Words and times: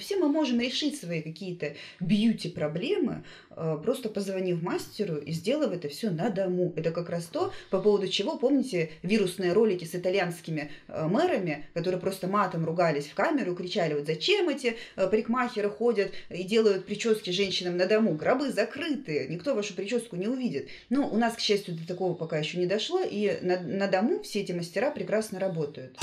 Все 0.00 0.16
мы 0.16 0.26
можем 0.26 0.58
решить 0.58 0.98
свои 0.98 1.22
какие-то 1.22 1.74
бьюти-проблемы, 2.00 3.22
э, 3.50 3.78
просто 3.80 4.08
позвонив 4.08 4.60
мастеру 4.60 5.18
и 5.18 5.30
сделав 5.30 5.70
это 5.70 5.88
все 5.88 6.10
на 6.10 6.30
дому. 6.30 6.72
Это 6.74 6.90
как 6.90 7.10
раз 7.10 7.26
то, 7.26 7.52
по 7.70 7.80
поводу 7.80 8.08
чего, 8.08 8.36
помните, 8.36 8.90
вирусные 9.04 9.52
ролики 9.52 9.84
с 9.84 9.94
итальянскими 9.94 10.72
э, 10.88 11.06
мэрами, 11.06 11.66
которые 11.74 12.00
просто 12.00 12.26
матом 12.26 12.64
ругались 12.64 13.06
в 13.06 13.14
камеру, 13.14 13.54
кричали, 13.54 13.94
вот 13.94 14.06
зачем 14.06 14.48
эти 14.48 14.74
э, 14.96 15.06
парикмахеры 15.06 15.70
ходят 15.70 16.10
и 16.28 16.42
делают 16.42 16.86
прически 16.86 17.30
женщинам 17.30 17.76
на 17.76 17.86
дому, 17.86 18.16
гробы 18.16 18.50
закрыты, 18.50 19.28
никто 19.30 19.54
вашу 19.54 19.74
прическу 19.74 20.16
не 20.16 20.26
увидит. 20.26 20.66
Но 20.90 21.08
у 21.08 21.16
нас, 21.16 21.36
к 21.36 21.38
счастью, 21.38 21.76
до 21.76 21.86
такого 21.86 22.14
пока 22.14 22.36
еще 22.36 22.58
не 22.58 22.66
дошло, 22.66 23.00
и 23.00 23.38
на, 23.42 23.60
на 23.60 23.86
дому 23.86 24.24
все 24.24 24.40
эти 24.40 24.50
мастера 24.50 24.90
прекрасно 24.90 25.38
работают. 25.38 25.96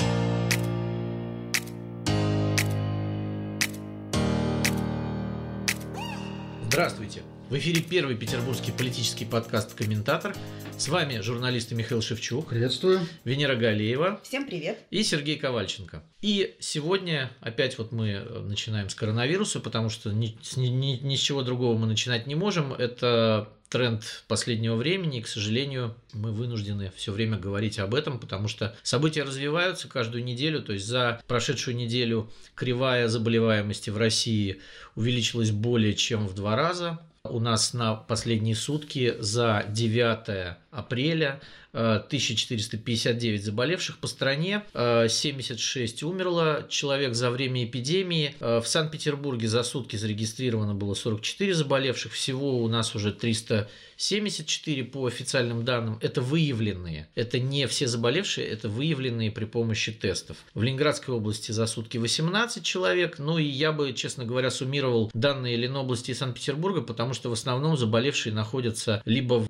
Здравствуйте! 6.72 7.22
В 7.52 7.58
эфире 7.58 7.82
первый 7.82 8.16
петербургский 8.16 8.72
политический 8.72 9.26
подкаст 9.26 9.74
«Комментатор». 9.74 10.34
С 10.78 10.88
вами 10.88 11.20
журналисты 11.20 11.74
Михаил 11.74 12.00
Шевчук. 12.00 12.48
Приветствую. 12.48 13.00
Венера 13.24 13.56
Галеева. 13.56 14.22
Всем 14.22 14.46
привет. 14.46 14.78
И 14.88 15.02
Сергей 15.02 15.36
Ковальченко. 15.36 16.02
И 16.22 16.56
сегодня 16.60 17.30
опять 17.42 17.76
вот 17.76 17.92
мы 17.92 18.08
э, 18.08 18.38
начинаем 18.38 18.88
с 18.88 18.94
коронавируса, 18.94 19.60
потому 19.60 19.90
что 19.90 20.12
ни, 20.12 20.34
ни, 20.56 20.68
ни, 20.68 20.96
ни 21.02 21.14
с 21.14 21.20
чего 21.20 21.42
другого 21.42 21.76
мы 21.76 21.86
начинать 21.86 22.26
не 22.26 22.34
можем. 22.34 22.72
Это 22.72 23.50
тренд 23.68 24.24
последнего 24.28 24.76
времени, 24.76 25.18
и, 25.18 25.22
к 25.22 25.28
сожалению, 25.28 25.94
мы 26.14 26.32
вынуждены 26.32 26.90
все 26.96 27.12
время 27.12 27.36
говорить 27.36 27.78
об 27.78 27.94
этом, 27.94 28.18
потому 28.18 28.48
что 28.48 28.74
события 28.82 29.24
развиваются 29.24 29.88
каждую 29.88 30.24
неделю, 30.24 30.62
то 30.62 30.72
есть 30.72 30.86
за 30.86 31.20
прошедшую 31.26 31.76
неделю 31.76 32.30
кривая 32.54 33.08
заболеваемости 33.08 33.90
в 33.90 33.98
России 33.98 34.62
увеличилась 34.96 35.50
более 35.50 35.92
чем 35.92 36.26
в 36.26 36.34
два 36.34 36.56
раза. 36.56 36.98
У 37.30 37.38
нас 37.38 37.72
на 37.72 37.94
последние 37.94 38.56
сутки 38.56 39.14
за 39.20 39.64
9 39.68 40.56
апреля 40.72 41.40
1459 41.72 43.40
э, 43.40 43.44
заболевших 43.44 43.98
по 43.98 44.06
стране, 44.06 44.62
76 44.74 46.02
э, 46.02 46.06
умерло 46.06 46.66
человек 46.68 47.14
за 47.14 47.30
время 47.30 47.64
эпидемии. 47.64 48.34
Э, 48.40 48.60
в 48.60 48.66
Санкт-Петербурге 48.66 49.48
за 49.48 49.62
сутки 49.62 49.96
зарегистрировано 49.96 50.74
было 50.74 50.94
44 50.94 51.54
заболевших, 51.54 52.12
всего 52.12 52.62
у 52.62 52.68
нас 52.68 52.94
уже 52.94 53.12
374 53.12 54.84
по 54.84 55.06
официальным 55.06 55.64
данным. 55.64 55.98
Это 56.02 56.20
выявленные, 56.20 57.08
это 57.14 57.38
не 57.38 57.66
все 57.66 57.86
заболевшие, 57.86 58.46
это 58.46 58.68
выявленные 58.68 59.30
при 59.30 59.46
помощи 59.46 59.92
тестов. 59.92 60.38
В 60.54 60.62
Ленинградской 60.62 61.14
области 61.14 61.52
за 61.52 61.66
сутки 61.66 61.96
18 61.96 62.62
человек, 62.62 63.18
ну 63.18 63.38
и 63.38 63.44
я 63.44 63.72
бы, 63.72 63.92
честно 63.94 64.24
говоря, 64.24 64.50
суммировал 64.50 65.10
данные 65.14 65.56
Ленобласти 65.56 66.10
и 66.10 66.14
Санкт-Петербурга, 66.14 66.82
потому 66.82 67.14
что 67.14 67.30
в 67.30 67.32
основном 67.32 67.76
заболевшие 67.76 68.34
находятся 68.34 69.02
либо 69.06 69.40
в 69.40 69.48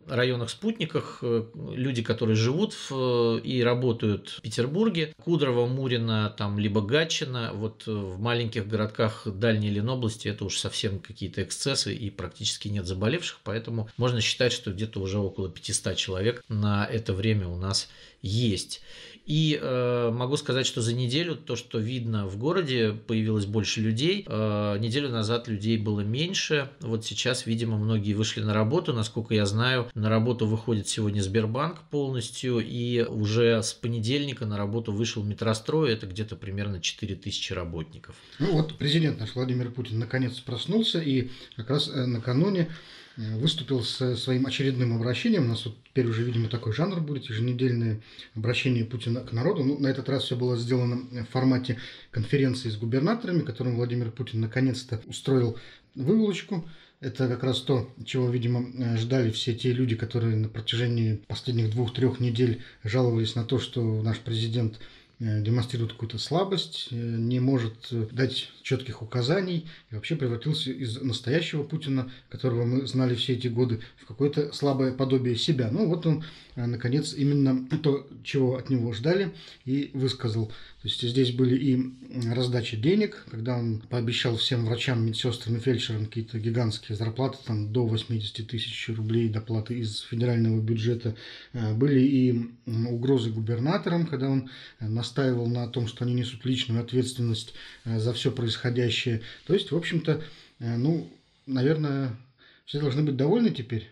районах-спутниках, 1.20 1.22
люди, 1.74 2.02
которые 2.02 2.36
живут 2.36 2.74
в, 2.88 3.38
и 3.38 3.62
работают 3.62 4.30
в 4.38 4.42
Петербурге, 4.42 5.14
Кудрово, 5.22 5.66
Мурино, 5.66 6.34
там, 6.36 6.58
либо 6.58 6.80
Гатчина, 6.80 7.50
вот 7.54 7.86
в 7.86 8.20
маленьких 8.20 8.66
городках 8.66 9.26
дальней 9.26 9.70
Ленобласти 9.70 10.28
это 10.28 10.44
уж 10.44 10.58
совсем 10.58 10.98
какие-то 10.98 11.42
эксцессы 11.42 11.94
и 11.94 12.10
практически 12.10 12.68
нет 12.68 12.86
заболевших, 12.86 13.40
поэтому 13.44 13.88
можно 13.96 14.20
считать, 14.20 14.52
что 14.52 14.72
где-то 14.72 15.00
уже 15.00 15.18
около 15.18 15.48
500 15.48 15.96
человек 15.96 16.44
на 16.48 16.86
это 16.86 17.12
время 17.12 17.48
у 17.48 17.56
нас 17.56 17.88
есть. 18.22 18.82
И 19.24 19.58
э, 19.60 20.10
могу 20.12 20.36
сказать, 20.36 20.66
что 20.66 20.80
за 20.80 20.94
неделю 20.94 21.36
то, 21.36 21.54
что 21.54 21.78
видно 21.78 22.26
в 22.26 22.36
городе, 22.38 22.92
появилось 22.92 23.46
больше 23.46 23.80
людей. 23.80 24.24
Э, 24.26 24.76
неделю 24.78 25.10
назад 25.10 25.46
людей 25.46 25.78
было 25.78 26.00
меньше. 26.00 26.70
Вот 26.80 27.04
сейчас, 27.04 27.46
видимо, 27.46 27.78
многие 27.78 28.14
вышли 28.14 28.40
на 28.40 28.52
работу. 28.52 28.92
Насколько 28.92 29.34
я 29.34 29.46
знаю, 29.46 29.88
на 29.94 30.08
работу 30.08 30.46
выходит 30.46 30.88
сегодня 30.88 31.20
Сбербанк 31.20 31.82
полностью. 31.90 32.58
И 32.58 33.02
уже 33.02 33.62
с 33.62 33.72
понедельника 33.74 34.44
на 34.44 34.58
работу 34.58 34.92
вышел 34.92 35.22
метрострой. 35.22 35.92
Это 35.92 36.06
где-то 36.06 36.34
примерно 36.34 36.80
4000 36.80 37.52
работников. 37.52 38.16
Ну 38.40 38.52
вот 38.52 38.76
президент 38.76 39.20
наш 39.20 39.36
Владимир 39.36 39.70
Путин 39.70 40.00
наконец 40.00 40.40
проснулся. 40.40 41.00
И 41.00 41.30
как 41.56 41.70
раз 41.70 41.88
э, 41.88 42.06
накануне 42.06 42.70
выступил 43.16 43.82
с 43.82 44.16
своим 44.16 44.46
очередным 44.46 44.96
обращением. 44.96 45.44
У 45.44 45.48
нас 45.48 45.64
вот 45.64 45.76
теперь 45.84 46.06
уже, 46.06 46.22
видимо, 46.22 46.48
такой 46.48 46.72
жанр 46.72 47.00
будет, 47.00 47.24
еженедельное 47.24 48.00
обращение 48.34 48.84
Путина 48.84 49.20
к 49.20 49.32
народу. 49.32 49.64
Ну, 49.64 49.78
на 49.78 49.88
этот 49.88 50.08
раз 50.08 50.24
все 50.24 50.36
было 50.36 50.56
сделано 50.56 51.02
в 51.10 51.32
формате 51.32 51.78
конференции 52.10 52.70
с 52.70 52.76
губернаторами, 52.76 53.42
которым 53.42 53.76
Владимир 53.76 54.10
Путин 54.10 54.40
наконец-то 54.40 55.00
устроил 55.06 55.58
выволочку. 55.94 56.68
Это 57.00 57.26
как 57.26 57.42
раз 57.42 57.60
то, 57.60 57.92
чего, 58.04 58.30
видимо, 58.30 58.64
э, 58.78 58.96
ждали 58.96 59.30
все 59.30 59.54
те 59.54 59.72
люди, 59.72 59.96
которые 59.96 60.36
на 60.36 60.48
протяжении 60.48 61.20
последних 61.26 61.70
двух-трех 61.72 62.20
недель 62.20 62.62
жаловались 62.84 63.34
на 63.34 63.44
то, 63.44 63.58
что 63.58 64.02
наш 64.02 64.20
президент 64.20 64.78
Э, 64.78 65.01
демонстрирует 65.22 65.92
какую-то 65.92 66.18
слабость, 66.18 66.88
э, 66.90 66.96
не 66.96 67.38
может 67.38 67.88
э, 67.92 68.08
дать 68.10 68.50
четких 68.62 69.02
указаний 69.02 69.68
и 69.90 69.94
вообще 69.94 70.16
превратился 70.16 70.70
из 70.72 71.00
настоящего 71.00 71.62
Путина, 71.62 72.10
которого 72.28 72.64
мы 72.64 72.86
знали 72.86 73.14
все 73.14 73.34
эти 73.34 73.46
годы, 73.46 73.80
в 74.02 74.06
какое-то 74.06 74.52
слабое 74.52 74.92
подобие 74.92 75.36
себя. 75.36 75.68
Ну 75.70 75.86
вот 75.86 76.06
он, 76.06 76.24
наконец, 76.56 77.14
именно 77.14 77.66
то, 77.82 78.06
чего 78.22 78.56
от 78.56 78.70
него 78.70 78.92
ждали, 78.92 79.32
и 79.64 79.90
высказал. 79.94 80.46
То 80.46 80.88
есть 80.88 81.02
здесь 81.02 81.32
были 81.32 81.56
и 81.56 82.32
раздача 82.32 82.76
денег, 82.76 83.24
когда 83.30 83.56
он 83.56 83.80
пообещал 83.80 84.36
всем 84.36 84.66
врачам, 84.66 85.04
медсестрам 85.04 85.56
и 85.56 85.60
фельдшерам 85.60 86.06
какие-то 86.06 86.38
гигантские 86.38 86.96
зарплаты, 86.96 87.38
там 87.44 87.72
до 87.72 87.86
80 87.86 88.46
тысяч 88.46 88.88
рублей 88.88 89.28
доплаты 89.28 89.78
из 89.78 90.00
федерального 90.00 90.60
бюджета. 90.60 91.16
Были 91.52 92.00
и 92.00 92.50
угрозы 92.66 93.30
губернаторам, 93.30 94.06
когда 94.06 94.28
он 94.28 94.50
настаивал 94.80 95.32
настаивал 95.32 95.46
на 95.46 95.68
том, 95.68 95.86
что 95.86 96.04
они 96.04 96.14
несут 96.14 96.44
личную 96.44 96.82
ответственность 96.82 97.54
э, 97.84 97.98
за 97.98 98.12
все 98.12 98.30
происходящее. 98.30 99.22
То 99.46 99.54
есть, 99.54 99.70
в 99.70 99.76
общем-то, 99.76 100.22
э, 100.58 100.76
ну, 100.76 101.10
наверное, 101.46 102.16
все 102.64 102.80
должны 102.80 103.02
быть 103.02 103.16
довольны 103.16 103.50
теперь. 103.50 103.90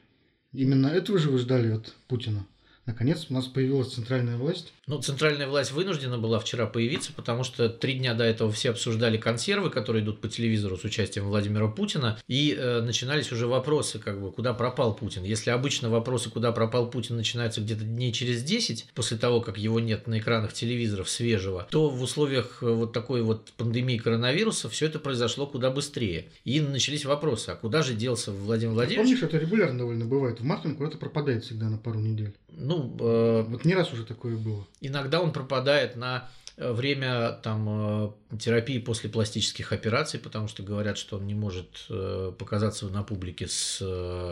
Именно 0.52 0.88
этого 0.88 1.18
же 1.18 1.30
вы 1.30 1.38
ждали 1.38 1.70
от 1.70 1.94
Путина. 2.08 2.44
Наконец 2.90 3.26
у 3.30 3.34
нас 3.34 3.46
появилась 3.46 3.94
центральная 3.94 4.36
власть. 4.36 4.72
Ну, 4.88 5.00
центральная 5.00 5.46
власть 5.46 5.70
вынуждена 5.70 6.18
была 6.18 6.40
вчера 6.40 6.66
появиться, 6.66 7.12
потому 7.12 7.44
что 7.44 7.68
три 7.68 7.94
дня 7.94 8.14
до 8.14 8.24
этого 8.24 8.50
все 8.50 8.70
обсуждали 8.70 9.16
консервы, 9.16 9.70
которые 9.70 10.02
идут 10.02 10.20
по 10.20 10.26
телевизору 10.26 10.76
с 10.76 10.82
участием 10.82 11.26
Владимира 11.26 11.68
Путина, 11.68 12.18
и 12.26 12.52
э, 12.58 12.80
начинались 12.80 13.30
уже 13.30 13.46
вопросы, 13.46 14.00
как 14.00 14.20
бы, 14.20 14.32
куда 14.32 14.54
пропал 14.54 14.96
Путин. 14.96 15.22
Если 15.22 15.50
обычно 15.50 15.88
вопросы, 15.88 16.30
куда 16.30 16.50
пропал 16.50 16.90
Путин, 16.90 17.16
начинаются 17.16 17.60
где-то 17.60 17.84
дней 17.84 18.12
через 18.12 18.42
10, 18.42 18.88
после 18.92 19.16
того, 19.16 19.40
как 19.40 19.56
его 19.56 19.78
нет 19.78 20.08
на 20.08 20.18
экранах 20.18 20.52
телевизоров 20.52 21.08
свежего, 21.08 21.68
то 21.70 21.88
в 21.88 22.02
условиях 22.02 22.58
э, 22.60 22.68
вот 22.68 22.92
такой 22.92 23.22
вот 23.22 23.52
пандемии 23.56 23.98
коронавируса 23.98 24.68
все 24.68 24.86
это 24.86 24.98
произошло 24.98 25.46
куда 25.46 25.70
быстрее. 25.70 26.26
И 26.44 26.60
начались 26.60 27.04
вопросы, 27.04 27.50
а 27.50 27.54
куда 27.54 27.82
же 27.82 27.94
делся 27.94 28.32
Владимир 28.32 28.74
Владимирович? 28.74 29.20
Помнишь, 29.20 29.22
это 29.22 29.38
регулярно 29.38 29.78
довольно 29.78 30.06
бывает. 30.06 30.40
В 30.40 30.44
марте 30.44 30.66
он 30.66 30.74
куда-то 30.74 30.98
пропадает 30.98 31.44
всегда 31.44 31.68
на 31.68 31.78
пару 31.78 32.00
недель. 32.00 32.34
Ну, 32.52 32.79
э, 32.82 33.42
вот 33.48 33.64
не 33.64 33.74
раз 33.74 33.92
уже 33.92 34.04
такое 34.04 34.36
было. 34.36 34.66
Иногда 34.80 35.20
он 35.20 35.32
пропадает 35.32 35.96
на 35.96 36.28
э, 36.56 36.72
время 36.72 37.32
там, 37.42 38.12
э, 38.30 38.36
терапии 38.38 38.78
после 38.78 39.10
пластических 39.10 39.72
операций, 39.72 40.20
потому 40.20 40.48
что 40.48 40.62
говорят, 40.62 40.98
что 40.98 41.16
он 41.16 41.26
не 41.26 41.34
может 41.34 41.86
э, 41.88 42.32
показаться 42.38 42.88
на 42.88 43.02
публике 43.02 43.46
с 43.48 43.78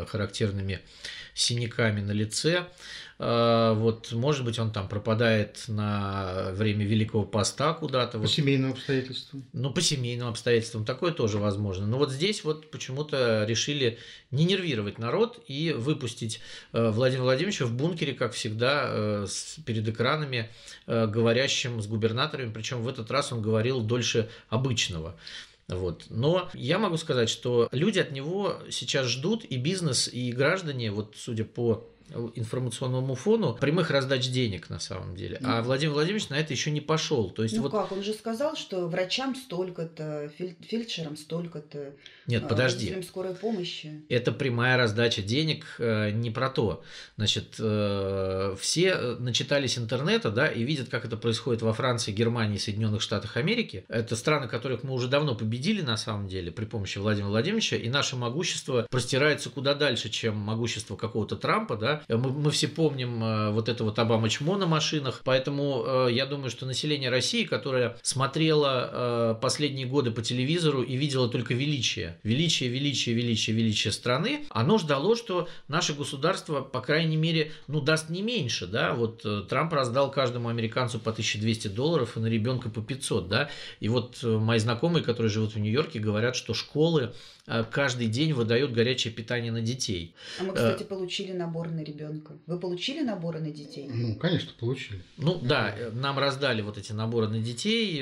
характерными 0.09 0.81
синяками 1.35 2.01
на 2.01 2.13
лице. 2.13 2.67
А, 3.21 3.75
вот, 3.75 4.12
может 4.12 4.45
быть, 4.45 4.61
он 4.61 4.71
там 4.71 4.89
пропадает 4.89 5.65
на 5.67 6.51
время 6.53 6.84
Великого 6.84 7.25
Поста 7.25 7.75
куда-то. 7.75 8.12
По 8.12 8.19
вот. 8.19 8.31
семейным 8.31 8.73
обстоятельствам. 8.73 9.45
Ну, 9.53 9.73
по 9.73 9.81
семейным 9.81 10.29
обстоятельствам 10.29 10.84
такое 10.84 11.12
тоже 11.12 11.39
возможно. 11.39 11.87
Но 11.87 11.99
вот 11.99 12.12
здесь 12.12 12.44
вот 12.44 12.70
почему-то 12.70 13.44
решили 13.44 13.99
не 14.31 14.44
нервировать 14.44 14.99
народ 14.99 15.43
и 15.49 15.73
выпустить 15.73 16.41
э, 16.73 16.91
Владимира 16.91 17.25
Владимировича 17.25 17.67
в 17.67 17.73
бункере, 17.73 18.12
как 18.12 18.35
всегда, 18.35 18.85
э, 18.87 19.26
перед 19.67 19.88
экранами, 19.88 20.50
э, 20.87 21.06
говорящим 21.09 21.82
с 21.82 21.88
губернаторами. 21.88 22.53
Причем 22.53 22.82
в 22.82 22.88
этот 22.88 23.11
раз 23.11 23.32
он 23.32 23.43
говорил 23.43 23.81
дольше 23.81 24.29
обычного. 24.49 25.17
Вот. 25.67 26.06
Но 26.09 26.49
я 26.55 26.79
могу 26.79 26.97
сказать, 26.97 27.29
что 27.29 27.69
люди 27.73 27.99
от 27.99 28.12
него 28.12 28.59
сейчас 28.70 29.09
ждут, 29.09 29.44
и 29.44 29.56
бизнес, 29.56 30.09
и 30.09 30.31
граждане, 30.32 30.93
вот 30.93 31.15
судя 31.19 31.44
по 31.44 31.85
информационному 32.34 33.14
фону 33.14 33.55
прямых 33.55 33.90
раздач 33.90 34.28
денег 34.28 34.70
на 34.70 34.78
самом 34.78 35.14
деле. 35.14 35.40
А 35.43 35.62
Владимир 35.62 35.94
Владимирович 35.94 36.28
на 36.28 36.34
это 36.38 36.52
еще 36.52 36.70
не 36.70 36.81
пошел. 36.81 37.31
То 37.31 37.43
есть 37.43 37.56
ну 37.56 37.62
вот... 37.62 37.72
как, 37.72 37.93
он 37.93 38.02
же 38.02 38.12
сказал, 38.12 38.56
что 38.56 38.87
врачам 38.88 39.34
столько-то, 39.34 40.31
фельдшерам 40.37 41.16
столько-то. 41.16 41.93
Нет, 42.29 42.45
а, 42.45 42.47
подожди. 42.47 42.95
скорой 43.03 43.35
помощи. 43.35 44.03
Это 44.11 44.33
прямая 44.33 44.77
раздача 44.77 45.23
денег, 45.23 45.65
э, 45.79 46.11
не 46.11 46.31
про 46.31 46.51
то. 46.51 46.85
Значит, 47.17 47.55
э, 47.59 48.55
все 48.61 48.97
начитались 49.19 49.79
интернета, 49.79 50.31
да, 50.31 50.47
и 50.47 50.63
видят, 50.63 50.91
как 50.91 51.07
это 51.07 51.17
происходит 51.17 51.63
во 51.63 51.73
Франции, 51.73 52.13
Германии, 52.13 52.59
Соединенных 52.59 53.01
Штатах 53.01 53.39
Америки. 53.39 53.87
Это 53.89 54.15
страны, 54.15 54.47
которых 54.47 54.83
мы 54.83 54.93
уже 54.93 55.09
давно 55.09 55.35
победили, 55.35 55.81
на 55.81 55.97
самом 55.97 56.29
деле, 56.29 56.53
при 56.53 56.67
помощи 56.67 56.99
Владимира 56.99 57.31
Владимировича, 57.31 57.77
и 57.77 57.89
наше 57.89 58.15
могущество 58.17 58.87
простирается 58.91 59.49
куда 59.49 59.75
дальше, 59.75 60.11
чем 60.11 60.37
могущество 60.37 60.97
какого-то 60.97 61.35
Трампа, 61.35 61.77
да. 61.77 62.03
Мы, 62.09 62.31
мы 62.31 62.51
все 62.51 62.69
помним 62.69 63.25
э, 63.25 63.51
вот 63.53 63.71
это 63.71 63.85
вот 63.85 63.99
Обама-чмо 63.99 64.59
на 64.59 64.67
машинах, 64.67 65.23
поэтому 65.25 66.09
я 66.09 66.27
думаю, 66.27 66.51
что 66.51 66.67
население 66.67 67.09
России, 67.09 67.45
которое 67.45 67.97
смотрело 68.03 69.39
последние 69.41 69.87
годы 69.87 70.11
по 70.11 70.21
телевизору 70.21 70.83
и 70.83 70.95
видело 70.97 71.29
только 71.29 71.55
величие 71.55 72.18
величие, 72.23 72.69
величие, 72.69 73.15
величие, 73.15 73.55
величие 73.56 73.93
страны, 73.93 74.47
оно 74.50 74.79
ждало, 74.79 75.17
что 75.17 75.49
наше 75.69 75.94
государство, 75.94 76.61
по 76.61 76.81
крайней 76.81 77.17
мере, 77.17 77.53
ну, 77.67 77.81
даст 77.81 78.11
не 78.11 78.23
меньше, 78.23 78.67
да, 78.67 78.94
вот 78.94 79.23
э, 79.25 79.43
Трамп 79.49 79.73
раздал 79.73 80.11
каждому 80.11 80.49
американцу 80.49 80.99
по 80.99 81.11
1200 81.11 81.69
долларов 81.69 82.17
и 82.17 82.20
на 82.20 82.26
ребенка 82.26 82.69
по 82.69 82.81
500, 82.81 83.29
да, 83.29 83.50
и 83.81 83.88
вот 83.88 84.19
э, 84.23 84.26
мои 84.26 84.59
знакомые, 84.59 85.05
которые 85.05 85.31
живут 85.31 85.55
в 85.55 85.59
Нью-Йорке, 85.59 85.99
говорят, 85.99 86.37
что 86.37 86.55
школы 86.55 87.12
э, 87.47 87.65
каждый 87.70 88.06
день 88.06 88.32
выдают 88.32 88.73
горячее 88.73 89.12
питание 89.12 89.53
на 89.53 89.61
детей. 89.61 90.15
А 90.41 90.44
мы, 90.44 90.55
кстати, 90.55 90.82
получили 90.82 91.32
набор 91.32 91.69
на 91.69 91.82
ребенка. 91.82 92.35
Вы 92.47 92.59
получили 92.59 93.03
наборы 93.03 93.41
на 93.41 93.50
детей? 93.50 93.88
Ну, 93.88 94.17
конечно, 94.17 94.50
получили. 94.59 95.03
Ну 95.17 95.38
да, 95.43 95.75
нам 95.93 96.19
раздали 96.19 96.62
вот 96.62 96.79
эти 96.79 96.93
наборы 96.93 97.29
на 97.29 97.41
детей, 97.41 98.00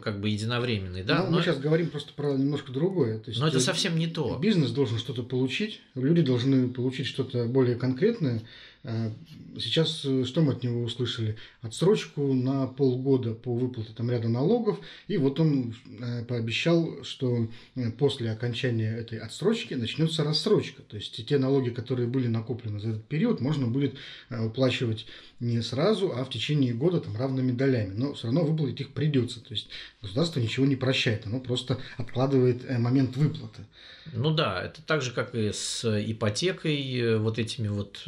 как 0.00 0.20
бы 0.20 0.28
единовременные, 0.28 1.04
да. 1.04 1.18
Ну, 1.20 1.30
но 1.30 1.36
мы 1.36 1.42
сейчас 1.42 1.58
говорим 1.58 1.90
просто 1.90 2.12
про 2.14 2.32
немножко 2.32 2.72
другое. 2.72 3.18
То 3.18 3.30
есть 3.30 3.41
но 3.42 3.48
это 3.48 3.60
совсем 3.60 3.98
не 3.98 4.06
то. 4.06 4.38
Бизнес 4.38 4.70
должен 4.70 4.98
что-то 4.98 5.22
получить, 5.22 5.80
люди 5.94 6.22
должны 6.22 6.68
получить 6.68 7.06
что-то 7.06 7.46
более 7.46 7.76
конкретное, 7.76 8.42
Э, 8.84 9.12
сейчас 9.60 10.04
э, 10.04 10.24
что 10.24 10.42
мы 10.42 10.52
от 10.52 10.62
него 10.62 10.82
услышали? 10.82 11.36
Отсрочку 11.60 12.32
на 12.34 12.66
полгода 12.66 13.32
по 13.32 13.54
выплате 13.54 13.92
там 13.94 14.10
ряда 14.10 14.28
налогов. 14.28 14.80
И 15.06 15.16
вот 15.18 15.38
он 15.38 15.74
э, 16.00 16.24
пообещал, 16.24 17.04
что 17.04 17.48
после 17.98 18.30
окончания 18.30 18.92
этой 18.92 19.18
отсрочки 19.18 19.74
начнется 19.74 20.24
рассрочка. 20.24 20.82
То 20.82 20.96
есть 20.96 21.24
те 21.26 21.38
налоги, 21.38 21.70
которые 21.70 22.08
были 22.08 22.26
накоплены 22.26 22.80
за 22.80 22.90
этот 22.90 23.06
период, 23.06 23.40
можно 23.40 23.66
будет 23.66 23.94
уплачивать 24.30 25.06
не 25.42 25.62
сразу, 25.62 26.12
а 26.14 26.24
в 26.24 26.30
течение 26.30 26.74
года 26.74 27.00
там 27.00 27.16
равными 27.16 27.52
долями. 27.52 27.94
Но 27.94 28.14
все 28.14 28.26
равно 28.26 28.44
выплатить 28.44 28.80
их 28.80 28.92
придется. 28.92 29.40
То 29.40 29.54
есть 29.54 29.68
государство 30.00 30.40
ничего 30.40 30.66
не 30.66 30.76
прощает, 30.76 31.26
оно 31.26 31.40
просто 31.40 31.78
откладывает 31.96 32.68
момент 32.78 33.16
выплаты. 33.16 33.62
Ну 34.12 34.32
да, 34.32 34.62
это 34.64 34.82
так 34.82 35.00
же, 35.00 35.12
как 35.12 35.34
и 35.34 35.52
с 35.52 35.84
ипотекой, 35.84 37.18
вот 37.18 37.38
этими 37.38 37.68
вот 37.68 37.98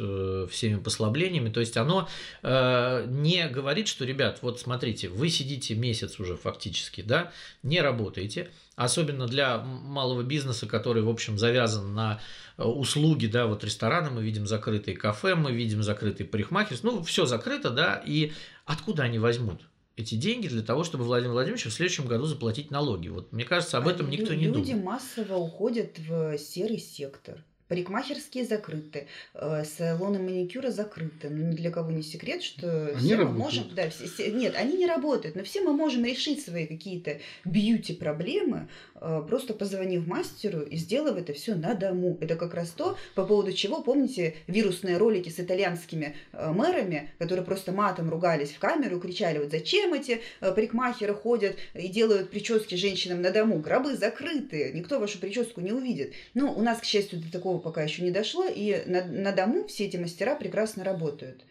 всеми 0.51 0.75
всеми 0.75 0.79
послаблениями. 0.81 1.49
То 1.49 1.59
есть 1.59 1.77
оно 1.77 2.07
э, 2.43 3.05
не 3.07 3.47
говорит, 3.47 3.87
что, 3.87 4.05
ребят, 4.05 4.39
вот 4.41 4.59
смотрите, 4.59 5.09
вы 5.09 5.29
сидите 5.29 5.75
месяц 5.75 6.19
уже 6.19 6.35
фактически, 6.35 7.01
да, 7.01 7.31
не 7.63 7.81
работаете, 7.81 8.49
особенно 8.75 9.27
для 9.27 9.59
малого 9.59 10.23
бизнеса, 10.23 10.65
который, 10.67 11.03
в 11.03 11.09
общем, 11.09 11.37
завязан 11.37 11.93
на 11.93 12.13
э, 12.13 12.19
услуги, 12.57 13.27
да, 13.27 13.47
вот 13.47 13.63
рестораны, 13.63 14.09
мы 14.09 14.23
видим 14.23 14.47
закрытые 14.47 14.95
кафе, 14.95 15.35
мы 15.35 15.51
видим 15.51 15.83
закрытые 15.83 16.27
парикмахерские, 16.27 16.91
ну, 16.91 17.03
все 17.03 17.25
закрыто, 17.25 17.69
да, 17.69 18.01
и 18.05 18.31
откуда 18.65 19.03
они 19.03 19.19
возьмут? 19.19 19.61
эти 19.97 20.15
деньги 20.15 20.47
для 20.47 20.61
того, 20.61 20.83
чтобы 20.83 21.05
Владимир 21.05 21.33
Владимирович 21.33 21.65
в 21.65 21.71
следующем 21.71 22.05
году 22.05 22.25
заплатить 22.25 22.69
налоги. 22.69 23.07
Вот 23.07 23.31
мне 23.31 23.45
кажется, 23.45 23.77
об 23.77 23.87
этом 23.87 24.09
никто 24.09 24.33
не 24.33 24.47
думает. 24.47 24.67
Люди 24.67 24.79
массово 24.79 25.35
уходят 25.35 25.97
в 25.97 26.37
серый 26.37 26.79
сектор. 26.79 27.43
Парикмахерские 27.67 28.45
закрыты, 28.45 29.07
э, 29.33 29.63
салоны 29.65 30.19
маникюра 30.19 30.69
закрыты. 30.69 31.29
Но 31.29 31.49
ни 31.49 31.55
для 31.55 31.71
кого 31.71 31.91
не 31.91 32.03
секрет, 32.03 32.43
что 32.43 32.89
они 32.89 32.99
все 32.99 33.15
работают. 33.15 33.31
мы 33.31 33.43
можем... 33.43 33.75
Да, 33.75 33.89
все, 33.89 34.05
все, 34.05 34.31
нет, 34.31 34.53
они 34.55 34.77
не 34.77 34.85
работают, 34.85 35.35
но 35.35 35.43
все 35.43 35.61
мы 35.61 35.73
можем 35.73 36.05
решить 36.05 36.45
свои 36.45 36.67
какие-то 36.67 37.19
бьюти-проблемы, 37.43 38.67
э, 38.95 39.23
просто 39.27 39.55
позвонив 39.55 40.05
мастеру 40.05 40.61
и 40.61 40.77
сделав 40.77 41.17
это 41.17 41.33
все 41.33 41.55
на 41.55 41.73
дому. 41.73 42.19
Это 42.21 42.35
как 42.35 42.53
раз 42.53 42.69
то, 42.69 42.97
по 43.15 43.25
поводу 43.25 43.51
чего, 43.51 43.81
помните, 43.81 44.35
вирусные 44.45 44.97
ролики 44.97 45.29
с 45.29 45.39
итальянскими 45.39 46.15
э, 46.33 46.51
мэрами, 46.51 47.11
которые 47.17 47.45
просто 47.45 47.71
матом 47.71 48.11
ругались 48.11 48.51
в 48.51 48.59
камеру, 48.59 48.99
кричали, 48.99 49.39
вот 49.39 49.49
зачем 49.49 49.93
эти 49.95 50.21
парикмахеры 50.39 51.15
ходят 51.15 51.55
и 51.73 51.87
делают 51.87 52.29
прически 52.29 52.75
женщинам 52.75 53.23
на 53.23 53.31
дому? 53.31 53.59
Гробы 53.59 53.95
закрыты, 53.95 54.71
никто 54.73 54.99
вашу 54.99 55.17
прическу 55.17 55.61
не 55.61 55.71
увидит. 55.71 56.13
Ну, 56.35 56.53
у 56.53 56.61
нас, 56.61 56.79
к 56.79 56.83
счастью, 56.83 57.19
до 57.19 57.31
такого 57.31 57.54
пока 57.59 57.83
еще 57.83 58.03
не 58.03 58.11
дошло, 58.11 58.45
и 58.47 58.83
на, 58.85 59.03
на 59.05 59.31
дому 59.31 59.67
все 59.67 59.85
эти 59.85 59.97
мастера 59.97 60.35
прекрасно 60.35 60.83
работают. 60.83 61.43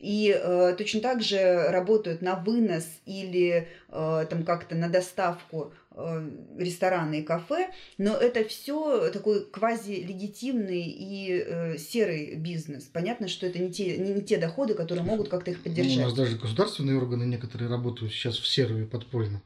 И 0.00 0.34
э, 0.34 0.74
точно 0.78 1.00
так 1.00 1.22
же 1.22 1.68
работают 1.68 2.22
на 2.22 2.34
вынос 2.34 2.86
или 3.04 3.68
э, 3.90 4.26
там 4.30 4.44
как-то 4.44 4.74
на 4.74 4.88
доставку 4.88 5.74
э, 5.90 6.30
рестораны 6.56 7.20
и 7.20 7.22
кафе, 7.22 7.68
но 7.98 8.16
это 8.16 8.42
все 8.44 9.10
такой 9.10 9.44
квази-легитимный 9.44 10.84
и 10.84 11.44
э, 11.46 11.76
серый 11.76 12.34
бизнес. 12.36 12.84
Понятно, 12.84 13.28
что 13.28 13.46
это 13.46 13.58
не 13.58 13.70
те, 13.70 13.98
не, 13.98 14.14
не 14.14 14.22
те 14.22 14.38
доходы, 14.38 14.72
которые 14.72 15.04
могут 15.04 15.28
как-то 15.28 15.50
их 15.50 15.62
поддержать. 15.62 15.96
Ну, 15.96 16.02
у 16.02 16.04
нас 16.06 16.14
даже 16.14 16.38
государственные 16.38 16.96
органы 16.96 17.24
некоторые 17.24 17.68
работают 17.68 18.10
сейчас 18.12 18.38
в 18.38 18.48
серую 18.48 18.88
подпольно. 18.88 19.42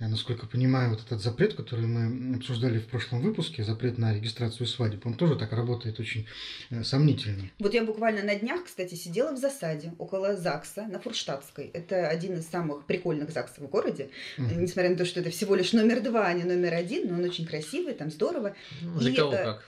Я, 0.00 0.08
насколько 0.08 0.46
понимаю, 0.46 0.88
вот 0.90 1.00
этот 1.00 1.20
запрет, 1.20 1.52
который 1.52 1.84
мы 1.84 2.36
обсуждали 2.36 2.78
в 2.78 2.86
прошлом 2.86 3.20
выпуске, 3.20 3.62
запрет 3.62 3.98
на 3.98 4.14
регистрацию 4.14 4.66
свадеб, 4.66 5.04
он 5.04 5.12
тоже 5.12 5.36
так 5.36 5.52
работает 5.52 6.00
очень 6.00 6.26
э, 6.70 6.82
сомнительно. 6.84 7.50
Вот 7.58 7.74
я 7.74 7.84
буквально 7.84 8.22
на 8.22 8.34
днях, 8.34 8.64
кстати, 8.64 8.94
сидела 8.94 9.32
в 9.32 9.36
засаде 9.36 9.92
около 9.98 10.38
ЗАГСа 10.38 10.84
на 10.84 11.00
Фурштадтской. 11.00 11.66
Это 11.74 12.08
один 12.08 12.38
из 12.38 12.48
самых 12.48 12.86
прикольных 12.86 13.30
ЗАГСов 13.30 13.58
в 13.58 13.66
городе. 13.68 14.08
Mm-hmm. 14.38 14.54
Несмотря 14.56 14.90
на 14.90 14.96
то, 14.96 15.04
что 15.04 15.20
это 15.20 15.28
всего 15.28 15.54
лишь 15.54 15.74
номер 15.74 16.00
два, 16.00 16.28
а 16.28 16.32
не 16.32 16.44
номер 16.44 16.72
один, 16.72 17.08
но 17.08 17.18
он 17.18 17.24
очень 17.24 17.44
красивый, 17.44 17.92
там 17.92 18.10
здорово. 18.10 18.56
Ну, 18.80 18.98
для 19.00 19.10
и, 19.10 19.14
кого 19.14 19.34
э... 19.34 19.44
как? 19.44 19.64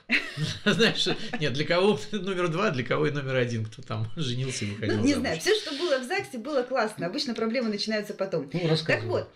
Знаешь, 0.74 1.08
нет, 1.40 1.52
для 1.52 1.66
кого 1.66 1.98
номер 2.12 2.48
два, 2.48 2.70
для 2.70 2.84
кого 2.84 3.06
и 3.06 3.10
номер 3.10 3.36
один, 3.36 3.66
кто 3.66 3.82
там 3.82 4.10
женился 4.16 4.64
и 4.64 4.70
выходил 4.70 4.96
Ну, 4.96 5.04
не 5.04 5.12
знаю, 5.12 5.38
все, 5.38 5.54
что 5.54 5.72
было 5.72 5.98
в 5.98 6.04
ЗАГСе, 6.04 6.38
было 6.38 6.62
классно. 6.62 7.04
Обычно 7.04 7.34
проблемы 7.34 7.68
начинаются 7.68 8.14
потом. 8.14 8.48
Ну, 8.50 8.76
так 8.86 9.04
вот, 9.04 9.28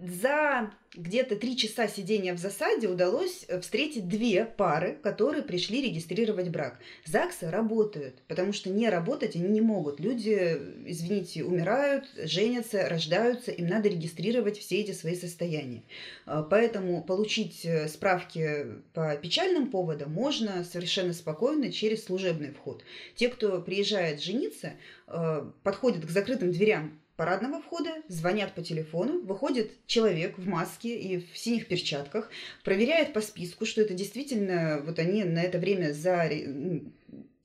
за 0.00 0.70
где-то 0.94 1.36
три 1.36 1.56
часа 1.56 1.88
сидения 1.88 2.34
в 2.34 2.38
засаде 2.38 2.88
удалось 2.88 3.44
э, 3.48 3.60
встретить 3.60 4.08
две 4.08 4.44
пары, 4.44 4.96
которые 5.02 5.42
пришли 5.42 5.82
регистрировать 5.82 6.50
брак. 6.50 6.78
ЗАГСы 7.04 7.50
работают, 7.50 8.22
потому 8.28 8.52
что 8.52 8.70
не 8.70 8.88
работать 8.88 9.34
они 9.34 9.48
не 9.48 9.60
могут. 9.60 9.98
Люди, 9.98 10.56
извините, 10.86 11.42
умирают, 11.42 12.08
женятся, 12.16 12.88
рождаются, 12.88 13.50
им 13.50 13.66
надо 13.66 13.88
регистрировать 13.88 14.58
все 14.58 14.80
эти 14.80 14.92
свои 14.92 15.16
состояния. 15.16 15.82
А, 16.26 16.42
поэтому 16.42 17.02
получить 17.02 17.64
э, 17.64 17.88
справки 17.88 18.66
по 18.92 19.16
печальным 19.16 19.70
поводам 19.70 20.12
можно 20.12 20.64
совершенно 20.64 21.12
спокойно 21.12 21.72
через 21.72 22.04
служебный 22.04 22.52
вход. 22.52 22.84
Те, 23.16 23.28
кто 23.28 23.60
приезжает 23.60 24.22
жениться, 24.22 24.74
э, 25.08 25.50
подходят 25.64 26.06
к 26.06 26.10
закрытым 26.10 26.52
дверям 26.52 27.00
парадного 27.16 27.60
входа, 27.60 27.90
звонят 28.08 28.54
по 28.54 28.62
телефону, 28.62 29.20
выходит 29.22 29.72
человек 29.86 30.38
в 30.38 30.46
маске 30.48 30.98
и 30.98 31.18
в 31.18 31.36
синих 31.36 31.68
перчатках, 31.68 32.30
проверяет 32.64 33.12
по 33.12 33.20
списку, 33.20 33.66
что 33.66 33.82
это 33.82 33.94
действительно, 33.94 34.80
вот 34.84 34.98
они 34.98 35.24
на 35.24 35.42
это 35.42 35.58
время 35.58 35.92
за 35.92 36.30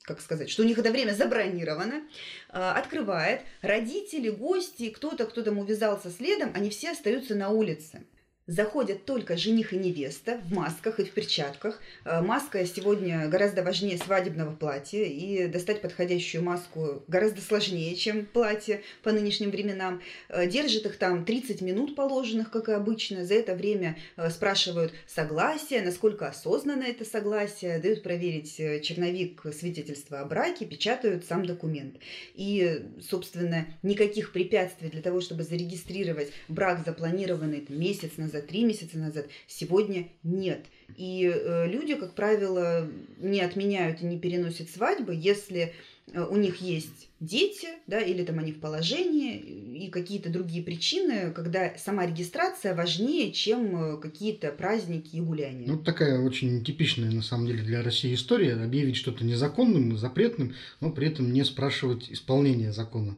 как 0.03 0.21
сказать, 0.21 0.49
что 0.49 0.63
у 0.63 0.65
них 0.65 0.79
это 0.79 0.91
время 0.91 1.11
забронировано, 1.13 2.01
а, 2.49 2.73
открывает, 2.73 3.41
родители, 3.61 4.31
гости, 4.31 4.89
кто-то, 4.89 5.27
кто 5.27 5.43
там 5.43 5.59
увязался 5.59 6.09
следом, 6.09 6.51
они 6.55 6.71
все 6.71 6.91
остаются 6.91 7.35
на 7.35 7.49
улице 7.49 8.03
заходят 8.49 9.05
только 9.05 9.37
жених 9.37 9.73
и 9.73 9.77
невеста 9.77 10.41
в 10.43 10.53
масках 10.53 10.99
и 10.99 11.03
в 11.03 11.11
перчатках. 11.11 11.79
Э, 12.03 12.21
маска 12.21 12.65
сегодня 12.65 13.27
гораздо 13.27 13.61
важнее 13.61 13.99
свадебного 13.99 14.55
платья, 14.55 15.03
и 15.03 15.47
достать 15.47 15.81
подходящую 15.81 16.43
маску 16.43 17.03
гораздо 17.07 17.41
сложнее, 17.41 17.95
чем 17.95 18.25
платье 18.25 18.81
по 19.03 19.11
нынешним 19.11 19.51
временам. 19.51 20.01
Э, 20.29 20.47
держат 20.47 20.87
их 20.87 20.97
там 20.97 21.25
30 21.25 21.61
минут 21.61 21.95
положенных, 21.95 22.49
как 22.49 22.69
и 22.69 22.71
обычно. 22.71 23.23
За 23.23 23.35
это 23.35 23.53
время 23.53 23.99
э, 24.17 24.31
спрашивают 24.31 24.93
согласие, 25.05 25.83
насколько 25.83 26.27
осознанно 26.27 26.83
это 26.83 27.05
согласие, 27.05 27.77
дают 27.77 28.01
проверить 28.01 28.55
черновик 28.83 29.43
свидетельства 29.53 30.21
о 30.21 30.25
браке, 30.25 30.65
печатают 30.65 31.23
сам 31.23 31.45
документ. 31.45 31.97
И, 32.33 32.81
собственно, 33.07 33.67
никаких 33.83 34.31
препятствий 34.31 34.89
для 34.89 35.03
того, 35.03 35.21
чтобы 35.21 35.43
зарегистрировать 35.43 36.31
брак, 36.47 36.81
запланированный 36.83 37.63
месяц 37.69 38.17
назад, 38.17 38.38
назад, 38.39 38.47
три 38.47 38.63
месяца 38.63 38.97
назад. 38.97 39.27
Сегодня 39.47 40.09
нет. 40.23 40.65
И 40.97 41.31
э, 41.33 41.67
люди, 41.67 41.95
как 41.95 42.15
правило, 42.15 42.89
не 43.19 43.41
отменяют 43.41 44.01
и 44.01 44.05
не 44.05 44.19
переносят 44.19 44.69
свадьбы, 44.69 45.13
если 45.15 45.73
э, 46.11 46.21
у 46.23 46.35
них 46.35 46.61
есть 46.61 47.09
дети, 47.19 47.67
да, 47.85 47.99
или 47.99 48.23
там 48.23 48.39
они 48.39 48.51
в 48.51 48.59
положении, 48.59 49.37
и 49.37 49.89
какие-то 49.89 50.29
другие 50.29 50.63
причины, 50.63 51.31
когда 51.31 51.73
сама 51.77 52.05
регистрация 52.05 52.75
важнее, 52.75 53.31
чем 53.31 53.75
э, 53.75 53.97
какие-то 53.97 54.51
праздники 54.51 55.15
и 55.15 55.21
гуляния. 55.21 55.67
Ну, 55.67 55.77
такая 55.77 56.19
очень 56.19 56.63
типичная, 56.63 57.11
на 57.11 57.21
самом 57.21 57.47
деле, 57.47 57.63
для 57.63 57.83
России 57.83 58.13
история. 58.13 58.53
Объявить 58.53 58.95
что-то 58.95 59.23
незаконным, 59.23 59.97
запретным, 59.97 60.55
но 60.79 60.91
при 60.91 61.07
этом 61.07 61.31
не 61.31 61.43
спрашивать 61.43 62.11
исполнения 62.11 62.73
закона. 62.73 63.17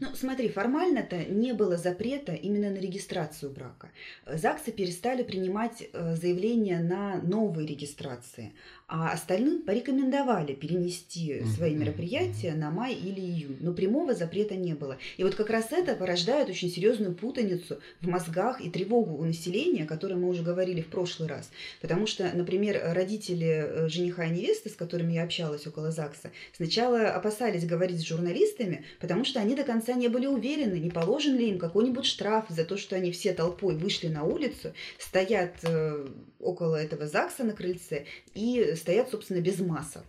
Ну, 0.00 0.08
смотри, 0.14 0.48
формально-то 0.48 1.24
не 1.24 1.52
было 1.52 1.76
запрета 1.76 2.32
именно 2.32 2.70
на 2.70 2.78
регистрацию 2.78 3.52
брака. 3.52 3.90
ЗАГСы 4.26 4.72
перестали 4.72 5.22
принимать 5.22 5.88
э, 5.92 6.16
заявления 6.16 6.80
на 6.80 7.20
новые 7.22 7.66
регистрации 7.66 8.52
а 8.86 9.10
остальным 9.10 9.62
порекомендовали 9.62 10.54
перенести 10.54 11.42
свои 11.56 11.74
мероприятия 11.74 12.52
на 12.52 12.70
май 12.70 12.94
или 12.94 13.20
июнь. 13.20 13.56
Но 13.60 13.72
прямого 13.72 14.14
запрета 14.14 14.54
не 14.54 14.74
было. 14.74 14.98
И 15.16 15.24
вот 15.24 15.34
как 15.34 15.50
раз 15.50 15.72
это 15.72 15.94
порождает 15.94 16.48
очень 16.48 16.70
серьезную 16.70 17.14
путаницу 17.14 17.80
в 18.00 18.08
мозгах 18.08 18.60
и 18.60 18.70
тревогу 18.70 19.16
у 19.16 19.24
населения, 19.24 19.84
о 19.84 19.86
которой 19.86 20.14
мы 20.14 20.28
уже 20.28 20.42
говорили 20.42 20.82
в 20.82 20.86
прошлый 20.86 21.28
раз. 21.28 21.50
Потому 21.80 22.06
что, 22.06 22.30
например, 22.34 22.80
родители 22.92 23.46
э, 23.46 23.88
жениха 23.88 24.26
и 24.26 24.30
невесты, 24.30 24.68
с 24.68 24.74
которыми 24.74 25.14
я 25.14 25.24
общалась 25.24 25.66
около 25.66 25.90
ЗАГСа, 25.90 26.30
сначала 26.54 27.08
опасались 27.08 27.66
говорить 27.66 28.00
с 28.00 28.06
журналистами, 28.06 28.84
потому 29.00 29.24
что 29.24 29.40
они 29.40 29.56
до 29.56 29.64
конца 29.64 29.83
не 29.92 30.08
были 30.08 30.26
уверены, 30.26 30.76
не 30.78 30.90
положен 30.90 31.36
ли 31.36 31.50
им 31.50 31.58
какой-нибудь 31.58 32.06
штраф 32.06 32.46
за 32.48 32.64
то, 32.64 32.76
что 32.78 32.96
они 32.96 33.12
все 33.12 33.34
толпой 33.34 33.76
вышли 33.76 34.08
на 34.08 34.24
улицу, 34.24 34.72
стоят 34.98 35.56
э, 35.62 36.08
около 36.40 36.76
этого 36.76 37.06
ЗАГСа 37.06 37.44
на 37.44 37.52
крыльце 37.52 38.06
и 38.34 38.74
стоят, 38.74 39.10
собственно, 39.10 39.40
без 39.40 39.60
масок. 39.60 40.04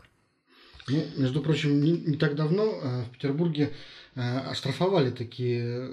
Ну, 0.88 1.04
между 1.18 1.42
прочим, 1.42 1.82
не, 1.82 1.92
не 1.92 2.18
так 2.18 2.36
давно 2.36 2.64
э, 2.64 3.04
в 3.04 3.10
Петербурге 3.12 3.74
э, 4.16 4.22
оштрафовали 4.22 5.12
такие 5.12 5.92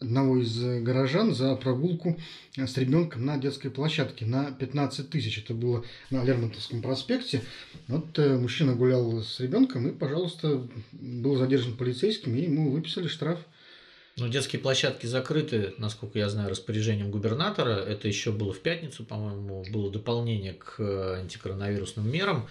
одного 0.00 0.38
из 0.38 0.58
горожан 0.82 1.34
за 1.34 1.54
прогулку 1.56 2.18
с 2.56 2.76
ребенком 2.78 3.26
на 3.26 3.36
детской 3.36 3.70
площадке 3.70 4.24
на 4.24 4.50
15 4.50 5.10
тысяч. 5.10 5.38
Это 5.38 5.52
было 5.52 5.84
на 6.10 6.24
Лермонтовском 6.24 6.80
проспекте. 6.80 7.42
Вот 7.86 8.18
э, 8.18 8.36
мужчина 8.38 8.74
гулял 8.74 9.22
с 9.22 9.40
ребенком 9.40 9.88
и, 9.88 9.92
пожалуйста, 9.92 10.66
был 10.92 11.36
задержан 11.36 11.76
полицейским, 11.76 12.34
и 12.34 12.42
ему 12.42 12.70
выписали 12.70 13.08
штраф. 13.08 13.38
Ну, 14.16 14.28
детские 14.28 14.60
площадки 14.60 15.06
закрыты, 15.06 15.74
насколько 15.78 16.18
я 16.18 16.28
знаю, 16.28 16.50
распоряжением 16.50 17.10
губернатора. 17.10 17.76
Это 17.76 18.08
еще 18.08 18.32
было 18.32 18.52
в 18.52 18.60
пятницу, 18.60 19.04
по-моему, 19.04 19.64
было 19.70 19.92
дополнение 19.92 20.54
к 20.54 20.76
э, 20.78 21.20
антикоронавирусным 21.20 22.10
мерам. 22.10 22.48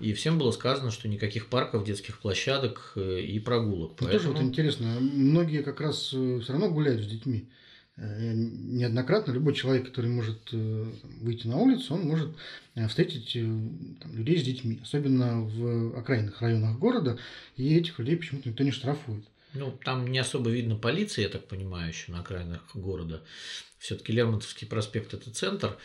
И 0.00 0.12
всем 0.14 0.38
было 0.38 0.50
сказано, 0.50 0.90
что 0.90 1.08
никаких 1.08 1.48
парков, 1.48 1.84
детских 1.84 2.18
площадок 2.18 2.92
э, 2.96 3.20
и 3.20 3.38
прогулок. 3.38 3.90
Ну, 3.90 4.06
Поэтому... 4.06 4.18
Тоже 4.18 4.28
вот 4.32 4.42
интересно, 4.42 4.98
многие 5.00 5.62
как 5.62 5.80
раз 5.80 6.10
э, 6.12 6.40
все 6.42 6.52
равно 6.52 6.70
гуляют 6.70 7.02
с 7.02 7.06
детьми. 7.06 7.48
Неоднократно 7.96 9.32
любой 9.32 9.52
человек, 9.52 9.86
который 9.86 10.10
может 10.10 10.52
выйти 10.52 11.46
на 11.46 11.58
улицу, 11.58 11.94
он 11.94 12.06
может 12.06 12.30
встретить 12.88 13.34
там, 13.34 14.16
людей 14.16 14.38
с 14.38 14.42
детьми, 14.42 14.80
особенно 14.82 15.42
в 15.42 15.98
окраинных 15.98 16.40
районах 16.40 16.78
города, 16.78 17.18
и 17.56 17.76
этих 17.76 17.98
людей 17.98 18.16
почему-то 18.16 18.48
никто 18.48 18.64
не 18.64 18.70
штрафует. 18.70 19.24
Ну, 19.52 19.76
там 19.84 20.06
не 20.06 20.18
особо 20.18 20.48
видно 20.48 20.76
полиции, 20.76 21.22
я 21.22 21.28
так 21.28 21.46
понимаю, 21.46 21.88
еще 21.88 22.10
на 22.12 22.20
окраинах 22.20 22.62
города. 22.74 23.22
Все-таки 23.78 24.12
Лермонтовский 24.12 24.66
проспект– 24.66 25.12
это 25.14 25.30
центр. 25.30 25.76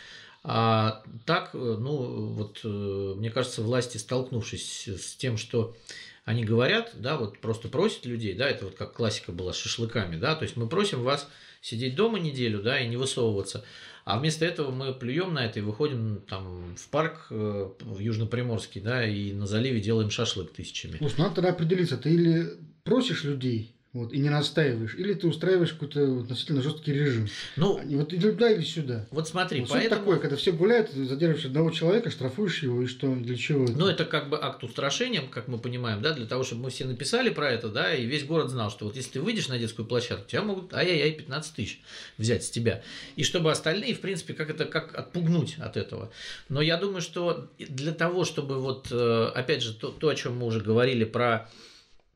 А 0.48 1.02
так, 1.24 1.50
э, 1.54 1.58
ну, 1.58 2.32
вот, 2.34 2.60
э, 2.62 3.14
мне 3.16 3.30
кажется, 3.30 3.62
власти, 3.62 3.98
столкнувшись 3.98 4.86
с 4.86 5.16
тем, 5.16 5.38
что 5.38 5.76
они 6.24 6.44
говорят, 6.44 6.92
да, 6.94 7.16
вот 7.16 7.40
просто 7.40 7.68
просят 7.68 8.06
людей, 8.06 8.32
да, 8.34 8.48
это 8.48 8.66
вот 8.66 8.76
как 8.76 8.92
классика 8.92 9.32
была 9.32 9.52
с 9.52 9.56
шашлыками, 9.56 10.16
да, 10.16 10.36
то 10.36 10.44
есть 10.44 10.56
мы 10.56 10.68
просим 10.68 11.02
вас 11.02 11.28
сидеть 11.60 11.96
дома 11.96 12.20
неделю, 12.20 12.62
да, 12.62 12.78
и 12.80 12.86
не 12.86 12.96
высовываться. 12.96 13.64
А 14.04 14.20
вместо 14.20 14.44
этого 14.44 14.70
мы 14.70 14.94
плюем 14.94 15.34
на 15.34 15.44
это 15.44 15.58
и 15.58 15.62
выходим 15.62 16.20
там 16.28 16.76
в 16.76 16.88
парк 16.90 17.26
э, 17.30 17.70
в 17.80 17.98
Южноприморский, 17.98 18.80
да, 18.80 19.04
и 19.04 19.32
на 19.32 19.48
заливе 19.48 19.80
делаем 19.80 20.10
шашлык 20.10 20.52
тысячами. 20.52 20.98
Слушай, 20.98 21.18
надо 21.18 21.34
тогда 21.34 21.50
определиться, 21.50 21.96
ты 21.96 22.14
или 22.14 22.52
просишь 22.84 23.24
людей 23.24 23.75
вот, 23.96 24.12
и 24.12 24.18
не 24.18 24.28
настаиваешь, 24.28 24.94
или 24.94 25.14
ты 25.14 25.26
устраиваешь 25.26 25.72
какой-то 25.72 26.20
относительно 26.20 26.60
жесткий 26.60 26.92
режим. 26.92 27.28
Ну, 27.56 27.80
вот 27.82 28.12
или 28.12 28.30
туда, 28.30 28.50
или 28.50 28.62
сюда. 28.62 29.06
Вот 29.10 29.26
смотри, 29.26 29.60
вот 29.60 29.70
поэтому... 29.70 30.00
такое, 30.00 30.18
когда 30.18 30.36
все 30.36 30.52
гуляют, 30.52 30.90
задерживаешь 30.90 31.46
одного 31.46 31.70
человека, 31.70 32.10
штрафуешь 32.10 32.62
его, 32.62 32.82
и 32.82 32.86
что, 32.86 33.14
для 33.14 33.36
чего 33.36 33.64
это? 33.64 33.72
Ну, 33.72 33.86
это 33.86 34.04
как 34.04 34.28
бы 34.28 34.38
акт 34.40 34.62
устрашения, 34.62 35.22
как 35.22 35.48
мы 35.48 35.58
понимаем, 35.58 36.02
да, 36.02 36.12
для 36.12 36.26
того, 36.26 36.44
чтобы 36.44 36.64
мы 36.64 36.70
все 36.70 36.84
написали 36.84 37.30
про 37.30 37.50
это, 37.50 37.68
да, 37.68 37.94
и 37.94 38.04
весь 38.04 38.24
город 38.24 38.50
знал, 38.50 38.70
что 38.70 38.84
вот 38.84 38.96
если 38.96 39.12
ты 39.12 39.20
выйдешь 39.22 39.48
на 39.48 39.58
детскую 39.58 39.86
площадку, 39.86 40.28
тебя 40.28 40.42
могут, 40.42 40.74
ай-яй-яй, 40.74 41.12
15 41.12 41.54
тысяч 41.54 41.80
взять 42.18 42.44
с 42.44 42.50
тебя. 42.50 42.82
И 43.16 43.24
чтобы 43.24 43.50
остальные, 43.50 43.94
в 43.94 44.00
принципе, 44.00 44.34
как 44.34 44.50
это, 44.50 44.66
как 44.66 44.94
отпугнуть 44.94 45.56
от 45.58 45.76
этого. 45.76 46.12
Но 46.48 46.60
я 46.60 46.76
думаю, 46.76 47.00
что 47.00 47.48
для 47.58 47.92
того, 47.92 48.24
чтобы 48.24 48.58
вот, 48.60 48.88
э, 48.90 49.30
опять 49.34 49.62
же, 49.62 49.72
то, 49.72 49.88
то 49.88 50.08
о 50.08 50.14
чем 50.14 50.36
мы 50.36 50.46
уже 50.46 50.60
говорили 50.60 51.04
про 51.04 51.48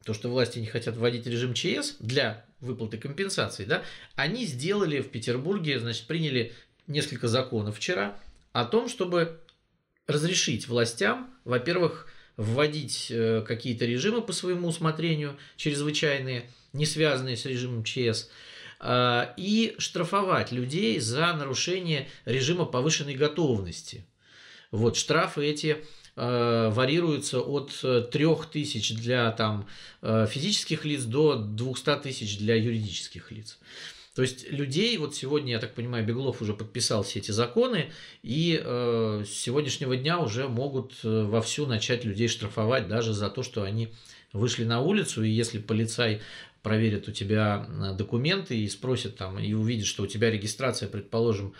то, 0.04 0.14
что 0.14 0.30
власти 0.30 0.58
не 0.58 0.66
хотят 0.66 0.96
вводить 0.96 1.26
режим 1.26 1.54
ЧС 1.54 1.96
для 2.00 2.44
выплаты 2.60 2.96
компенсаций, 2.98 3.66
да, 3.66 3.82
они 4.14 4.46
сделали 4.46 5.00
в 5.00 5.10
Петербурге, 5.10 5.78
значит, 5.78 6.06
приняли 6.06 6.52
несколько 6.86 7.28
законов 7.28 7.76
вчера 7.76 8.16
о 8.52 8.64
том, 8.64 8.88
чтобы 8.88 9.40
разрешить 10.06 10.68
властям, 10.68 11.30
во-первых, 11.44 12.08
вводить 12.36 13.08
э, 13.10 13.44
какие-то 13.46 13.84
режимы 13.84 14.22
по 14.22 14.32
своему 14.32 14.68
усмотрению, 14.68 15.36
чрезвычайные, 15.56 16.50
не 16.72 16.86
связанные 16.86 17.36
с 17.36 17.44
режимом 17.44 17.84
ЧС, 17.84 18.30
э, 18.80 19.26
и 19.36 19.74
штрафовать 19.78 20.50
людей 20.50 20.98
за 21.00 21.32
нарушение 21.34 22.08
режима 22.24 22.64
повышенной 22.64 23.14
готовности. 23.14 24.06
Вот 24.70 24.96
штрафы 24.96 25.44
эти 25.44 25.84
Э, 26.22 26.68
варьируются 26.68 27.40
от 27.40 27.72
3000 28.10 28.92
э, 28.92 28.96
для 28.96 29.30
там, 29.30 29.66
э, 30.02 30.26
физических 30.28 30.84
лиц 30.84 31.04
до 31.04 31.36
200 31.36 31.96
тысяч 32.02 32.36
для 32.36 32.56
юридических 32.56 33.32
лиц. 33.32 33.58
То 34.14 34.20
есть 34.20 34.50
людей, 34.52 34.98
вот 34.98 35.14
сегодня, 35.14 35.52
я 35.52 35.58
так 35.58 35.74
понимаю, 35.74 36.04
Беглов 36.04 36.42
уже 36.42 36.52
подписал 36.52 37.04
все 37.04 37.20
эти 37.20 37.30
законы, 37.30 37.90
и 38.22 38.60
э, 38.62 39.24
с 39.26 39.30
сегодняшнего 39.30 39.96
дня 39.96 40.18
уже 40.18 40.46
могут 40.46 40.92
вовсю 41.02 41.64
начать 41.64 42.04
людей 42.04 42.28
штрафовать 42.28 42.86
даже 42.86 43.14
за 43.14 43.30
то, 43.30 43.42
что 43.42 43.62
они 43.62 43.88
вышли 44.34 44.64
на 44.64 44.82
улицу, 44.82 45.22
и 45.22 45.30
если 45.30 45.58
полицай 45.58 46.20
проверит 46.62 47.08
у 47.08 47.12
тебя 47.12 47.66
документы 47.96 48.58
и 48.58 48.68
спросит 48.68 49.16
там, 49.16 49.38
и 49.38 49.54
увидит, 49.54 49.86
что 49.86 50.02
у 50.02 50.06
тебя 50.06 50.30
регистрация, 50.30 50.90
предположим, 50.90 51.54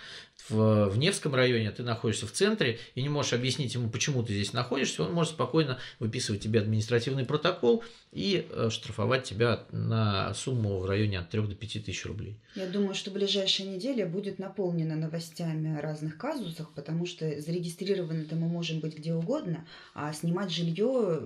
в, 0.49 0.89
в 0.89 0.99
Невском 0.99 1.35
районе, 1.35 1.71
ты 1.71 1.83
находишься 1.83 2.27
в 2.27 2.33
центре 2.33 2.79
и 2.95 3.03
не 3.03 3.09
можешь 3.09 3.33
объяснить 3.33 3.75
ему, 3.75 3.89
почему 3.91 4.23
ты 4.23 4.33
здесь 4.33 4.53
находишься, 4.53 5.03
он 5.03 5.13
может 5.13 5.35
спокойно 5.35 5.79
выписывать 5.99 6.43
тебе 6.43 6.61
административный 6.61 7.25
протокол 7.25 7.85
и 8.13 8.47
э, 8.51 8.71
штрафовать 8.71 9.25
тебя 9.25 9.65
на 9.71 10.35
сумму 10.35 10.79
в 10.79 10.87
районе 10.87 11.19
от 11.19 11.31
3 11.31 11.43
до 11.43 11.55
5 11.55 11.85
тысяч 11.85 12.05
рублей. 12.07 12.37
Я 12.57 12.67
думаю, 12.67 12.95
что 12.95 13.11
ближайшая 13.11 13.69
неделя 13.69 14.07
будет 14.07 14.39
наполнена 14.39 14.97
новостями 14.97 15.79
о 15.79 15.81
разных 15.81 16.17
казусах, 16.19 16.73
потому 16.75 17.07
что 17.07 17.41
зарегистрированы-то 17.41 18.35
мы 18.35 18.49
можем 18.49 18.81
быть 18.81 18.97
где 18.97 19.15
угодно, 19.15 19.67
а 19.95 20.13
снимать 20.13 20.51
жилье 20.51 21.21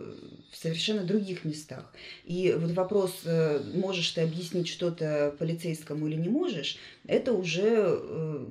в 0.51 0.57
совершенно 0.57 1.05
других 1.05 1.45
местах. 1.45 1.93
И 2.25 2.55
вот 2.59 2.73
вопрос, 2.73 3.23
э, 3.25 3.63
можешь 3.75 4.11
ты 4.11 4.21
объяснить 4.21 4.69
что-то 4.69 5.35
полицейскому 5.39 6.07
или 6.09 6.17
не 6.17 6.29
можешь, 6.29 6.79
это 7.07 7.33
уже 7.33 7.87
э, 7.87 8.47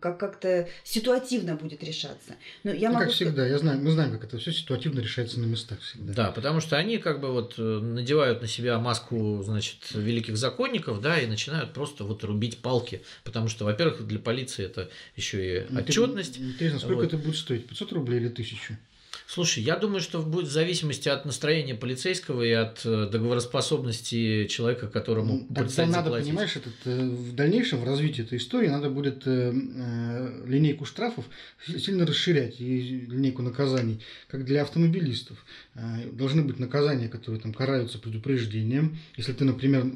как 0.00 0.18
как-то 0.18 0.68
ситуативно 0.82 1.54
будет 1.54 1.82
решаться. 1.82 2.36
Но 2.62 2.72
я 2.72 2.88
ну, 2.88 2.94
могу... 2.94 3.06
Как 3.06 3.14
всегда, 3.14 3.46
я 3.46 3.58
знаю, 3.58 3.80
мы 3.80 3.90
знаем, 3.90 4.12
как 4.12 4.24
это 4.24 4.38
все 4.38 4.52
ситуативно 4.52 5.00
решается 5.00 5.40
на 5.40 5.46
местах 5.46 5.80
всегда. 5.80 6.12
Да, 6.12 6.30
потому 6.32 6.60
что 6.60 6.76
они 6.76 6.98
как 6.98 7.20
бы 7.20 7.32
вот 7.32 7.54
э, 7.58 7.62
надевают 7.62 8.42
на 8.42 8.48
себя 8.48 8.78
маску, 8.78 9.42
значит, 9.42 9.78
великих 9.92 10.36
законников, 10.36 11.00
да, 11.00 11.18
и 11.18 11.26
начинают 11.26 11.72
просто 11.72 12.04
вот 12.04 12.24
рубить 12.24 12.58
палки, 12.58 13.02
потому 13.24 13.48
что, 13.48 13.64
во-первых, 13.64 14.06
для 14.06 14.18
полиции 14.18 14.64
это 14.64 14.90
еще 15.16 15.64
и 15.68 15.76
отчетность. 15.76 16.38
Интересно, 16.38 16.78
сколько 16.78 16.96
вот. 16.96 17.06
это 17.06 17.18
будет 17.18 17.36
стоить? 17.36 17.66
500 17.66 17.92
рублей 17.92 18.20
или 18.20 18.28
1000? 18.28 18.78
Слушай, 19.26 19.62
я 19.62 19.76
думаю, 19.76 20.00
что 20.00 20.20
будет 20.20 20.48
в 20.48 20.52
зависимости 20.52 21.08
от 21.08 21.24
настроения 21.24 21.74
полицейского 21.74 22.42
и 22.42 22.50
от 22.50 22.84
э, 22.84 23.08
договороспособности 23.10 24.46
человека, 24.48 24.86
которому 24.86 25.46
ну, 25.48 25.54
Тогда 25.54 25.86
надо, 25.86 26.04
заплатить. 26.04 26.28
понимаешь, 26.28 26.56
этот, 26.56 26.74
э, 26.84 27.08
в 27.08 27.34
дальнейшем 27.34 27.80
в 27.80 27.84
развитии 27.84 28.22
этой 28.22 28.36
истории 28.36 28.68
надо 28.68 28.90
будет 28.90 29.26
э, 29.26 29.52
э, 29.54 30.42
линейку 30.46 30.84
штрафов 30.84 31.24
сильно 31.66 32.04
расширять 32.06 32.60
и 32.60 33.06
линейку 33.08 33.40
наказаний, 33.40 34.00
как 34.28 34.44
для 34.44 34.60
автомобилистов. 34.60 35.42
Э, 35.74 35.80
должны 36.12 36.42
быть 36.42 36.58
наказания, 36.58 37.08
которые 37.08 37.40
там 37.40 37.54
караются 37.54 37.98
предупреждением. 37.98 38.98
Если 39.16 39.32
ты, 39.32 39.44
например, 39.44 39.86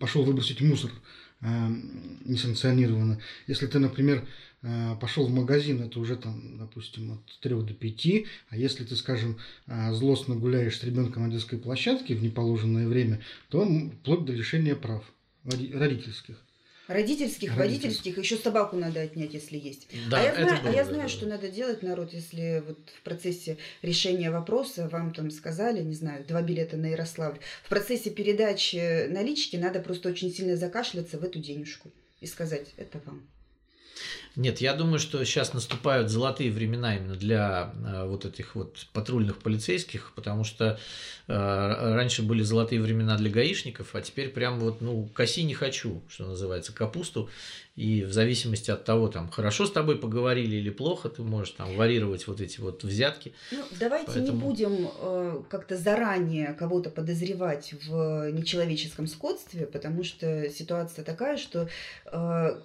пошел 0.00 0.24
выбросить 0.24 0.60
мусор 0.60 0.90
несанкционированно. 2.24 3.20
Если 3.46 3.66
ты, 3.66 3.78
например, 3.78 4.26
пошел 5.00 5.26
в 5.26 5.30
магазин, 5.30 5.82
это 5.82 6.00
уже 6.00 6.16
там, 6.16 6.58
допустим, 6.58 7.12
от 7.12 7.40
3 7.40 7.54
до 7.62 7.74
5, 7.74 8.06
а 8.50 8.56
если 8.56 8.84
ты, 8.84 8.96
скажем, 8.96 9.38
злостно 9.66 10.34
гуляешь 10.34 10.78
с 10.78 10.84
ребенком 10.84 11.24
на 11.24 11.32
детской 11.32 11.58
площадке 11.58 12.14
в 12.14 12.22
неположенное 12.22 12.88
время, 12.88 13.20
то 13.48 13.64
вплоть 14.00 14.24
до 14.24 14.32
лишения 14.32 14.74
прав 14.74 15.04
родительских. 15.44 16.42
Родительских, 16.88 17.56
водительских, 17.56 18.16
еще 18.16 18.36
собаку 18.36 18.76
надо 18.76 19.00
отнять, 19.00 19.34
если 19.34 19.58
есть. 19.58 19.88
Да, 20.08 20.20
а 20.20 20.22
я 20.22 20.34
знаю, 20.34 20.62
было, 20.62 20.70
а 20.70 20.72
я 20.72 20.84
знаю 20.84 21.02
да, 21.02 21.08
что 21.08 21.26
надо 21.26 21.48
делать, 21.48 21.82
народ, 21.82 22.12
если 22.12 22.62
вот 22.64 22.78
в 22.96 23.02
процессе 23.02 23.58
решения 23.82 24.30
вопроса 24.30 24.88
вам 24.88 25.12
там 25.12 25.32
сказали, 25.32 25.82
не 25.82 25.94
знаю, 25.94 26.24
два 26.24 26.42
билета 26.42 26.76
на 26.76 26.86
Ярославль. 26.86 27.40
В 27.64 27.68
процессе 27.68 28.10
передачи 28.10 29.08
налички 29.08 29.56
надо 29.56 29.80
просто 29.80 30.10
очень 30.10 30.30
сильно 30.32 30.56
закашляться 30.56 31.18
в 31.18 31.24
эту 31.24 31.40
денежку 31.40 31.90
и 32.20 32.26
сказать, 32.26 32.72
это 32.76 33.00
вам. 33.04 33.26
Нет, 34.36 34.60
я 34.60 34.74
думаю, 34.74 34.98
что 34.98 35.24
сейчас 35.24 35.54
наступают 35.54 36.10
золотые 36.10 36.52
времена 36.52 36.96
именно 36.96 37.14
для 37.14 37.72
э, 37.74 38.06
вот 38.06 38.26
этих 38.26 38.54
вот 38.54 38.86
патрульных 38.92 39.38
полицейских, 39.38 40.12
потому 40.14 40.44
что 40.44 40.78
э, 41.26 41.32
раньше 41.94 42.22
были 42.22 42.42
золотые 42.42 42.82
времена 42.82 43.16
для 43.16 43.30
гаишников, 43.30 43.94
а 43.94 44.02
теперь 44.02 44.28
прям 44.28 44.60
вот, 44.60 44.82
ну, 44.82 45.08
коси 45.14 45.42
не 45.42 45.54
хочу, 45.54 46.02
что 46.08 46.26
называется, 46.26 46.74
капусту. 46.74 47.30
И 47.76 48.04
в 48.04 48.12
зависимости 48.12 48.70
от 48.70 48.84
того, 48.84 49.08
там, 49.08 49.30
хорошо 49.30 49.66
с 49.66 49.72
тобой 49.72 49.98
поговорили 49.98 50.56
или 50.56 50.70
плохо, 50.70 51.08
ты 51.10 51.22
можешь 51.22 51.52
там 51.52 51.74
варьировать 51.76 52.26
вот 52.26 52.40
эти 52.40 52.60
вот 52.60 52.84
взятки. 52.84 53.34
Ну, 53.52 53.62
давайте 53.78 54.12
Поэтому... 54.12 54.26
не 54.26 54.32
будем 54.32 54.90
э, 54.98 55.42
как-то 55.48 55.76
заранее 55.78 56.54
кого-то 56.54 56.90
подозревать 56.90 57.74
в 57.86 58.30
нечеловеческом 58.32 59.06
скотстве, 59.06 59.66
потому 59.66 60.04
что 60.04 60.48
ситуация 60.50 61.04
такая, 61.04 61.36
что 61.36 61.68
э, 62.06 62.60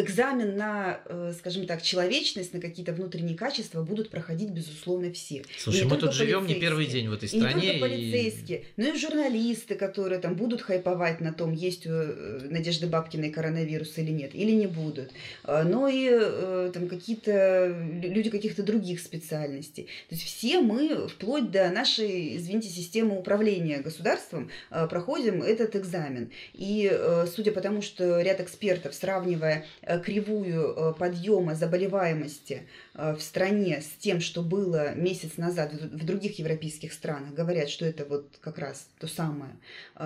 экзамен 0.00 0.56
на, 0.56 1.00
э, 1.06 1.32
скажем 1.38 1.66
так, 1.66 1.82
человечность, 1.82 2.52
на 2.54 2.60
какие-то 2.60 2.92
внутренние 2.92 3.36
качества 3.36 3.82
будут 3.82 4.10
проходить, 4.10 4.50
безусловно, 4.50 5.12
все. 5.12 5.42
Слушай, 5.58 5.84
мы 5.84 5.96
тут 5.96 6.14
живем 6.14 6.46
не 6.46 6.54
первый 6.54 6.86
день 6.86 7.08
в 7.08 7.12
этой 7.12 7.28
стране. 7.28 7.52
И 7.52 7.54
не 7.54 7.78
только 7.78 7.80
полицейские, 7.80 8.58
и... 8.58 8.64
но 8.76 8.88
и 8.88 8.98
журналисты, 8.98 9.74
которые 9.74 10.20
там 10.20 10.34
будут 10.34 10.62
хайповать 10.62 11.20
на 11.20 11.32
том, 11.32 11.52
есть 11.52 11.86
у 11.86 11.90
э, 11.90 12.40
Надежды 12.50 12.86
Бабкиной 12.86 13.30
коронавирус 13.30 13.96
или 13.98 14.10
нет, 14.10 14.34
или 14.34 14.50
не 14.50 14.66
будут. 14.66 15.10
А, 15.44 15.64
но 15.64 15.88
и 15.88 16.08
э, 16.10 16.70
там 16.72 16.88
какие-то 16.88 17.74
люди 18.02 18.30
каких-то 18.30 18.62
других 18.62 19.00
специальностей. 19.00 19.84
То 20.08 20.14
есть 20.14 20.24
все 20.24 20.60
мы, 20.60 21.08
вплоть 21.08 21.50
до 21.50 21.70
нашей, 21.70 22.36
извините, 22.36 22.68
системы 22.68 23.18
управления 23.18 23.78
государством, 23.78 24.50
проходим 24.70 25.42
этот 25.42 25.76
экзамен. 25.76 26.30
И 26.54 26.90
судя 27.34 27.52
по 27.52 27.60
тому, 27.60 27.82
что 27.82 28.20
ряд 28.20 28.40
экспертов, 28.40 28.94
сравнивая 28.94 29.66
Э, 29.82 29.89
кривую 29.98 30.74
э, 30.74 30.94
подъема 30.98 31.54
заболеваемости 31.54 32.62
э, 32.94 33.14
в 33.14 33.22
стране 33.22 33.80
с 33.80 34.00
тем, 34.00 34.20
что 34.20 34.42
было 34.42 34.94
месяц 34.94 35.36
назад 35.36 35.72
в 35.72 36.04
других 36.04 36.38
европейских 36.38 36.92
странах, 36.92 37.34
говорят, 37.34 37.68
что 37.68 37.84
это 37.84 38.04
вот 38.04 38.26
как 38.40 38.58
раз 38.58 38.88
то 38.98 39.06
самое, 39.06 39.56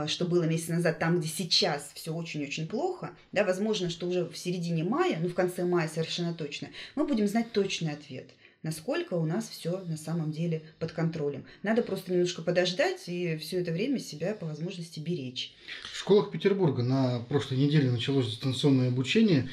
что 0.06 0.24
было 0.24 0.44
месяц 0.44 0.68
назад, 0.68 0.98
там, 0.98 1.20
где 1.20 1.28
сейчас 1.28 1.90
все 1.94 2.14
очень-очень 2.14 2.66
плохо, 2.66 3.10
да, 3.32 3.44
возможно, 3.44 3.90
что 3.90 4.06
уже 4.06 4.24
в 4.24 4.36
середине 4.36 4.84
мая, 4.84 5.18
ну, 5.20 5.28
в 5.28 5.34
конце 5.34 5.64
мая 5.64 5.88
совершенно 5.88 6.34
точно, 6.34 6.68
мы 6.94 7.06
будем 7.06 7.26
знать 7.26 7.52
точный 7.52 7.92
ответ– 7.92 8.26
насколько 8.64 9.14
у 9.14 9.24
нас 9.24 9.48
все 9.48 9.84
на 9.86 9.96
самом 9.96 10.32
деле 10.32 10.62
под 10.80 10.90
контролем. 10.90 11.44
Надо 11.62 11.82
просто 11.82 12.12
немножко 12.12 12.42
подождать 12.42 13.04
и 13.06 13.36
все 13.36 13.60
это 13.60 13.70
время 13.70 14.00
себя 14.00 14.34
по 14.34 14.46
возможности 14.46 14.98
беречь. 14.98 15.54
В 15.92 15.96
школах 15.96 16.32
Петербурга 16.32 16.82
на 16.82 17.20
прошлой 17.28 17.58
неделе 17.58 17.90
началось 17.90 18.26
дистанционное 18.26 18.88
обучение. 18.88 19.48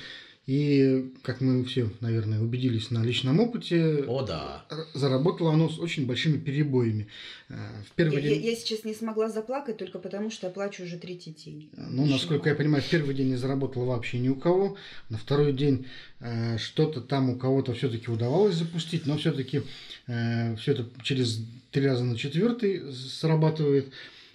И, 0.47 1.13
как 1.21 1.39
мы 1.39 1.63
все, 1.65 1.91
наверное, 1.99 2.41
убедились 2.41 2.89
на 2.89 3.03
личном 3.03 3.39
опыте, 3.39 4.03
О, 4.07 4.23
да. 4.23 4.65
заработало 4.95 5.53
оно 5.53 5.69
с 5.69 5.77
очень 5.77 6.07
большими 6.07 6.37
перебоями. 6.37 7.07
Э, 7.47 7.55
в 7.87 7.91
первый 7.91 8.23
я, 8.23 8.29
день... 8.29 8.43
я 8.43 8.55
сейчас 8.55 8.83
не 8.83 8.95
смогла 8.95 9.29
заплакать 9.29 9.77
только 9.77 9.99
потому, 9.99 10.31
что 10.31 10.47
я 10.47 10.53
плачу 10.53 10.83
уже 10.83 10.97
третий 10.97 11.31
день. 11.31 11.69
Э, 11.73 11.85
ну, 11.87 12.07
насколько 12.07 12.49
я 12.49 12.55
понимаю, 12.55 12.83
в 12.83 12.89
первый 12.89 13.13
день 13.13 13.29
не 13.29 13.35
заработало 13.35 13.85
вообще 13.85 14.17
ни 14.17 14.29
у 14.29 14.35
кого. 14.35 14.77
На 15.09 15.19
второй 15.19 15.53
день 15.53 15.85
э, 16.19 16.57
что-то 16.57 17.01
там 17.01 17.29
у 17.29 17.37
кого-то 17.37 17.73
все-таки 17.75 18.09
удавалось 18.09 18.55
запустить, 18.55 19.05
но 19.05 19.17
все-таки 19.17 19.61
э, 20.07 20.55
все 20.55 20.71
это 20.71 20.89
через 21.03 21.39
три 21.69 21.85
раза 21.85 22.03
на 22.03 22.17
четвертый 22.17 22.91
срабатывает. 22.91 23.93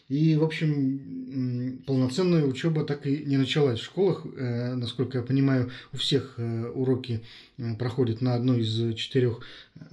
И, 0.08 0.36
в 0.36 0.44
общем, 0.44 1.82
полноценная 1.84 2.44
учеба 2.44 2.84
так 2.84 3.06
и 3.06 3.24
не 3.24 3.36
началась 3.36 3.80
в 3.80 3.84
школах. 3.84 4.24
Э, 4.36 4.74
насколько 4.74 5.18
я 5.18 5.24
понимаю, 5.24 5.70
у 5.92 5.96
всех 5.96 6.34
э, 6.36 6.66
уроки 6.68 7.24
э, 7.58 7.74
проходят 7.76 8.20
на 8.20 8.34
одной 8.34 8.60
из 8.60 8.94
четырех 8.94 9.40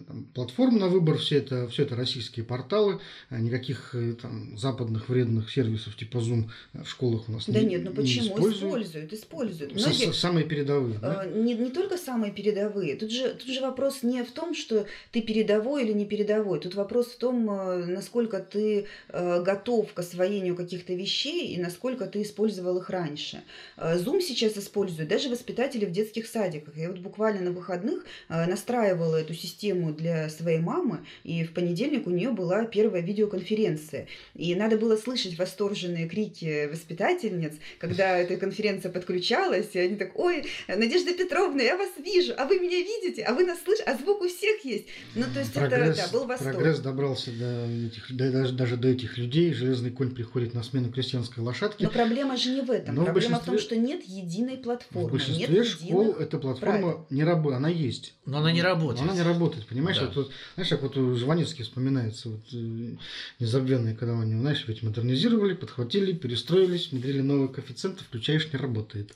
там, 0.07 0.25
платформ 0.35 0.77
на 0.77 0.87
выбор. 0.87 1.17
Все 1.17 1.37
это, 1.37 1.67
все 1.67 1.83
это 1.83 1.95
российские 1.95 2.45
порталы. 2.45 2.99
Никаких 3.31 3.95
там, 4.21 4.55
западных 4.55 5.09
вредных 5.09 5.49
сервисов 5.49 5.95
типа 5.95 6.17
Zoom 6.17 6.49
в 6.73 6.87
школах 6.87 7.27
у 7.27 7.31
нас 7.31 7.45
да 7.47 7.59
не 7.59 7.65
нет, 7.65 7.83
ну 7.83 7.91
почему? 7.91 8.27
Используют, 8.27 8.63
используют. 8.63 9.13
используют. 9.13 9.73
Многие, 9.73 10.13
самые 10.13 10.45
передовые. 10.45 10.99
Да? 10.99 11.25
Не, 11.25 11.55
не 11.55 11.71
только 11.71 11.97
самые 11.97 12.31
передовые. 12.31 12.95
Тут 12.95 13.11
же, 13.11 13.33
тут 13.33 13.47
же 13.47 13.61
вопрос 13.61 14.03
не 14.03 14.23
в 14.23 14.31
том, 14.31 14.53
что 14.53 14.85
ты 15.11 15.21
передовой 15.21 15.83
или 15.83 15.93
не 15.93 16.05
передовой. 16.05 16.59
Тут 16.59 16.75
вопрос 16.75 17.07
в 17.07 17.17
том, 17.17 17.45
насколько 17.45 18.39
ты 18.39 18.85
готов 19.11 19.91
к 19.93 20.02
освоению 20.03 20.55
каких-то 20.55 20.93
вещей 20.93 21.53
и 21.53 21.57
насколько 21.57 22.05
ты 22.05 22.21
использовал 22.21 22.77
их 22.77 22.89
раньше. 22.89 23.43
Э, 23.77 23.97
Zoom 23.97 24.21
сейчас 24.21 24.57
используют 24.57 25.09
даже 25.09 25.29
воспитатели 25.29 25.85
в 25.85 25.91
детских 25.91 26.27
садиках. 26.27 26.77
Я 26.77 26.89
вот 26.89 26.99
буквально 26.99 27.41
на 27.41 27.51
выходных 27.51 28.05
э, 28.29 28.45
настраивала 28.45 29.17
эту 29.17 29.33
систему 29.33 29.93
для 29.93 30.29
своей 30.29 30.59
мамы, 30.59 30.99
и 31.23 31.43
в 31.43 31.53
понедельник 31.53 32.07
у 32.07 32.09
нее 32.11 32.31
была 32.31 32.65
первая 32.65 33.01
видеоконференция. 33.01 34.07
И 34.35 34.55
надо 34.55 34.77
было 34.77 34.97
слышать 34.97 35.37
восторженные 35.37 36.07
крики 36.07 36.67
воспитательниц, 36.71 37.53
когда 37.79 38.17
эта 38.17 38.37
конференция 38.37 38.91
подключалась, 38.91 39.69
и 39.73 39.79
они 39.79 39.95
так, 39.95 40.17
ой, 40.17 40.45
Надежда 40.67 41.13
Петровна, 41.13 41.61
я 41.61 41.77
вас 41.77 41.89
вижу, 42.03 42.33
а 42.37 42.45
вы 42.45 42.59
меня 42.59 42.77
видите, 42.77 43.23
а 43.23 43.33
вы 43.33 43.45
нас 43.45 43.59
слышите, 43.63 43.89
а 43.89 43.97
звук 43.97 44.21
у 44.21 44.27
всех 44.27 44.63
есть. 44.65 44.85
Ну, 45.15 45.23
то 45.33 45.39
есть 45.39 45.53
прогресс, 45.53 45.97
это, 45.97 46.11
да, 46.11 46.17
был 46.17 46.25
восторг. 46.25 46.55
Прогресс 46.55 46.79
добрался 46.79 47.31
до 47.31 47.67
этих, 47.87 48.15
даже, 48.15 48.53
даже 48.53 48.77
до 48.77 48.89
этих 48.89 49.17
людей, 49.17 49.53
железный 49.53 49.91
конь 49.93 50.11
приходит 50.11 50.53
на 50.53 50.63
смену 50.63 50.91
крестьянской 50.91 51.43
лошадки. 51.43 51.83
Но 51.83 51.89
проблема 51.89 52.37
же 52.37 52.49
не 52.49 52.61
в 52.61 52.71
этом. 52.71 52.95
Но 52.95 53.05
проблема 53.05 53.39
в, 53.39 53.43
в 53.43 53.45
том, 53.45 53.59
что 53.59 53.75
нет 53.75 54.03
единой 54.03 54.57
платформы. 54.57 55.07
В 55.07 55.11
большинстве 55.11 55.47
нет 55.47 55.67
школ 55.67 56.11
эта 56.13 56.37
платформа 56.37 56.79
правил. 56.79 57.07
не 57.09 57.23
работает. 57.23 57.57
Она 57.57 57.69
есть. 57.69 58.15
Но 58.25 58.39
она 58.39 58.51
не 58.51 58.61
работает. 58.61 59.05
Но 59.05 59.11
она 59.11 59.21
не 59.21 59.27
работает, 59.27 59.65
понимаешь? 59.65 59.99
Да. 59.99 60.07
Вот, 60.07 60.15
вот, 60.15 60.31
знаешь, 60.55 60.69
как 60.69 60.81
вот 60.81 60.97
у 60.97 61.15
Жванецкий 61.15 61.63
вспоминается, 61.63 62.29
вот, 62.29 62.41
э, 62.53 62.95
незабвенные, 63.39 63.95
когда 63.95 64.19
они, 64.19 64.39
знаешь, 64.39 64.65
ведь 64.67 64.83
модернизировали, 64.83 65.53
подхватили, 65.53 66.13
перестроились, 66.13 66.91
внедрили 66.91 67.21
новые 67.21 67.49
коэффициенты, 67.49 68.03
включаешь, 68.03 68.51
не 68.51 68.59
работает. 68.59 69.15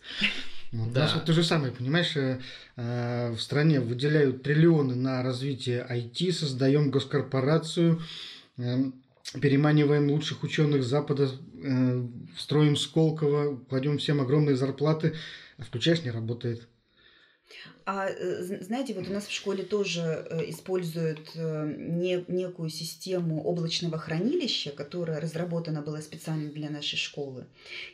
Вот. 0.72 0.92
Да. 0.94 1.02
У 1.02 1.04
нас 1.04 1.14
вот 1.16 1.26
то 1.26 1.34
же 1.34 1.44
самое, 1.44 1.72
понимаешь, 1.72 2.16
э, 2.18 2.40
э, 2.76 3.32
в 3.32 3.40
стране 3.40 3.80
выделяют 3.80 4.44
триллионы 4.44 4.96
на 4.96 5.24
развитие 5.24 5.86
IT, 5.90 6.32
создаем 6.34 6.92
госкорпорацию, 6.92 8.02
э, 8.58 8.92
переманиваем 9.34 10.10
лучших 10.10 10.44
ученых 10.44 10.84
Запада, 10.84 11.30
э, 11.64 12.08
строим 12.38 12.76
Сколково, 12.76 13.58
кладем 13.70 13.98
всем 13.98 14.22
огромные 14.22 14.56
зарплаты, 14.56 15.16
а 15.58 15.64
включаешь, 15.64 16.04
не 16.04 16.12
работает. 16.12 16.68
А 17.90 18.10
э, 18.10 18.44
знаете, 18.60 18.94
вот 18.94 19.08
у 19.08 19.14
нас 19.14 19.28
в 19.28 19.32
школе 19.32 19.64
тоже 19.64 20.28
э, 20.30 20.50
используют 20.50 21.32
э, 21.36 21.74
не, 21.78 22.22
некую 22.28 22.70
систему 22.70 23.42
облачного 23.42 23.98
хранилища, 23.98 24.72
которая 24.72 25.22
разработана 25.22 25.82
была 25.82 26.02
специально 26.02 26.52
для 26.52 26.70
нашей 26.70 26.98
школы. 26.98 27.46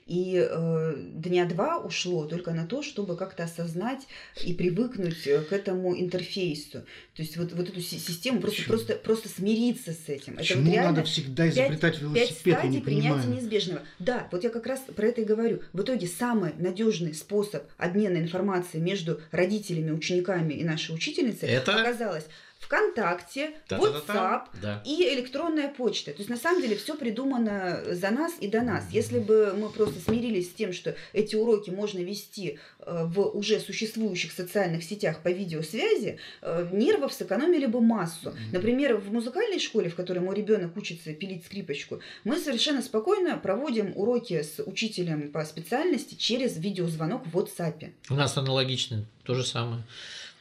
И 0.07 0.43
э, 0.49 0.95
дня 1.13 1.45
два 1.45 1.77
ушло 1.77 2.25
только 2.25 2.53
на 2.53 2.65
то, 2.65 2.81
чтобы 2.81 3.15
как-то 3.15 3.43
осознать 3.43 4.07
и 4.43 4.55
привыкнуть 4.55 5.21
к 5.21 5.53
этому 5.53 5.95
интерфейсу. 5.95 6.79
То 7.15 7.21
есть 7.21 7.37
вот, 7.37 7.53
вот 7.53 7.69
эту 7.69 7.79
систему 7.79 8.41
просто, 8.41 8.63
просто, 8.63 8.95
просто 8.95 9.29
смириться 9.29 9.93
с 9.93 10.09
этим. 10.09 10.37
Почему 10.37 10.71
это 10.71 10.87
вот 10.87 10.95
надо 10.95 11.03
всегда 11.03 11.47
изобретать 11.49 11.99
5, 11.99 12.01
велосипед? 12.01 12.43
5 12.43 12.57
стадий 12.57 12.81
принятия 12.81 13.27
неизбежного. 13.27 13.83
Да, 13.99 14.27
вот 14.31 14.43
я 14.43 14.49
как 14.49 14.65
раз 14.65 14.79
про 14.95 15.05
это 15.05 15.21
и 15.21 15.23
говорю. 15.23 15.61
В 15.71 15.83
итоге 15.83 16.07
самый 16.07 16.53
надежный 16.57 17.13
способ 17.13 17.65
обмена 17.77 18.17
информацией 18.17 18.81
между 18.81 19.21
родителями 19.29 19.82
родителями, 19.83 19.91
учениками 19.91 20.53
и 20.53 20.63
нашей 20.63 20.95
учительницей, 20.95 21.49
это... 21.49 21.81
оказалось 21.81 22.25
ВКонтакте, 22.65 23.51
WhatsApp 23.69 24.47
да. 24.61 24.81
и 24.85 25.13
электронная 25.13 25.69
почта. 25.69 26.11
То 26.11 26.19
есть 26.19 26.29
на 26.29 26.37
самом 26.37 26.61
деле 26.61 26.75
все 26.75 26.95
придумано 26.95 27.83
за 27.91 28.09
нас 28.09 28.33
и 28.39 28.47
до 28.47 28.61
нас. 28.61 28.85
Если 28.91 29.19
бы 29.19 29.53
мы 29.57 29.69
просто 29.69 29.99
смирились 29.99 30.49
с 30.49 30.53
тем, 30.53 30.73
что 30.73 30.95
эти 31.11 31.35
уроки 31.35 31.69
можно 31.69 31.99
вести 31.99 32.59
э, 32.79 33.05
в 33.05 33.21
уже 33.35 33.59
существующих 33.59 34.31
социальных 34.31 34.83
сетях 34.83 35.21
по 35.21 35.29
видеосвязи, 35.29 36.19
э, 36.41 36.69
нервов 36.71 37.13
сэкономили 37.13 37.65
бы 37.65 37.81
массу. 37.81 38.33
Например, 38.51 38.95
в 38.97 39.11
музыкальной 39.11 39.59
школе, 39.59 39.89
в 39.89 39.95
которой 39.95 40.19
мой 40.19 40.35
ребенок 40.35 40.75
учится 40.77 41.13
пилить 41.13 41.45
скрипочку, 41.45 41.99
мы 42.23 42.37
совершенно 42.39 42.81
спокойно 42.81 43.37
проводим 43.37 43.91
уроки 43.95 44.41
с 44.41 44.61
учителем 44.63 45.31
по 45.31 45.43
специальности 45.45 46.15
через 46.15 46.57
видеозвонок 46.57 47.25
в 47.27 47.37
WhatsApp. 47.37 47.91
У 48.09 48.15
нас 48.15 48.37
аналогично 48.37 49.05
то 49.23 49.33
же 49.33 49.45
самое. 49.45 49.83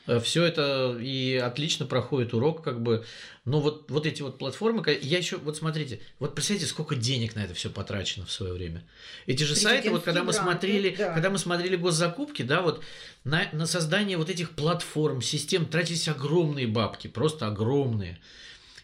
Э, 0.07 0.21
Все 0.21 0.45
это 0.45 0.99
и 1.01 1.37
отлично 1.37 1.87
проходит 1.87 2.35
урок, 2.35 2.63
как 2.63 2.83
бы. 2.83 3.05
Но 3.45 3.61
вот, 3.61 3.91
вот 3.91 4.07
эти 4.07 4.23
вот 4.23 4.39
платформы, 4.39 4.83
я 5.03 5.19
еще, 5.19 5.37
вот 5.37 5.57
смотрите, 5.57 6.01
вот 6.19 6.35
представьте, 6.35 6.67
сколько 6.67 6.95
денег 6.95 7.35
на 7.35 7.41
это 7.45 7.55
все 7.55 7.71
потрачено 7.71 8.25
в 8.25 8.31
свое 8.31 8.53
время. 8.53 8.85
Эти 9.27 9.43
же 9.43 9.57
сайты, 9.57 9.91
вот 9.91 10.05
когда 10.05 10.23
мы 10.23 10.33
смотрели, 10.33 10.95
да. 10.97 11.13
когда 11.13 11.31
мы 11.31 11.39
смотрели 11.39 11.77
госзакупки, 11.77 12.43
да, 12.43 12.63
вот 12.63 12.83
на, 13.25 13.49
на 13.53 13.67
создание 13.67 14.17
вот 14.17 14.31
этих 14.31 14.51
платформ, 14.51 15.23
систем 15.23 15.67
тратились 15.67 16.09
огромные 16.09 16.67
бабки, 16.67 17.09
просто 17.09 17.47
огромные. 17.49 18.21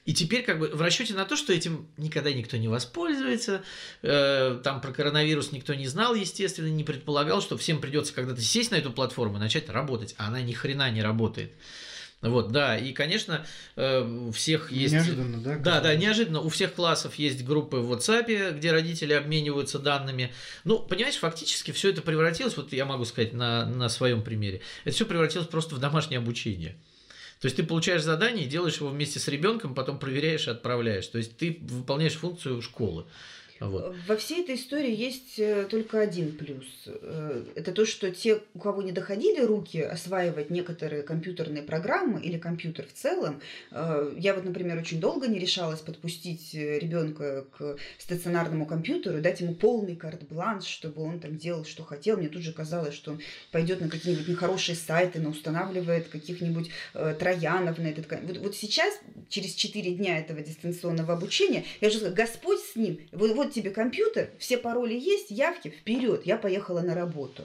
И 0.08 0.14
теперь 0.14 0.42
как 0.42 0.58
бы 0.58 0.68
в 0.68 0.80
расчете 0.80 1.12
на 1.12 1.26
то, 1.26 1.36
что 1.36 1.52
этим 1.52 1.86
никогда 1.98 2.32
никто 2.32 2.56
не 2.56 2.66
воспользуется, 2.66 3.62
э, 4.00 4.58
там 4.64 4.80
про 4.80 4.90
коронавирус 4.90 5.52
никто 5.52 5.74
не 5.74 5.86
знал, 5.86 6.14
естественно, 6.14 6.68
не 6.68 6.82
предполагал, 6.82 7.42
что 7.42 7.58
всем 7.58 7.78
придется 7.78 8.14
когда-то 8.14 8.40
сесть 8.40 8.70
на 8.70 8.76
эту 8.76 8.90
платформу 8.90 9.36
и 9.36 9.40
начать 9.40 9.68
работать, 9.68 10.14
а 10.16 10.28
она 10.28 10.40
ни 10.40 10.54
хрена 10.54 10.90
не 10.90 11.02
работает. 11.02 11.52
Вот, 12.22 12.52
да, 12.52 12.78
и, 12.78 12.94
конечно, 12.94 13.44
э, 13.76 14.00
у 14.00 14.32
всех 14.32 14.72
есть... 14.72 14.94
Неожиданно, 14.94 15.42
да? 15.42 15.58
Да, 15.58 15.80
да, 15.82 15.94
неожиданно. 15.94 16.40
У 16.40 16.48
всех 16.48 16.72
классов 16.72 17.16
есть 17.16 17.44
группы 17.44 17.76
в 17.76 17.92
WhatsApp, 17.92 18.56
где 18.56 18.72
родители 18.72 19.12
обмениваются 19.12 19.78
данными. 19.78 20.32
Ну, 20.64 20.78
понимаешь, 20.78 21.16
фактически 21.16 21.70
все 21.72 21.90
это 21.90 22.00
превратилось, 22.00 22.56
вот 22.56 22.72
я 22.72 22.86
могу 22.86 23.04
сказать 23.04 23.34
на, 23.34 23.66
на 23.66 23.90
своем 23.90 24.22
примере, 24.22 24.62
это 24.86 24.94
все 24.94 25.04
превратилось 25.04 25.48
просто 25.48 25.74
в 25.74 25.80
домашнее 25.80 26.16
обучение. 26.16 26.76
То 27.40 27.46
есть 27.46 27.56
ты 27.56 27.62
получаешь 27.62 28.02
задание 28.02 28.46
делаешь 28.46 28.78
его 28.78 28.88
вместе 28.88 29.18
с 29.18 29.28
ребенком, 29.28 29.74
потом 29.74 29.98
проверяешь 29.98 30.48
и 30.48 30.50
отправляешь. 30.50 31.06
То 31.06 31.18
есть 31.18 31.36
ты 31.36 31.58
выполняешь 31.60 32.14
функцию 32.14 32.60
школы. 32.62 33.06
Вот. 33.60 33.96
Во 34.06 34.16
всей 34.16 34.42
этой 34.42 34.54
истории 34.54 34.94
есть 34.94 35.38
э, 35.38 35.66
только 35.68 36.00
один 36.00 36.32
плюс. 36.36 36.66
Э, 36.86 37.44
это 37.56 37.72
то, 37.72 37.84
что 37.84 38.10
те, 38.10 38.40
у 38.54 38.58
кого 38.58 38.82
не 38.82 38.92
доходили 38.92 39.40
руки 39.40 39.80
осваивать 39.80 40.50
некоторые 40.50 41.02
компьютерные 41.02 41.62
программы 41.62 42.20
или 42.20 42.38
компьютер 42.38 42.86
в 42.86 42.92
целом, 42.92 43.40
э, 43.72 44.14
я 44.16 44.34
вот, 44.34 44.44
например, 44.44 44.78
очень 44.78 45.00
долго 45.00 45.26
не 45.26 45.38
решалась 45.38 45.80
подпустить 45.80 46.54
ребенка 46.54 47.46
к 47.56 47.76
стационарному 47.98 48.64
компьютеру, 48.64 49.20
дать 49.20 49.40
ему 49.40 49.54
полный 49.54 49.96
карт-бланш, 49.96 50.64
чтобы 50.64 51.02
он 51.02 51.18
там 51.18 51.36
делал, 51.36 51.64
что 51.64 51.82
хотел. 51.82 52.16
Мне 52.16 52.28
тут 52.28 52.42
же 52.42 52.52
казалось, 52.52 52.94
что 52.94 53.12
он 53.12 53.20
пойдет 53.50 53.80
на 53.80 53.88
какие-нибудь 53.88 54.28
нехорошие 54.28 54.76
сайты, 54.76 55.18
на 55.20 55.30
устанавливает 55.30 56.08
каких-нибудь 56.08 56.70
троянов 57.18 57.78
на 57.78 57.88
этот... 57.88 58.08
Вот, 58.22 58.38
вот 58.38 58.56
сейчас, 58.56 58.94
через 59.28 59.54
4 59.54 59.94
дня 59.94 60.18
этого 60.18 60.40
дистанционного 60.40 61.14
обучения, 61.14 61.64
я 61.80 61.90
же 61.90 61.96
сказала, 61.96 62.14
Господь 62.14 62.60
с 62.60 62.76
ним, 62.76 63.00
вот, 63.12 63.32
вот 63.32 63.47
вот 63.48 63.54
тебе 63.54 63.70
компьютер, 63.70 64.30
все 64.38 64.58
пароли 64.58 64.94
есть, 64.94 65.30
явки, 65.30 65.68
вперед, 65.70 66.26
я 66.26 66.36
поехала 66.36 66.80
на 66.80 66.94
работу. 66.94 67.44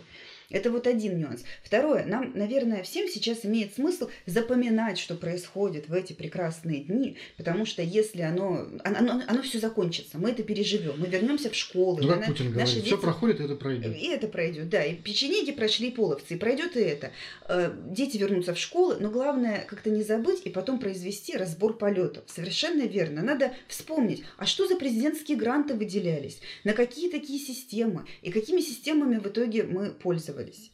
Это 0.50 0.72
вот 0.72 0.88
один 0.88 1.18
нюанс. 1.18 1.44
Второе, 1.64 2.06
нам, 2.06 2.32
наверное, 2.36 2.84
всем 2.84 3.08
сейчас 3.08 3.46
имеет 3.46 3.74
смысл 3.74 4.10
запоминать, 4.26 4.98
что 5.00 5.16
происходит 5.16 5.90
в 5.90 5.94
эти 5.94 6.14
прекрасные 6.14 6.82
дни, 6.82 7.18
потому 7.38 7.66
что 7.66 7.82
если 7.82 8.22
оно, 8.22 8.68
оно, 8.84 9.22
оно 9.28 9.42
все 9.42 9.60
закончится, 9.60 10.18
мы 10.18 10.32
это 10.32 10.44
переживем, 10.44 10.96
мы 10.98 11.08
вернемся 11.08 11.50
в 11.50 11.56
школу. 11.56 12.00
Ну, 12.02 12.08
как 12.08 12.26
Путин 12.26 12.52
говорит, 12.52 12.74
дети... 12.74 12.86
все 12.86 12.98
проходит, 12.98 13.40
и 13.40 13.44
это 13.46 13.56
пройдет. 13.56 13.96
И 13.96 14.08
это 14.08 14.28
пройдет, 14.28 14.70
да. 14.70 14.84
И 14.84 14.96
печенеги 14.96 15.52
прошли, 15.52 15.92
половцы, 15.92 16.36
и 16.36 16.38
пройдет 16.38 16.78
и 16.78 16.82
это. 16.82 17.12
Э, 17.48 17.74
дети 17.88 18.18
вернутся 18.18 18.54
в 18.54 18.60
школу, 18.60 18.96
но 19.00 19.10
главное 19.10 19.66
как-то 19.68 19.90
не 19.90 20.04
забыть 20.04 20.42
и 20.44 20.50
потом 20.50 20.80
произвести 20.80 21.36
разбор 21.36 21.78
полетов. 21.78 22.24
Совершенно 22.28 22.84
верно. 22.84 23.22
Надо 23.24 23.54
вспомнить, 23.68 24.24
а 24.38 24.46
что 24.46 24.68
за 24.68 24.76
президентские 24.76 25.38
гранты 25.38 25.74
выделялись, 25.74 26.40
на 26.64 26.74
какие 26.74 27.10
такие 27.10 27.40
системы, 27.40 28.06
и 28.22 28.32
какими 28.32 28.62
системами 28.62 29.18
в 29.18 29.28
итоге 29.28 29.64
мы 29.64 29.92
пользовались 29.92 30.33
пользовались? 30.34 30.72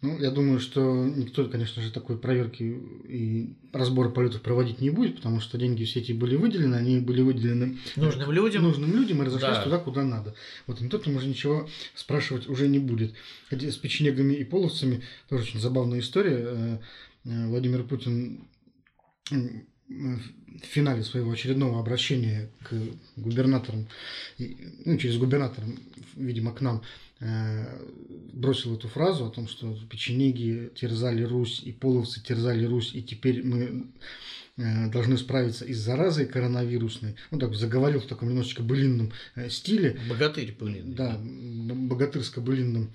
Ну, 0.00 0.18
я 0.18 0.32
думаю, 0.32 0.58
что 0.58 1.04
никто, 1.04 1.46
конечно 1.46 1.80
же, 1.80 1.92
такой 1.92 2.18
проверки 2.18 2.64
и 3.08 3.54
разбора 3.72 4.08
полетов 4.08 4.42
проводить 4.42 4.80
не 4.80 4.90
будет, 4.90 5.16
потому 5.16 5.38
что 5.38 5.58
деньги 5.58 5.84
все 5.84 6.00
эти 6.00 6.10
были 6.10 6.34
выделены, 6.34 6.74
они 6.74 6.98
были 6.98 7.22
выделены 7.22 7.78
нужным 7.94 8.32
людям, 8.32 8.64
нужным 8.64 8.92
людям 8.92 9.22
и 9.22 9.26
разошлись 9.26 9.58
да. 9.58 9.62
туда, 9.62 9.78
куда 9.78 10.02
надо. 10.02 10.34
Вот 10.66 10.80
никто 10.80 10.98
там 10.98 11.14
уже 11.14 11.28
ничего 11.28 11.68
спрашивать 11.94 12.48
уже 12.48 12.66
не 12.66 12.80
будет. 12.80 13.14
Хотя 13.48 13.70
с 13.70 13.76
печенегами 13.76 14.34
и 14.34 14.42
половцами 14.42 15.04
тоже 15.28 15.44
очень 15.44 15.60
забавная 15.60 16.00
история. 16.00 16.38
Э, 16.40 16.78
э, 17.24 17.46
Владимир 17.46 17.84
Путин 17.84 18.40
в 19.92 20.66
финале 20.66 21.02
своего 21.02 21.32
очередного 21.32 21.80
обращения 21.80 22.50
к 22.62 22.74
губернаторам, 23.16 23.88
ну, 24.38 24.96
через 24.98 25.16
губернатора, 25.18 25.66
видимо, 26.16 26.52
к 26.52 26.60
нам, 26.60 26.82
Э, 27.24 27.78
бросил 28.32 28.74
эту 28.74 28.88
фразу 28.88 29.26
о 29.26 29.30
том, 29.30 29.46
что 29.46 29.78
печенеги 29.88 30.72
терзали 30.74 31.22
Русь 31.22 31.62
и 31.64 31.70
половцы 31.70 32.20
терзали 32.20 32.64
Русь, 32.64 32.90
и 32.94 33.02
теперь 33.02 33.44
мы 33.44 33.86
э, 34.56 34.90
должны 34.90 35.16
справиться 35.16 35.64
и 35.64 35.72
с 35.72 35.78
заразой 35.78 36.26
коронавирусной. 36.26 37.14
Ну, 37.30 37.38
так 37.38 37.54
заговорил 37.54 38.00
в 38.00 38.06
таком 38.06 38.30
немножечко 38.30 38.64
былинном 38.64 39.12
э, 39.36 39.50
стиле. 39.50 40.00
Богатырь 40.08 40.52
былинный. 40.58 40.94
Да, 40.94 41.16
богатырско-былинном. 41.22 42.92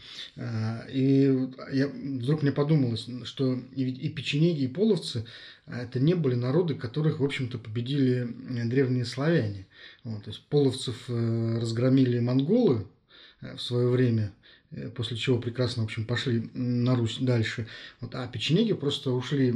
И 0.91 1.47
я, 1.71 1.87
вдруг 1.87 2.41
мне 2.41 2.51
подумалось, 2.51 3.07
что 3.23 3.57
и, 3.75 3.89
и 3.89 4.09
печенеги, 4.09 4.63
и 4.63 4.67
половцы 4.67 5.25
это 5.67 5.99
не 5.99 6.13
были 6.13 6.35
народы, 6.35 6.75
которых, 6.75 7.19
в 7.19 7.23
общем-то, 7.25 7.57
победили 7.57 8.27
древние 8.65 9.05
славяне. 9.05 9.67
Вот, 10.03 10.23
то 10.23 10.29
есть 10.29 10.43
половцев 10.47 11.09
разгромили 11.09 12.19
монголы, 12.19 12.85
Э, 13.41 13.55
в 13.55 13.61
свое 13.61 13.87
время, 13.87 14.33
э, 14.71 14.89
после 14.89 15.15
чего 15.15 15.37
прекрасно, 15.37 15.83
в 15.83 15.85
общем, 15.85 16.05
пошли 16.05 16.49
на 16.53 16.95
Русь 16.95 17.17
дальше. 17.19 17.67
Вот, 18.01 18.15
а 18.15 18.27
печенеги 18.27 18.73
просто 18.73 19.11
ушли 19.11 19.53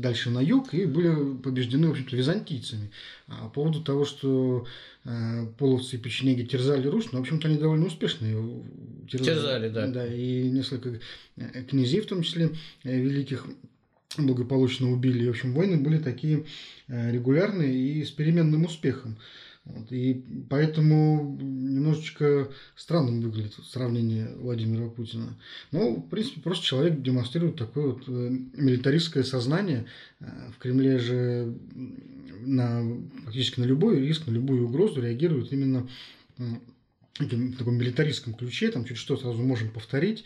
дальше 0.00 0.30
на 0.30 0.40
юг 0.40 0.74
и 0.74 0.84
были 0.84 1.36
побеждены, 1.36 1.88
в 1.88 1.92
общем-то, 1.92 2.16
византийцами. 2.16 2.90
А 3.28 3.44
по 3.44 3.50
поводу 3.50 3.82
того, 3.82 4.04
что 4.04 4.66
э, 5.04 5.46
половцы 5.58 5.96
и 5.96 5.98
печенеги 5.98 6.42
терзали 6.42 6.88
Русь, 6.88 7.12
ну, 7.12 7.18
в 7.18 7.22
общем-то, 7.22 7.48
они 7.48 7.58
довольно 7.58 7.86
успешно 7.86 8.26
терзали. 9.08 9.36
Терзали, 9.36 9.68
да. 9.68 9.86
Да, 9.86 10.06
и 10.06 10.50
несколько 10.50 10.98
князей, 11.68 12.00
в 12.00 12.06
том 12.06 12.22
числе, 12.22 12.50
великих 12.82 13.46
благополучно 14.18 14.90
убили. 14.90 15.24
И, 15.24 15.26
в 15.26 15.30
общем, 15.30 15.54
войны 15.54 15.76
были 15.76 15.98
такие 15.98 16.44
регулярные 16.88 17.74
и 17.74 18.04
с 18.04 18.10
переменным 18.10 18.64
успехом. 18.64 19.16
Вот, 19.64 19.92
и 19.92 20.24
поэтому 20.50 21.38
немножечко 21.40 22.48
странным 22.74 23.20
выглядит 23.20 23.54
сравнение 23.64 24.34
Владимира 24.36 24.88
Путина. 24.88 25.38
Но, 25.70 25.94
в 25.94 26.08
принципе, 26.08 26.40
просто 26.40 26.64
человек 26.64 27.00
демонстрирует 27.00 27.56
такое 27.56 27.92
вот 27.92 28.02
э, 28.08 28.30
милитаристское 28.56 29.22
сознание. 29.22 29.86
Э, 30.18 30.50
в 30.52 30.58
Кремле 30.58 30.98
же 30.98 31.56
на, 32.40 32.82
практически 33.22 33.60
на 33.60 33.64
любой 33.64 34.00
риск, 34.00 34.26
на 34.26 34.32
любую 34.32 34.66
угрозу 34.66 35.00
реагирует 35.00 35.52
именно 35.52 35.88
в 36.38 37.56
таком 37.56 37.76
милитаристском 37.76 38.34
ключе, 38.34 38.72
там 38.72 38.84
чуть 38.84 38.96
что 38.96 39.16
сразу 39.16 39.42
можем 39.42 39.70
повторить. 39.70 40.24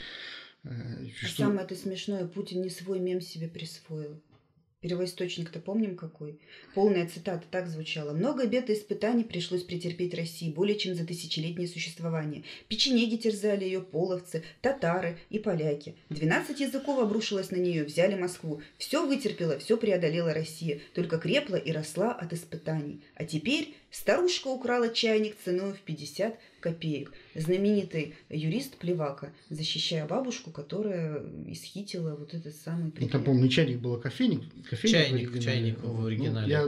Э, 0.67 1.07
а 1.23 1.27
что... 1.27 1.43
самое 1.45 1.65
это 1.65 1.75
смешное, 1.75 2.27
Путин 2.27 2.63
не 2.63 2.71
свой 2.71 2.99
мем 2.99 3.21
себе 3.21 3.49
присвоил. 3.49 4.21
Первоисточник-то 4.81 5.59
помним 5.59 5.97
какой? 5.97 6.39
Полная 6.75 7.09
цитата 7.09 7.45
так 7.51 7.67
звучала. 7.67 8.13
«Много 8.13 8.47
бед 8.47 8.69
и 8.69 8.75
испытаний 8.75 9.25
пришлось 9.25 9.63
претерпеть 9.63 10.15
России 10.15 10.53
более 10.53 10.79
чем 10.79 10.95
за 10.95 11.07
тысячелетнее 11.07 11.67
существование. 11.67 12.45
Печенеги 12.69 13.17
терзали 13.17 13.65
ее, 13.65 13.81
половцы, 13.81 14.45
татары 14.61 15.19
и 15.31 15.39
поляки. 15.39 15.97
Двенадцать 16.11 16.61
языков 16.61 17.01
обрушилось 17.01 17.51
на 17.51 17.57
нее, 17.57 17.85
взяли 17.85 18.17
Москву. 18.17 18.61
Все 18.77 19.05
вытерпела, 19.05 19.59
все 19.59 19.77
преодолела 19.77 20.35
Россия, 20.35 20.81
только 20.95 21.19
крепла 21.19 21.57
и 21.57 21.73
росла 21.73 22.13
от 22.13 22.33
испытаний. 22.33 23.03
А 23.15 23.25
теперь 23.25 23.75
старушка 23.91 24.49
украла 24.49 24.89
чайник 24.89 25.37
ценой 25.45 25.73
в 25.73 25.81
50 25.81 26.39
копеек. 26.61 27.13
Знаменитый 27.35 28.15
юрист 28.29 28.77
Плевака, 28.77 29.33
защищая 29.51 30.07
бабушку, 30.07 30.51
которая 30.51 31.23
исхитила 31.47 32.17
вот 32.17 32.35
этот 32.35 32.55
самый 32.57 32.91
предмет. 32.91 33.13
Ну, 33.13 33.19
там, 33.19 33.25
помню, 33.25 33.45
не 33.45 33.51
чайник 33.51 33.79
был, 33.79 33.95
а 33.95 34.01
кофейник. 34.01 34.43
кофейник 34.69 34.93
чайник, 34.93 35.31
в 35.31 35.43
чайник 35.43 35.79
в 35.81 36.01
ну, 36.01 36.07
оригинале. 36.07 36.47
Ну, 36.47 36.49
я 36.49 36.67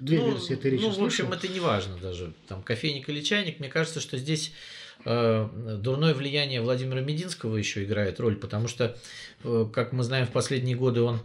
две 0.00 0.18
ну, 0.18 0.32
версии 0.32 0.54
этой 0.54 0.70
речи 0.72 0.82
Ну, 0.82 0.90
в 0.90 1.02
общем, 1.02 1.32
это 1.32 1.48
не 1.48 1.60
важно 1.60 1.96
даже, 1.98 2.34
там, 2.46 2.62
кофейник 2.62 3.08
или 3.08 3.20
чайник. 3.22 3.60
Мне 3.60 3.68
кажется, 3.68 4.00
что 4.00 4.18
здесь 4.18 4.52
дурное 5.04 6.14
влияние 6.14 6.60
Владимира 6.60 7.00
Мединского 7.00 7.56
еще 7.56 7.84
играет 7.84 8.20
роль, 8.20 8.36
потому 8.36 8.68
что, 8.68 8.96
э, 9.44 9.66
как 9.72 9.92
мы 9.92 10.02
знаем, 10.02 10.26
в 10.26 10.32
последние 10.32 10.76
годы 10.76 11.02
он 11.02 11.20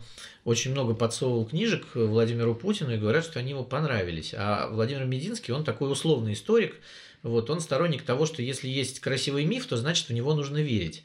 очень 0.45 0.71
много 0.71 0.93
подсовывал 0.93 1.45
книжек 1.45 1.85
Владимиру 1.95 2.55
Путину 2.55 2.93
и 2.93 2.97
говорят, 2.97 3.25
что 3.25 3.39
они 3.39 3.51
ему 3.51 3.63
понравились. 3.63 4.33
А 4.37 4.69
Владимир 4.69 5.05
Мединский, 5.05 5.53
он 5.53 5.63
такой 5.63 5.91
условный 5.91 6.33
историк, 6.33 6.75
вот, 7.23 7.49
он 7.49 7.61
сторонник 7.61 8.03
того, 8.03 8.25
что 8.25 8.41
если 8.41 8.67
есть 8.67 8.99
красивый 8.99 9.45
миф, 9.45 9.65
то 9.65 9.77
значит 9.77 10.09
в 10.09 10.13
него 10.13 10.33
нужно 10.33 10.57
верить. 10.57 11.03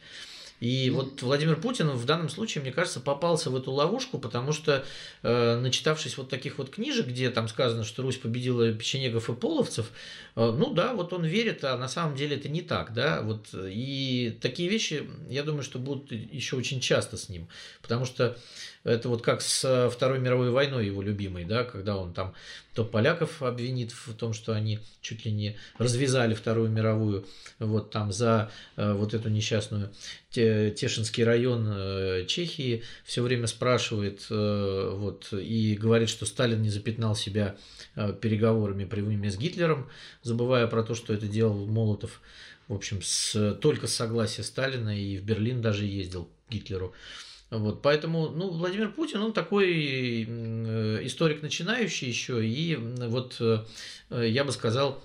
И 0.61 0.91
вот 0.91 1.23
Владимир 1.23 1.57
Путин 1.57 1.91
в 1.91 2.05
данном 2.05 2.29
случае, 2.29 2.63
мне 2.63 2.73
кажется, 2.73 3.01
попался 3.01 3.51
в 3.51 3.57
эту 3.57 3.73
ловушку, 3.73 4.19
потому 4.19 4.53
что, 4.53 4.85
э, 5.23 5.57
начитавшись 5.57 6.17
вот 6.19 6.29
таких 6.29 6.59
вот 6.59 6.71
книжек, 6.71 7.07
где 7.07 7.31
там 7.31 7.49
сказано, 7.49 7.85
что 7.85 8.03
Русь 8.03 8.17
победила 8.17 8.73
печенегов 8.73 9.31
и 9.31 9.35
половцев, 9.35 9.91
э, 10.37 10.51
ну 10.51 10.73
да, 10.75 10.95
вот 10.95 11.13
он 11.13 11.25
верит, 11.25 11.65
а 11.65 11.77
на 11.77 11.89
самом 11.89 12.17
деле 12.17 12.37
это 12.37 12.49
не 12.49 12.63
так, 12.63 12.93
да, 12.93 13.23
вот, 13.23 13.49
и 13.55 14.37
такие 14.41 14.69
вещи, 14.69 15.09
я 15.29 15.43
думаю, 15.43 15.63
что 15.63 15.79
будут 15.79 16.11
еще 16.13 16.57
очень 16.57 16.81
часто 16.81 17.17
с 17.17 17.29
ним, 17.29 17.49
потому 17.81 18.05
что 18.05 18.37
это 18.85 19.09
вот 19.09 19.23
как 19.23 19.43
с 19.43 19.91
Второй 19.91 20.19
мировой 20.19 20.51
войной 20.51 20.87
его 20.87 21.03
любимой, 21.03 21.45
да, 21.45 21.65
когда 21.65 21.97
он 21.97 22.13
там 22.13 22.35
то 22.79 22.85
поляков 22.85 23.43
обвинит 23.43 23.91
в 23.91 24.15
том, 24.15 24.33
что 24.33 24.53
они 24.53 24.79
чуть 25.01 25.25
ли 25.25 25.33
не 25.33 25.57
развязали 25.79 26.35
Вторую 26.35 26.71
мировую, 26.71 27.27
вот 27.59 27.91
там 27.91 28.13
за 28.13 28.53
э, 28.77 28.93
вот 28.93 29.15
эту 29.15 29.31
несчастную 29.31 29.91
Тешинский 30.31 31.25
район 31.25 31.67
э, 31.69 32.25
Чехии, 32.29 32.85
все 33.05 33.23
время 33.23 33.49
спрашивает 33.49 34.27
э, 34.31 34.93
вот, 34.95 35.33
и 35.33 35.75
говорит, 35.75 36.09
что 36.09 36.25
Сталин 36.25 36.63
не 36.63 36.71
запятнал 36.71 37.17
себя 37.17 37.57
переговорами 37.97 38.85
прямыми 38.85 39.29
с 39.29 39.37
Гитлером, 39.37 39.89
забывая 40.23 40.69
про 40.69 40.85
то, 40.85 40.95
что 40.95 41.13
это 41.13 41.27
делал 41.27 41.67
Молотов, 41.67 42.21
в 42.69 42.75
общем, 42.75 43.03
с, 43.03 43.55
только 43.55 43.89
с 43.89 43.95
согласия 43.95 44.45
Сталина 44.45 44.97
и 44.97 45.17
в 45.17 45.25
Берлин 45.25 45.61
даже 45.61 45.85
ездил 45.85 46.29
Гитлеру. 46.49 46.95
Вот, 47.51 47.81
поэтому, 47.81 48.29
ну, 48.29 48.51
Владимир 48.51 48.93
Путин, 48.93 49.23
он 49.23 49.33
такой 49.33 50.25
историк 51.07 51.41
начинающий 51.43 52.09
еще, 52.09 52.47
и 52.47 52.77
вот 52.77 53.37
э, 53.41 53.65
я 54.11 54.45
бы 54.45 54.53
сказал, 54.53 55.03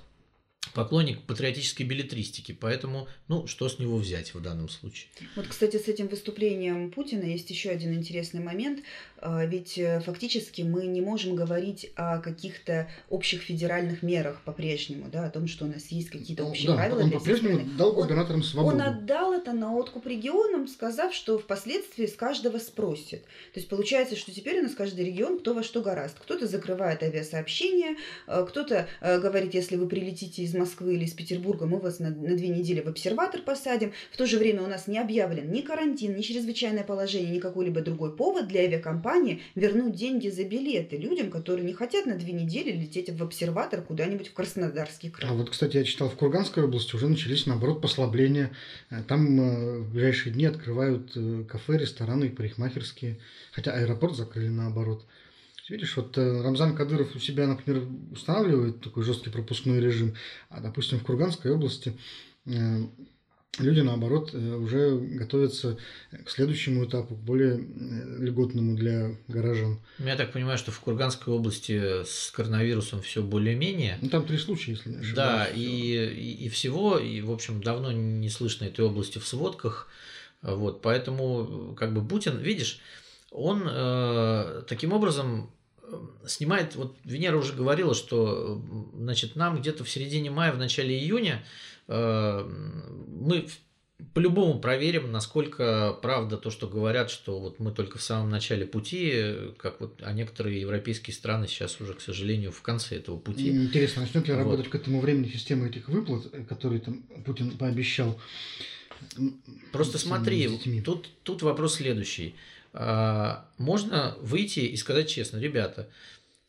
поклонник 0.73 1.21
патриотической 1.23 1.85
билетристики, 1.85 2.51
поэтому, 2.51 3.07
ну, 3.27 3.47
что 3.47 3.69
с 3.69 3.79
него 3.79 3.97
взять 3.97 4.33
в 4.33 4.41
данном 4.41 4.69
случае? 4.69 5.09
Вот, 5.35 5.47
кстати, 5.47 5.77
с 5.77 5.87
этим 5.87 6.07
выступлением 6.07 6.91
Путина 6.91 7.23
есть 7.23 7.49
еще 7.49 7.69
один 7.69 7.93
интересный 7.93 8.41
момент, 8.41 8.79
а, 9.25 9.45
ведь 9.45 9.77
э, 9.77 10.01
фактически 10.01 10.63
мы 10.63 10.85
не 10.85 10.99
можем 10.99 11.35
говорить 11.35 11.91
о 11.95 12.19
каких-то 12.19 12.89
общих 13.09 13.41
федеральных 13.41 14.03
мерах 14.03 14.41
по-прежнему, 14.43 15.09
да, 15.09 15.25
о 15.25 15.29
том, 15.29 15.47
что 15.47 15.65
у 15.65 15.67
нас 15.69 15.87
есть 15.87 16.09
какие-то 16.09 16.43
общие 16.43 16.67
да, 16.67 16.75
правила. 16.75 17.03
Он 17.03 17.11
по-прежнему 17.11 17.61
дал 17.77 17.93
губернаторам 17.93 18.41
он, 18.41 18.43
свободу. 18.43 18.75
Он 18.75 18.81
отдал 18.81 19.33
это 19.33 19.53
на 19.53 19.73
откуп 19.75 20.07
регионам, 20.07 20.67
сказав, 20.67 21.13
что 21.13 21.39
впоследствии 21.39 22.05
с 22.05 22.15
каждого 22.15 22.57
спросит. 22.57 23.23
То 23.53 23.59
есть 23.59 23.69
получается, 23.69 24.17
что 24.17 24.33
теперь 24.33 24.59
у 24.59 24.63
нас 24.63 24.73
каждый 24.73 25.05
регион 25.05 25.39
кто 25.39 25.53
во 25.53 25.63
что 25.63 25.81
гораст. 25.81 26.17
Кто-то 26.19 26.47
закрывает 26.47 27.01
авиасообщение, 27.01 27.95
э, 28.27 28.45
кто-то 28.47 28.87
э, 28.99 29.19
говорит, 29.19 29.53
если 29.53 29.77
вы 29.77 29.87
прилетите 29.87 30.43
из 30.43 30.52
Москвы 30.53 30.95
или 30.95 31.05
из 31.05 31.13
Петербурга, 31.13 31.65
мы 31.65 31.79
вас 31.79 31.99
на, 31.99 32.09
на 32.09 32.35
две 32.35 32.49
недели 32.49 32.81
в 32.81 32.87
обсерватор 32.87 33.41
посадим. 33.41 33.93
В 34.11 34.17
то 34.17 34.25
же 34.25 34.37
время 34.37 34.63
у 34.63 34.67
нас 34.67 34.87
не 34.87 34.99
объявлен 34.99 35.51
ни 35.51 35.61
карантин, 35.61 36.15
ни 36.15 36.21
чрезвычайное 36.21 36.83
положение, 36.83 37.31
ни 37.31 37.39
какой-либо 37.39 37.81
другой 37.81 38.15
повод 38.15 38.47
для 38.47 38.61
авиакомпании 38.61 39.41
вернуть 39.55 39.95
деньги 39.95 40.29
за 40.29 40.43
билеты 40.43 40.97
людям, 40.97 41.29
которые 41.29 41.65
не 41.65 41.73
хотят 41.73 42.05
на 42.05 42.15
две 42.15 42.33
недели 42.33 42.71
лететь 42.71 43.09
в 43.09 43.23
обсерватор 43.23 43.81
куда-нибудь 43.81 44.29
в 44.29 44.33
Краснодарский 44.33 45.09
край. 45.09 45.29
А 45.29 45.33
вот, 45.33 45.49
кстати, 45.49 45.77
я 45.77 45.83
читал, 45.83 46.09
в 46.09 46.15
Курганской 46.15 46.63
области 46.63 46.95
уже 46.95 47.07
начались, 47.07 47.45
наоборот, 47.45 47.81
послабления. 47.81 48.51
Э, 48.89 49.01
Там 49.07 49.39
э, 49.39 49.79
в 49.79 49.91
ближайшие 49.93 50.33
дни 50.33 50.45
открывают 50.45 51.11
э, 51.15 51.43
кафе, 51.47 51.77
рестораны 51.77 52.29
парикмахерские. 52.29 53.17
Хотя 53.51 53.71
аэропорт 53.73 54.15
закрыли 54.15 54.49
наоборот. 54.49 55.05
Видишь, 55.69 55.95
вот 55.95 56.17
э, 56.17 56.41
Рамзан 56.41 56.75
Кадыров 56.75 57.15
у 57.15 57.19
себя, 57.19 57.47
например, 57.47 57.83
устанавливает 58.11 58.81
такой 58.81 59.03
жесткий 59.03 59.29
пропускной 59.29 59.79
режим, 59.79 60.13
а, 60.49 60.59
допустим, 60.59 60.99
в 60.99 61.03
Курганской 61.03 61.51
области 61.51 61.97
э, 62.45 62.79
люди, 63.59 63.79
наоборот, 63.79 64.31
э, 64.33 64.55
уже 64.55 64.97
готовятся 64.97 65.77
к 66.25 66.29
следующему 66.29 66.85
этапу, 66.85 67.15
к 67.15 67.19
более 67.19 67.65
льготному 68.19 68.75
для 68.75 69.15
горожан. 69.29 69.79
Я 69.99 70.17
так 70.17 70.33
понимаю, 70.33 70.57
что 70.57 70.71
в 70.71 70.79
Курганской 70.81 71.33
области 71.33 72.03
с 72.03 72.29
коронавирусом 72.31 73.01
все 73.01 73.23
более-менее. 73.23 73.99
Ну, 74.01 74.09
там 74.09 74.25
три 74.25 74.37
случая, 74.37 74.73
если 74.73 74.89
не 74.89 74.97
ошибаюсь. 74.97 75.15
Да, 75.15 75.45
и, 75.45 75.61
и, 75.61 76.45
и 76.45 76.49
всего, 76.49 76.97
и, 76.97 77.21
в 77.21 77.31
общем, 77.31 77.63
давно 77.63 77.93
не 77.93 78.29
слышно 78.29 78.65
этой 78.65 78.83
области 78.83 79.17
в 79.17 79.25
сводках. 79.25 79.87
Вот, 80.41 80.81
поэтому, 80.81 81.73
как 81.79 81.93
бы, 81.93 82.05
Путин, 82.05 82.37
видишь, 82.37 82.81
он 83.33 83.63
э, 83.67 84.63
таким 84.67 84.93
образом 84.93 85.49
э, 85.81 85.95
снимает, 86.27 86.75
вот 86.75 86.95
Венера 87.03 87.35
уже 87.37 87.53
говорила, 87.53 87.95
что, 87.95 88.61
э, 88.63 88.97
значит, 88.97 89.35
нам 89.35 89.59
где-то 89.59 89.83
в 89.83 89.89
середине 89.89 90.29
мая, 90.29 90.53
в 90.53 90.57
начале 90.57 90.97
июня 90.97 91.43
э, 91.87 92.47
мы 93.07 93.47
по-любому 94.13 94.59
проверим, 94.59 95.11
насколько 95.11 95.97
правда 96.01 96.37
то, 96.37 96.51
что 96.51 96.67
говорят, 96.67 97.09
что 97.09 97.39
вот 97.39 97.59
мы 97.59 97.71
только 97.71 97.97
в 97.97 98.03
самом 98.03 98.29
начале 98.29 98.67
пути, 98.67 99.09
э, 99.11 99.53
как 99.57 99.81
вот, 99.81 99.99
а 100.03 100.13
некоторые 100.13 100.61
европейские 100.61 101.15
страны 101.15 101.47
сейчас 101.47 101.81
уже, 101.81 101.95
к 101.95 102.01
сожалению, 102.01 102.51
в 102.51 102.61
конце 102.61 102.97
этого 102.97 103.17
пути. 103.17 103.49
Интересно, 103.49 104.03
начнет 104.03 104.27
ли 104.27 104.33
Вот. 104.33 104.39
работать 104.39 104.69
к 104.69 104.75
этому 104.75 104.99
времени 105.01 105.27
система 105.29 105.67
этих 105.67 105.89
выплат, 105.89 106.29
которые 106.47 106.81
там 106.81 107.01
Путин 107.25 107.51
пообещал? 107.57 108.19
Просто 109.71 109.97
смотри, 109.97 110.47
тут, 110.85 111.09
тут 111.23 111.41
вопрос 111.41 111.75
следующий. 111.75 112.35
А, 112.73 113.47
Можно 113.57 114.15
выйти 114.19 114.61
и 114.61 114.75
сказать 114.77 115.09
честно, 115.09 115.37
ребята, 115.37 115.89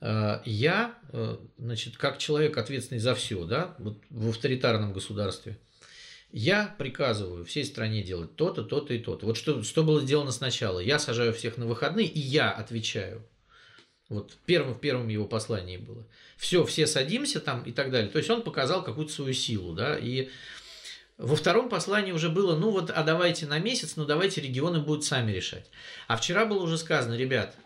а, 0.01 0.43
я, 0.45 0.95
э, 1.13 1.37
значит, 1.59 1.97
как 1.97 2.19
человек, 2.19 2.57
ответственный 2.57 2.99
за 2.99 3.15
все, 3.15 3.45
да, 3.45 3.75
вот 3.79 4.03
в 4.11 4.31
авторитарном 4.31 4.93
государстве, 4.93 5.59
я 6.33 6.75
приказываю 6.79 7.45
всей 7.45 7.65
стране 7.65 8.03
делать 8.03 8.35
то-то, 8.37 8.65
то-то 8.65 8.93
и 8.93 8.99
то-то. 8.99 9.27
Вот 9.27 9.37
что, 9.37 9.63
что 9.63 9.85
было 9.85 10.01
сделано 10.01 10.33
сначала. 10.33 10.81
Я 10.81 10.99
сажаю 10.99 11.33
всех 11.33 11.59
на 11.59 11.67
выходные, 11.67 12.09
и 12.09 12.19
я 12.19 12.51
отвечаю. 12.51 13.25
Вот 14.09 14.37
первым 14.45 14.75
в 14.75 14.81
первом 14.81 15.09
его 15.09 15.27
послании 15.27 15.77
было. 15.77 16.07
Все, 16.37 16.65
все 16.65 16.87
садимся 16.87 17.41
там 17.41 17.63
и 17.63 17.73
так 17.73 17.91
далее. 17.91 18.11
То 18.11 18.19
есть 18.19 18.29
он 18.31 18.43
показал 18.43 18.83
какую-то 18.83 19.13
свою 19.13 19.33
силу, 19.33 19.75
да, 19.75 19.97
и 19.97 20.29
во 21.17 21.37
втором 21.37 21.69
послании 21.69 22.13
уже 22.13 22.29
было, 22.29 22.57
ну 22.57 22.71
вот, 22.71 22.91
а 22.91 23.03
давайте 23.03 23.47
на 23.47 23.59
месяц, 23.59 23.97
ну 23.97 24.05
давайте 24.05 24.41
регионы 24.41 24.81
будут 24.81 25.05
сами 25.05 25.31
решать. 25.31 25.71
А 26.09 26.17
вчера 26.17 26.45
было 26.45 26.63
уже 26.63 26.77
сказано, 26.77 27.15
ребят, 27.15 27.57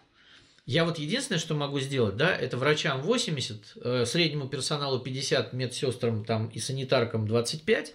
я 0.67 0.85
вот 0.85 0.99
единственное, 0.99 1.39
что 1.39 1.55
могу 1.55 1.81
сделать, 1.81 2.17
да, 2.17 2.35
это 2.35 2.59
врачам 2.59 3.01
80, 3.01 3.73
э, 3.77 4.05
среднему 4.05 4.49
персоналу 4.49 4.99
50, 4.99 5.55
медсестрам 5.55 6.27
там 6.27 6.49
и 6.49 6.59
санитаркам 6.59 7.27
25, 7.27 7.95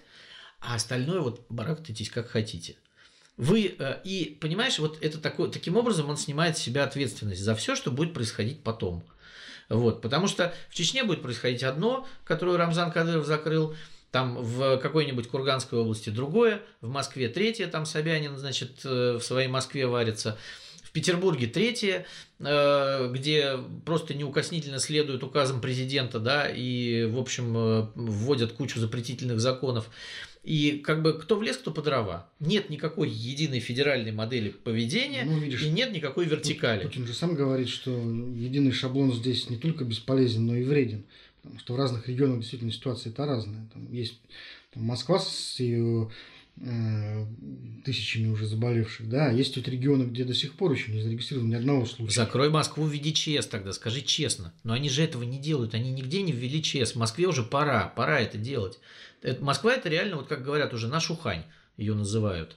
а 0.58 0.74
остальное 0.74 1.20
вот 1.20 1.46
барахтайтесь 1.48 2.10
как 2.10 2.30
хотите. 2.30 2.76
Вы, 3.36 3.76
э, 3.78 4.00
и 4.02 4.36
понимаешь, 4.40 4.80
вот 4.80 4.98
это 5.02 5.18
такой, 5.18 5.52
таким 5.52 5.76
образом 5.76 6.10
он 6.10 6.16
снимает 6.16 6.58
с 6.58 6.62
себя 6.62 6.82
ответственность 6.82 7.42
за 7.42 7.54
все, 7.54 7.76
что 7.76 7.92
будет 7.92 8.12
происходить 8.12 8.64
потом. 8.64 9.04
Вот, 9.68 10.02
потому 10.02 10.26
что 10.26 10.52
в 10.68 10.74
Чечне 10.74 11.04
будет 11.04 11.22
происходить 11.22 11.62
одно, 11.62 12.06
которое 12.24 12.58
Рамзан 12.58 12.90
Кадыров 12.92 13.24
закрыл, 13.24 13.74
там 14.14 14.36
в 14.36 14.78
какой-нибудь 14.78 15.26
Курганской 15.26 15.76
области 15.76 16.08
другое, 16.08 16.62
в 16.80 16.88
Москве 16.88 17.28
третье, 17.28 17.66
там 17.66 17.84
Собянин, 17.84 18.38
значит, 18.38 18.82
э, 18.84 19.18
в 19.20 19.24
своей 19.24 19.48
Москве 19.48 19.88
варится, 19.88 20.38
в 20.84 20.92
Петербурге 20.92 21.48
третье, 21.48 22.06
э, 22.38 23.10
где 23.12 23.58
просто 23.84 24.14
неукоснительно 24.14 24.78
следуют 24.78 25.24
указам 25.24 25.60
президента, 25.60 26.20
да, 26.20 26.48
и, 26.48 27.06
в 27.06 27.18
общем, 27.18 27.56
э, 27.56 27.86
вводят 27.96 28.52
кучу 28.52 28.78
запретительных 28.78 29.40
законов. 29.40 29.90
И 30.44 30.80
как 30.84 31.02
бы 31.02 31.14
кто 31.18 31.36
в 31.36 31.42
лес, 31.42 31.56
кто 31.56 31.72
по 31.72 31.82
дрова. 31.82 32.30
Нет 32.38 32.70
никакой 32.70 33.08
единой 33.08 33.58
федеральной 33.58 34.12
модели 34.12 34.50
поведения 34.50 35.24
Ну, 35.24 35.38
видишь, 35.38 35.62
и 35.62 35.70
нет 35.70 35.90
никакой 35.90 36.26
вертикали. 36.26 36.84
Путин 36.84 37.06
же 37.06 37.14
сам 37.14 37.34
говорит, 37.34 37.68
что 37.68 37.90
единый 37.90 38.70
шаблон 38.70 39.12
здесь 39.12 39.50
не 39.50 39.56
только 39.56 39.84
бесполезен, 39.84 40.46
но 40.46 40.54
и 40.54 40.62
вреден. 40.62 41.04
Потому 41.44 41.60
что 41.60 41.74
в 41.74 41.76
разных 41.76 42.08
регионах 42.08 42.40
действительно 42.40 42.72
ситуация 42.72 43.12
это 43.12 43.26
разная. 43.26 43.68
Там 43.72 43.92
есть 43.92 44.18
там, 44.72 44.84
Москва 44.84 45.18
с 45.18 45.60
ее 45.60 46.10
э, 46.56 47.26
тысячами 47.84 48.28
уже 48.28 48.46
заболевших, 48.46 49.08
да, 49.10 49.26
а 49.26 49.32
есть 49.32 49.56
вот 49.56 49.68
регионы, 49.68 50.04
где 50.04 50.24
до 50.24 50.32
сих 50.32 50.54
пор 50.54 50.72
еще 50.72 50.90
не 50.90 51.02
зарегистрировано 51.02 51.50
ни 51.50 51.54
одного 51.54 51.84
случая. 51.84 52.14
Закрой 52.14 52.48
Москву, 52.48 52.86
введи 52.86 53.12
ЧС 53.12 53.46
тогда, 53.46 53.72
скажи 53.72 54.00
честно. 54.00 54.54
Но 54.62 54.72
они 54.72 54.88
же 54.88 55.02
этого 55.02 55.22
не 55.22 55.38
делают, 55.38 55.74
они 55.74 55.92
нигде 55.92 56.22
не 56.22 56.32
ввели 56.32 56.62
ЧС. 56.62 56.92
В 56.92 56.96
Москве 56.96 57.26
уже 57.26 57.42
пора, 57.42 57.88
пора 57.88 58.20
это 58.20 58.38
делать. 58.38 58.78
Это, 59.20 59.44
Москва 59.44 59.74
это 59.74 59.90
реально, 59.90 60.16
вот 60.16 60.28
как 60.28 60.42
говорят 60.42 60.72
уже, 60.72 60.88
наш 60.88 61.10
Ухань 61.10 61.44
ее 61.76 61.94
называют. 61.94 62.56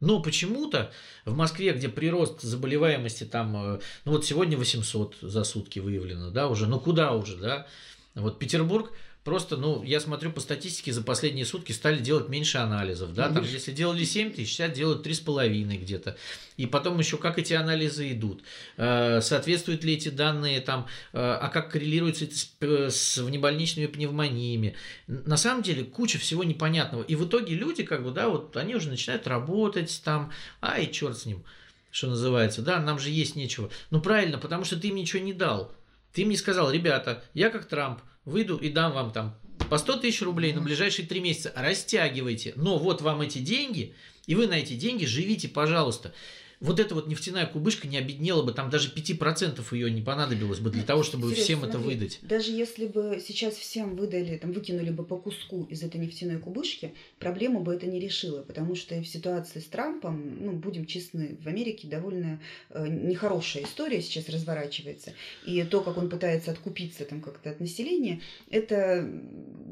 Но 0.00 0.22
почему-то 0.22 0.90
в 1.26 1.36
Москве, 1.36 1.72
где 1.72 1.88
прирост 1.88 2.40
заболеваемости 2.40 3.24
там, 3.24 3.74
э, 3.74 3.80
ну 4.06 4.12
вот 4.12 4.24
сегодня 4.24 4.56
800 4.56 5.16
за 5.20 5.44
сутки 5.44 5.78
выявлено, 5.78 6.30
да, 6.30 6.48
уже, 6.48 6.66
ну 6.66 6.80
куда 6.80 7.12
уже, 7.12 7.36
да. 7.36 7.66
Вот 8.14 8.38
Петербург 8.38 8.92
Просто, 9.24 9.58
ну, 9.58 9.82
я 9.82 10.00
смотрю 10.00 10.32
по 10.32 10.40
статистике, 10.40 10.94
за 10.94 11.02
последние 11.02 11.44
сутки 11.44 11.72
стали 11.72 11.98
делать 11.98 12.30
меньше 12.30 12.56
анализов, 12.56 13.12
да, 13.12 13.28
там, 13.28 13.44
если 13.44 13.70
делали 13.70 14.02
7 14.02 14.32
тысяч, 14.32 14.52
сейчас 14.52 14.72
делают 14.72 15.06
3,5 15.06 15.76
где-то. 15.76 16.16
И 16.56 16.64
потом 16.64 16.98
еще, 16.98 17.18
как 17.18 17.38
эти 17.38 17.52
анализы 17.52 18.12
идут, 18.12 18.42
э, 18.78 19.20
соответствуют 19.20 19.84
ли 19.84 19.92
эти 19.92 20.08
данные 20.08 20.62
там, 20.62 20.86
э, 21.12 21.18
а 21.18 21.48
как 21.48 21.70
коррелируется 21.70 22.24
это 22.24 22.34
с, 22.34 22.96
с 22.96 23.18
внебольничными 23.18 23.88
пневмониями. 23.88 24.74
На 25.06 25.36
самом 25.36 25.62
деле, 25.62 25.84
куча 25.84 26.18
всего 26.18 26.42
непонятного. 26.42 27.02
И 27.02 27.14
в 27.14 27.26
итоге 27.26 27.54
люди, 27.54 27.82
как 27.82 28.02
бы, 28.02 28.12
да, 28.12 28.30
вот 28.30 28.56
они 28.56 28.74
уже 28.74 28.88
начинают 28.88 29.26
работать 29.26 30.00
там, 30.02 30.32
ай, 30.62 30.90
черт 30.90 31.18
с 31.18 31.26
ним 31.26 31.44
что 31.92 32.06
называется, 32.06 32.62
да, 32.62 32.78
нам 32.78 33.00
же 33.00 33.10
есть 33.10 33.34
нечего. 33.34 33.68
Ну 33.90 34.00
правильно, 34.00 34.38
потому 34.38 34.64
что 34.64 34.78
ты 34.78 34.86
им 34.88 34.94
ничего 34.94 35.22
не 35.24 35.32
дал. 35.32 35.72
Ты 36.12 36.24
мне 36.24 36.36
сказал, 36.36 36.70
ребята, 36.70 37.22
я 37.34 37.50
как 37.50 37.66
Трамп, 37.66 38.00
выйду 38.24 38.56
и 38.56 38.68
дам 38.68 38.92
вам 38.92 39.12
там 39.12 39.36
по 39.68 39.78
100 39.78 39.98
тысяч 39.98 40.22
рублей 40.22 40.52
на 40.52 40.60
ближайшие 40.60 41.06
три 41.06 41.20
месяца, 41.20 41.52
растягивайте, 41.54 42.52
но 42.56 42.78
вот 42.78 43.02
вам 43.02 43.20
эти 43.20 43.38
деньги, 43.38 43.94
и 44.26 44.34
вы 44.34 44.46
на 44.46 44.54
эти 44.54 44.74
деньги 44.74 45.04
живите, 45.04 45.48
пожалуйста 45.48 46.12
вот 46.60 46.78
эта 46.78 46.94
вот 46.94 47.08
нефтяная 47.08 47.46
кубышка 47.46 47.88
не 47.88 47.96
обеднела 47.96 48.42
бы, 48.42 48.52
там 48.52 48.68
даже 48.68 48.92
5% 48.94 49.64
ее 49.72 49.90
не 49.90 50.02
понадобилось 50.02 50.58
бы 50.58 50.70
для 50.70 50.82
того, 50.82 51.02
чтобы 51.02 51.30
Серьез, 51.30 51.44
всем 51.44 51.58
смотри, 51.60 51.78
это 51.78 51.86
выдать. 51.86 52.18
Даже 52.22 52.52
если 52.52 52.86
бы 52.86 53.22
сейчас 53.26 53.54
всем 53.54 53.96
выдали, 53.96 54.36
там, 54.36 54.52
выкинули 54.52 54.90
бы 54.90 55.04
по 55.04 55.16
куску 55.16 55.64
из 55.70 55.82
этой 55.82 55.98
нефтяной 55.98 56.38
кубышки, 56.38 56.92
проблему 57.18 57.62
бы 57.62 57.74
это 57.74 57.86
не 57.86 57.98
решило, 57.98 58.42
потому 58.42 58.74
что 58.74 59.00
в 59.00 59.06
ситуации 59.06 59.60
с 59.60 59.64
Трампом, 59.64 60.44
ну, 60.44 60.52
будем 60.52 60.84
честны, 60.84 61.38
в 61.42 61.48
Америке 61.48 61.88
довольно 61.88 62.40
э, 62.68 62.86
нехорошая 62.88 63.64
история 63.64 64.02
сейчас 64.02 64.28
разворачивается. 64.28 65.14
И 65.46 65.62
то, 65.64 65.80
как 65.80 65.96
он 65.96 66.10
пытается 66.10 66.50
откупиться 66.50 67.06
там 67.06 67.22
как-то 67.22 67.50
от 67.50 67.60
населения, 67.60 68.20
это 68.50 69.10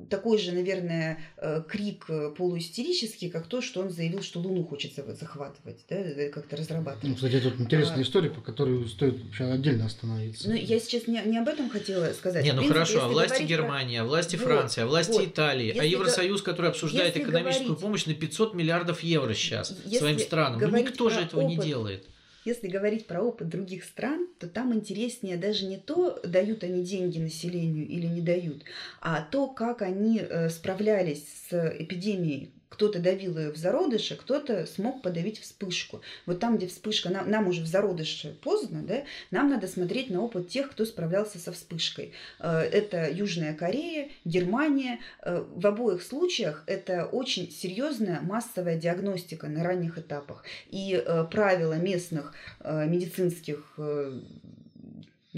такой 0.08 0.38
же, 0.38 0.52
наверное, 0.52 1.18
э, 1.36 1.62
крик 1.68 2.06
э, 2.08 2.30
полуистерический, 2.34 3.28
как 3.28 3.46
то, 3.46 3.60
что 3.60 3.82
он 3.82 3.90
заявил, 3.90 4.22
что 4.22 4.40
Луну 4.40 4.64
хочет 4.64 4.94
захватывать, 4.94 5.84
да, 5.90 6.28
как-то 6.30 6.56
разрабатывать 6.56 6.77
разрабатывать. 6.78 7.04
Ну, 7.04 7.14
кстати, 7.14 7.40
тут 7.40 7.60
интересная 7.60 7.98
а, 7.98 8.02
история, 8.02 8.30
по 8.30 8.40
которой 8.40 8.86
стоит 8.88 9.22
вообще 9.22 9.44
отдельно 9.44 9.86
остановиться. 9.86 10.48
Ну, 10.48 10.54
я 10.54 10.78
сейчас 10.78 11.06
не, 11.06 11.20
не 11.24 11.38
об 11.38 11.48
этом 11.48 11.68
хотела 11.68 12.12
сказать. 12.12 12.44
Не, 12.44 12.52
ну 12.52 12.58
принципе, 12.58 12.74
хорошо, 12.74 13.04
а 13.04 13.08
власти 13.08 13.42
Германии, 13.42 13.98
про... 13.98 14.04
а 14.04 14.08
власти 14.08 14.36
Франции, 14.36 14.82
вот, 14.82 14.86
а 14.86 14.90
власти 14.90 15.12
вот. 15.12 15.26
Италии, 15.26 15.66
если 15.66 15.80
а 15.80 15.84
Евросоюз, 15.84 16.42
который 16.42 16.70
обсуждает 16.70 17.16
экономическую 17.16 17.68
говорить, 17.68 17.82
помощь 17.82 18.06
на 18.06 18.14
500 18.14 18.54
миллиардов 18.54 19.02
евро 19.02 19.34
сейчас 19.34 19.74
своим 19.96 20.18
странам. 20.18 20.60
Ну, 20.60 20.76
никто 20.76 21.10
же 21.10 21.20
этого 21.20 21.42
опыт, 21.42 21.58
не 21.58 21.64
делает. 21.64 22.06
Если 22.44 22.68
говорить 22.68 23.06
про 23.06 23.20
опыт 23.22 23.48
других 23.48 23.84
стран, 23.84 24.26
то 24.38 24.48
там 24.48 24.72
интереснее 24.72 25.36
даже 25.36 25.66
не 25.66 25.76
то, 25.76 26.18
дают 26.24 26.62
они 26.62 26.82
деньги 26.82 27.18
населению 27.18 27.86
или 27.86 28.06
не 28.06 28.22
дают, 28.22 28.62
а 29.00 29.20
то, 29.20 29.48
как 29.48 29.82
они 29.82 30.20
э, 30.20 30.48
справлялись 30.48 31.24
с 31.50 31.76
эпидемией 31.78 32.52
кто-то 32.68 32.98
давил 32.98 33.38
ее 33.38 33.50
в 33.50 33.56
зародыше, 33.56 34.16
кто-то 34.16 34.66
смог 34.66 35.02
подавить 35.02 35.40
вспышку. 35.40 36.02
Вот 36.26 36.40
там, 36.40 36.56
где 36.56 36.66
вспышка, 36.66 37.08
нам, 37.08 37.30
нам 37.30 37.48
уже 37.48 37.62
в 37.62 37.66
зародыше 37.66 38.36
поздно, 38.42 38.82
да, 38.82 39.04
нам 39.30 39.48
надо 39.48 39.66
смотреть 39.66 40.10
на 40.10 40.22
опыт 40.22 40.48
тех, 40.48 40.70
кто 40.70 40.84
справлялся 40.84 41.38
со 41.38 41.52
вспышкой. 41.52 42.12
Э, 42.40 42.60
это 42.60 43.10
Южная 43.10 43.54
Корея, 43.54 44.08
Германия. 44.24 45.00
Э, 45.22 45.44
в 45.54 45.66
обоих 45.66 46.02
случаях 46.02 46.64
это 46.66 47.06
очень 47.06 47.50
серьезная 47.50 48.20
массовая 48.20 48.78
диагностика 48.78 49.48
на 49.48 49.64
ранних 49.64 49.98
этапах. 49.98 50.44
И 50.70 50.94
э, 50.94 51.24
правила 51.30 51.74
местных 51.74 52.34
медицинских 52.64 53.78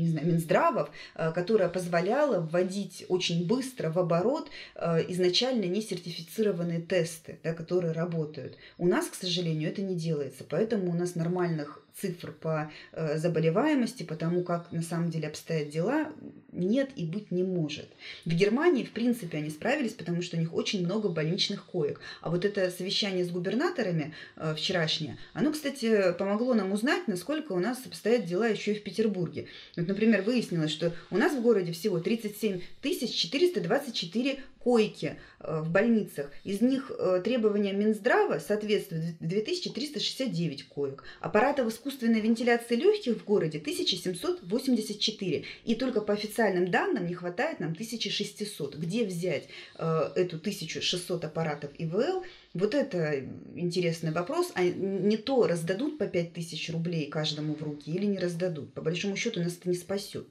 не 0.01 0.09
знаю, 0.09 0.27
Минздравов, 0.27 0.91
э, 1.15 1.33
которая 1.33 1.69
позволяла 1.69 2.41
вводить 2.41 3.05
очень 3.09 3.47
быстро 3.47 3.91
в 3.91 3.99
оборот 3.99 4.51
э, 4.75 5.05
изначально 5.09 5.65
не 5.65 5.83
сертифицированные 5.83 6.81
тесты, 6.81 7.39
да, 7.43 7.55
которые 7.55 7.93
работают. 7.93 8.57
У 8.79 8.87
нас, 8.87 9.07
к 9.07 9.15
сожалению, 9.15 9.71
это 9.71 9.83
не 9.83 9.97
делается, 9.97 10.45
поэтому 10.49 10.91
у 10.91 10.95
нас 10.95 11.15
нормальных 11.15 11.83
цифр 12.01 12.33
по 12.33 12.71
э, 12.93 13.19
заболеваемости, 13.19 14.03
потому 14.03 14.43
как 14.43 14.73
на 14.73 14.83
самом 14.83 15.11
деле 15.11 15.29
обстоят 15.29 15.69
дела, 15.69 16.13
нет 16.53 16.91
и 16.97 17.05
быть 17.05 17.31
не 17.31 17.43
может. 17.43 17.89
В 18.25 18.31
Германии, 18.31 18.85
в 18.85 18.91
принципе, 18.91 19.39
они 19.39 19.51
справились, 19.51 19.93
потому 19.93 20.23
что 20.23 20.37
у 20.37 20.41
них 20.41 20.53
очень 20.53 20.85
много 20.85 21.09
больничных 21.09 21.65
коек. 21.65 22.01
А 22.21 22.31
вот 22.31 22.45
это 22.45 22.71
совещание 22.71 23.25
с 23.25 23.31
губернаторами 23.31 24.15
э, 24.37 24.55
вчерашнее, 24.57 25.19
оно, 25.33 25.53
кстати, 25.53 26.13
помогло 26.19 26.55
нам 26.55 26.73
узнать, 26.73 27.07
насколько 27.07 27.53
у 27.53 27.61
нас 27.61 27.85
обстоят 27.87 28.25
дела 28.25 28.47
еще 28.47 28.73
и 28.73 28.79
в 28.79 28.83
Петербурге. 28.83 29.47
Вот, 29.77 29.87
например, 29.87 30.23
выяснилось, 30.23 30.71
что 30.71 30.93
у 31.11 31.17
нас 31.17 31.33
в 31.33 31.43
городе 31.43 31.73
всего 31.73 32.01
37 32.01 32.61
424 32.83 34.41
койки 34.61 35.17
в 35.41 35.71
больницах. 35.71 36.31
Из 36.45 36.61
них 36.61 36.93
э, 36.97 37.21
требования 37.25 37.73
Минздрава 37.73 38.39
соответствуют 38.39 39.17
2369 39.21 40.69
коек. 40.69 41.05
Аппаратов 41.21 41.69
искусственной 41.69 42.21
вентиляции 42.21 42.77
легких 42.77 43.17
в 43.17 43.25
городе 43.25 43.59
1784. 43.59 45.45
И 45.65 45.75
только 45.75 46.03
по 46.03 46.13
официальным 46.13 46.71
данным 46.71 47.07
не 47.07 47.15
хватает 47.15 47.59
нам 47.59 47.73
1600. 47.73 48.77
Где 48.77 49.07
взять 49.07 49.49
э, 49.79 50.11
эту 50.15 50.37
1600 50.37 51.25
аппаратов 51.25 51.71
ИВЛ? 51.79 52.23
Вот 52.53 52.75
это 52.75 53.25
интересный 53.55 54.13
вопрос. 54.13 54.53
А 54.55 54.65
не 54.65 55.17
то 55.17 55.47
раздадут 55.47 55.99
по 55.99 56.07
5000 56.07 56.71
рублей 56.71 57.09
каждому 57.09 57.55
в 57.55 57.63
руки 57.63 57.91
или 57.91 58.05
не 58.05 58.19
раздадут. 58.19 58.75
По 58.75 58.83
большому 58.83 59.17
счету 59.17 59.41
нас 59.41 59.57
это 59.57 59.71
не 59.71 59.77
спасет. 59.77 60.27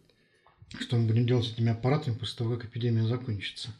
Что 0.79 0.97
мы 0.97 1.07
будем 1.07 1.25
делать 1.25 1.45
с 1.45 1.53
этими 1.53 1.71
аппаратами 1.71 2.15
после 2.15 2.37
того, 2.37 2.55
как 2.55 2.65
эпидемия 2.65 3.07
закончится? 3.07 3.73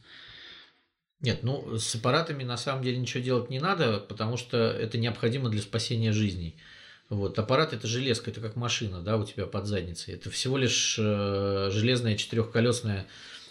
Нет, 1.21 1.43
ну 1.43 1.77
с 1.77 1.95
аппаратами 1.95 2.43
на 2.43 2.55
самом 2.55 2.82
деле 2.84 2.97
ничего 2.97 3.21
делать 3.21 3.49
не 3.49 3.60
надо, 3.60 3.99
потому 3.99 4.38
что 4.38 4.58
это 4.58 4.97
необходимо 4.97 5.49
для 5.49 5.62
спасения 5.62 6.13
жизней. 6.13 6.55
Вот, 7.10 7.38
аппарат 7.39 7.73
это 7.73 7.88
железка, 7.88 8.32
это 8.32 8.39
как 8.39 8.55
машина, 8.55 9.01
да, 9.01 9.17
у 9.17 9.25
тебя 9.25 9.47
под 9.47 9.65
задницей. 9.65 10.13
Это 10.13 10.29
всего 10.29 10.58
лишь 10.58 10.95
э, 10.99 11.69
железная 11.71 12.15
четырехколесная 12.15 13.08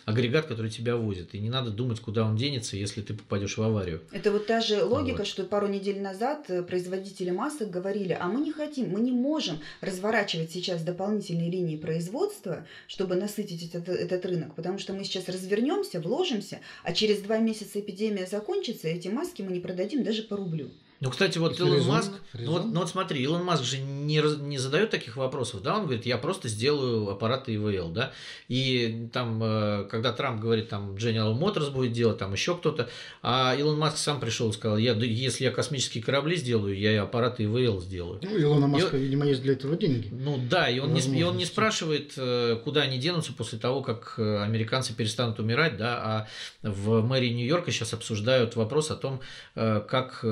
агрегат, 0.08 0.46
который 0.46 0.70
тебя 0.70 0.96
возит. 0.96 1.34
И 1.34 1.38
не 1.38 1.50
надо 1.50 1.70
думать, 1.70 2.00
куда 2.00 2.24
он 2.24 2.36
денется, 2.36 2.76
если 2.76 3.02
ты 3.02 3.14
попадешь 3.14 3.58
в 3.58 3.62
аварию. 3.62 4.00
Это 4.10 4.32
вот 4.32 4.46
та 4.46 4.60
же 4.60 4.82
логика, 4.82 5.18
вот. 5.18 5.26
что 5.26 5.44
пару 5.44 5.68
недель 5.68 6.00
назад 6.00 6.46
э, 6.48 6.62
производители 6.62 7.30
масок 7.30 7.70
говорили, 7.70 8.16
а 8.18 8.26
мы 8.28 8.40
не 8.40 8.52
хотим, 8.52 8.90
мы 8.90 9.00
не 9.00 9.12
можем 9.12 9.58
разворачивать 9.80 10.50
сейчас 10.50 10.82
дополнительные 10.82 11.50
линии 11.50 11.76
производства, 11.76 12.66
чтобы 12.86 13.16
насытить 13.16 13.74
этот, 13.74 13.88
этот 13.88 14.24
рынок, 14.24 14.54
потому 14.54 14.78
что 14.78 14.94
мы 14.94 15.04
сейчас 15.04 15.28
развернемся, 15.28 16.00
вложимся, 16.00 16.60
а 16.84 16.92
через 16.92 17.20
два 17.20 17.38
месяца 17.38 17.80
эпидемия 17.80 18.26
закончится, 18.26 18.88
и 18.88 18.94
эти 18.94 19.08
маски 19.08 19.42
мы 19.42 19.52
не 19.52 19.60
продадим 19.60 20.04
даже 20.04 20.22
по 20.22 20.36
рублю. 20.36 20.70
Ну, 21.00 21.10
кстати, 21.10 21.38
вот 21.38 21.58
Илон 21.60 21.76
резон, 21.76 21.88
Маск, 21.94 22.12
Ну, 22.34 22.52
вот, 22.52 22.64
ну 22.64 22.80
вот 22.80 22.88
смотри, 22.88 23.22
Илон 23.22 23.44
Маск 23.44 23.62
же 23.62 23.78
не, 23.78 24.20
не 24.40 24.58
задает 24.58 24.90
таких 24.90 25.16
вопросов, 25.16 25.62
да, 25.62 25.76
он 25.76 25.84
говорит, 25.84 26.06
я 26.06 26.18
просто 26.18 26.48
сделаю 26.48 27.08
аппараты 27.08 27.54
ИВЛ, 27.54 27.90
да, 27.90 28.12
и 28.48 29.08
там, 29.12 29.40
э, 29.42 29.84
когда 29.88 30.12
Трамп 30.12 30.40
говорит, 30.40 30.68
там, 30.68 30.96
General 30.96 31.38
Motors 31.38 31.70
будет 31.70 31.92
делать, 31.92 32.18
там, 32.18 32.32
еще 32.32 32.56
кто-то, 32.56 32.88
а 33.22 33.54
Илон 33.56 33.78
Маск 33.78 33.98
сам 33.98 34.18
пришел 34.18 34.50
и 34.50 34.52
сказал, 34.52 34.76
я, 34.76 34.94
если 34.94 35.44
я 35.44 35.52
космические 35.52 36.02
корабли 36.02 36.34
сделаю, 36.36 36.76
я 36.76 36.92
и 36.92 36.96
аппараты 36.96 37.44
ИВЛ 37.44 37.80
сделаю. 37.80 38.18
Ну, 38.20 38.36
Илона 38.36 38.66
Маска, 38.66 38.96
и, 38.96 39.00
видимо, 39.00 39.24
есть 39.24 39.42
для 39.42 39.52
этого 39.52 39.76
деньги. 39.76 40.08
Ну, 40.10 40.40
да, 40.50 40.68
и 40.68 40.80
он, 40.80 40.94
не, 40.94 41.00
и 41.00 41.22
он 41.22 41.36
не 41.36 41.44
спрашивает, 41.44 42.14
э, 42.16 42.58
куда 42.64 42.82
они 42.82 42.98
денутся 42.98 43.32
после 43.32 43.60
того, 43.60 43.82
как 43.82 44.14
э, 44.18 44.42
американцы 44.42 44.94
перестанут 44.94 45.38
умирать, 45.38 45.76
да, 45.76 46.00
а 46.02 46.68
в 46.68 47.02
мэрии 47.02 47.28
Нью-Йорка 47.28 47.70
сейчас 47.70 47.92
обсуждают 47.92 48.56
вопрос 48.56 48.90
о 48.90 48.96
том, 48.96 49.20
как 49.54 50.24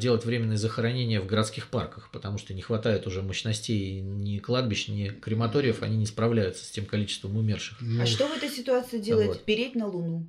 делать 0.00 0.24
временное 0.24 0.56
захоронение 0.56 1.20
в 1.20 1.26
городских 1.26 1.68
парках, 1.68 2.10
потому 2.10 2.38
что 2.38 2.54
не 2.54 2.62
хватает 2.62 3.06
уже 3.06 3.22
мощностей 3.22 4.00
ни 4.00 4.38
кладбищ, 4.38 4.88
ни 4.88 5.08
крематориев, 5.08 5.82
они 5.82 5.96
не 5.96 6.06
справляются 6.06 6.64
с 6.64 6.70
тем 6.70 6.86
количеством 6.86 7.36
умерших. 7.36 7.78
Ну, 7.80 8.02
а 8.02 8.06
что 8.06 8.26
в 8.26 8.36
этой 8.36 8.48
ситуации 8.48 8.98
делать? 8.98 9.28
Вот. 9.28 9.44
Переть 9.44 9.74
на 9.74 9.86
Луну? 9.86 10.26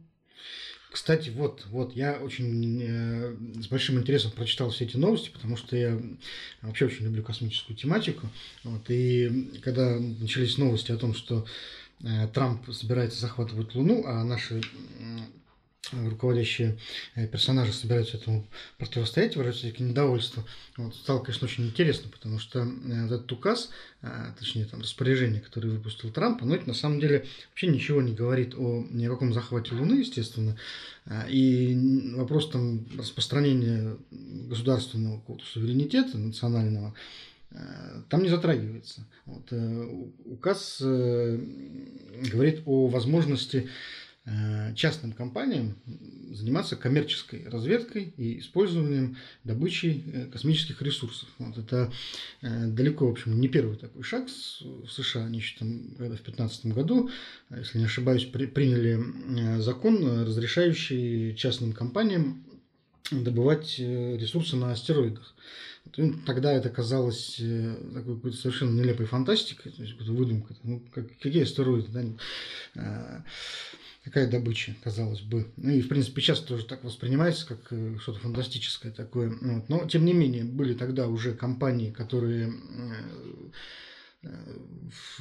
Кстати, 0.92 1.30
вот, 1.30 1.66
вот, 1.70 1.96
я 1.96 2.14
очень 2.16 2.82
э, 2.84 3.36
с 3.62 3.68
большим 3.68 3.98
интересом 3.98 4.32
прочитал 4.32 4.70
все 4.72 4.84
эти 4.84 4.98
новости, 4.98 5.30
потому 5.30 5.56
что 5.56 5.78
я 5.78 5.98
вообще 6.62 6.86
очень 6.86 7.06
люблю 7.06 7.24
космическую 7.24 7.78
тематику. 7.78 8.28
Вот, 8.66 8.90
и 8.90 9.50
когда 9.64 9.98
начались 9.98 10.58
новости 10.58 10.92
о 10.92 10.98
том, 10.98 11.14
что 11.14 11.46
э, 12.04 12.28
Трамп 12.34 12.70
собирается 12.74 13.22
захватывать 13.22 13.74
Луну, 13.74 14.04
а 14.06 14.22
наши 14.26 14.62
руководящие 15.91 16.78
э, 17.15 17.28
персонажи 17.28 17.74
собираются 17.74 18.17
этому 18.17 18.48
противостоять, 18.78 19.36
выражать 19.36 19.80
недовольство. 19.80 20.46
Вот, 20.78 20.96
стало, 20.96 21.20
конечно, 21.20 21.46
очень 21.46 21.65
интересно, 21.67 22.10
потому 22.10 22.39
что 22.39 22.60
э, 22.60 23.06
этот 23.06 23.32
указ, 23.32 23.70
э, 24.02 24.08
точнее, 24.38 24.65
там, 24.65 24.82
распоряжение, 24.82 25.41
которое 25.41 25.70
выпустил 25.70 26.12
Трамп, 26.12 26.44
оно 26.44 26.56
на 26.65 26.74
самом 26.74 27.00
деле 27.00 27.26
вообще 27.50 27.67
ничего 27.67 28.02
не 28.02 28.13
говорит 28.13 28.56
о 28.56 28.86
никаком 28.89 29.34
захвате 29.34 29.76
Луны, 29.76 30.00
естественно, 30.00 30.58
и 31.28 31.76
вопрос 32.15 32.50
там 32.52 32.86
распространения 32.98 33.98
государственного 34.12 35.22
суверенитета 35.44 36.17
национального, 36.17 36.94
там 38.10 38.24
не 38.24 38.30
затрагивается. 38.30 39.06
Вот, 39.26 39.52
указ 40.26 40.78
говорит 40.80 42.62
о 42.65 42.88
возможности 42.88 43.70
частным 44.76 45.14
компаниям 45.14 45.78
заниматься 46.32 46.76
коммерческой 46.76 47.48
разведкой 47.50 48.14
и 48.18 48.40
использованием 48.40 49.18
добычей 49.44 50.04
э, 50.06 50.26
космических 50.28 50.82
ресурсов. 50.82 51.28
Вот 51.40 51.58
это 51.58 51.92
э, 52.42 52.68
далеко, 52.68 53.08
в 53.08 53.12
общем, 53.12 53.40
не 53.40 53.48
первый 53.48 53.78
такой 53.78 54.04
шаг 54.04 54.28
в 54.28 54.88
США. 54.90 55.26
Они 55.26 55.40
еще 55.40 55.58
там, 55.58 55.96
когда 55.98 56.16
в 56.16 56.24
2015 56.24 56.66
году, 56.68 57.10
если 57.50 57.80
не 57.80 57.86
ошибаюсь, 57.86 58.26
при, 58.26 58.46
приняли 58.46 59.60
закон, 59.60 60.24
разрешающий 60.24 61.36
частным 61.36 61.74
компаниям 61.74 62.46
добывать 63.10 63.80
ресурсы 63.80 64.56
на 64.56 64.72
астероидах. 64.72 65.36
Тогда 66.26 66.54
это 66.54 66.70
казалось 66.70 67.41
такой 67.93 68.16
какой-то 68.16 68.38
совершенно 68.38 68.80
нелепой 68.80 69.08
фантастикой, 69.08 69.72
то 69.72 69.82
есть 69.82 70.00
выдумкой. 70.00 70.56
Ну, 70.64 70.82
как, 70.93 71.08
какие 71.18 71.43
астероиды, 71.43 72.16
да? 72.76 73.26
Какая 74.04 74.28
добыча, 74.28 74.76
казалось 74.84 75.22
бы. 75.22 75.52
Ну 75.58 75.70
и, 75.70 75.82
в 75.82 75.88
принципе, 75.88 76.22
сейчас 76.22 76.39
тоже 76.39 76.66
так 76.66 76.84
воспринимается, 76.84 77.45
как 77.45 77.60
э, 77.70 77.97
что-то 78.02 78.20
фантастическое 78.20 78.91
такое. 78.91 79.30
Вот. 79.30 79.70
Но, 79.70 79.88
тем 79.88 80.06
не 80.06 80.14
менее, 80.14 80.43
были 80.43 80.74
тогда 80.74 81.08
уже 81.08 81.36
компании, 81.36 81.91
которые 81.91 82.49
э, 82.49 84.24
э, 84.24 84.58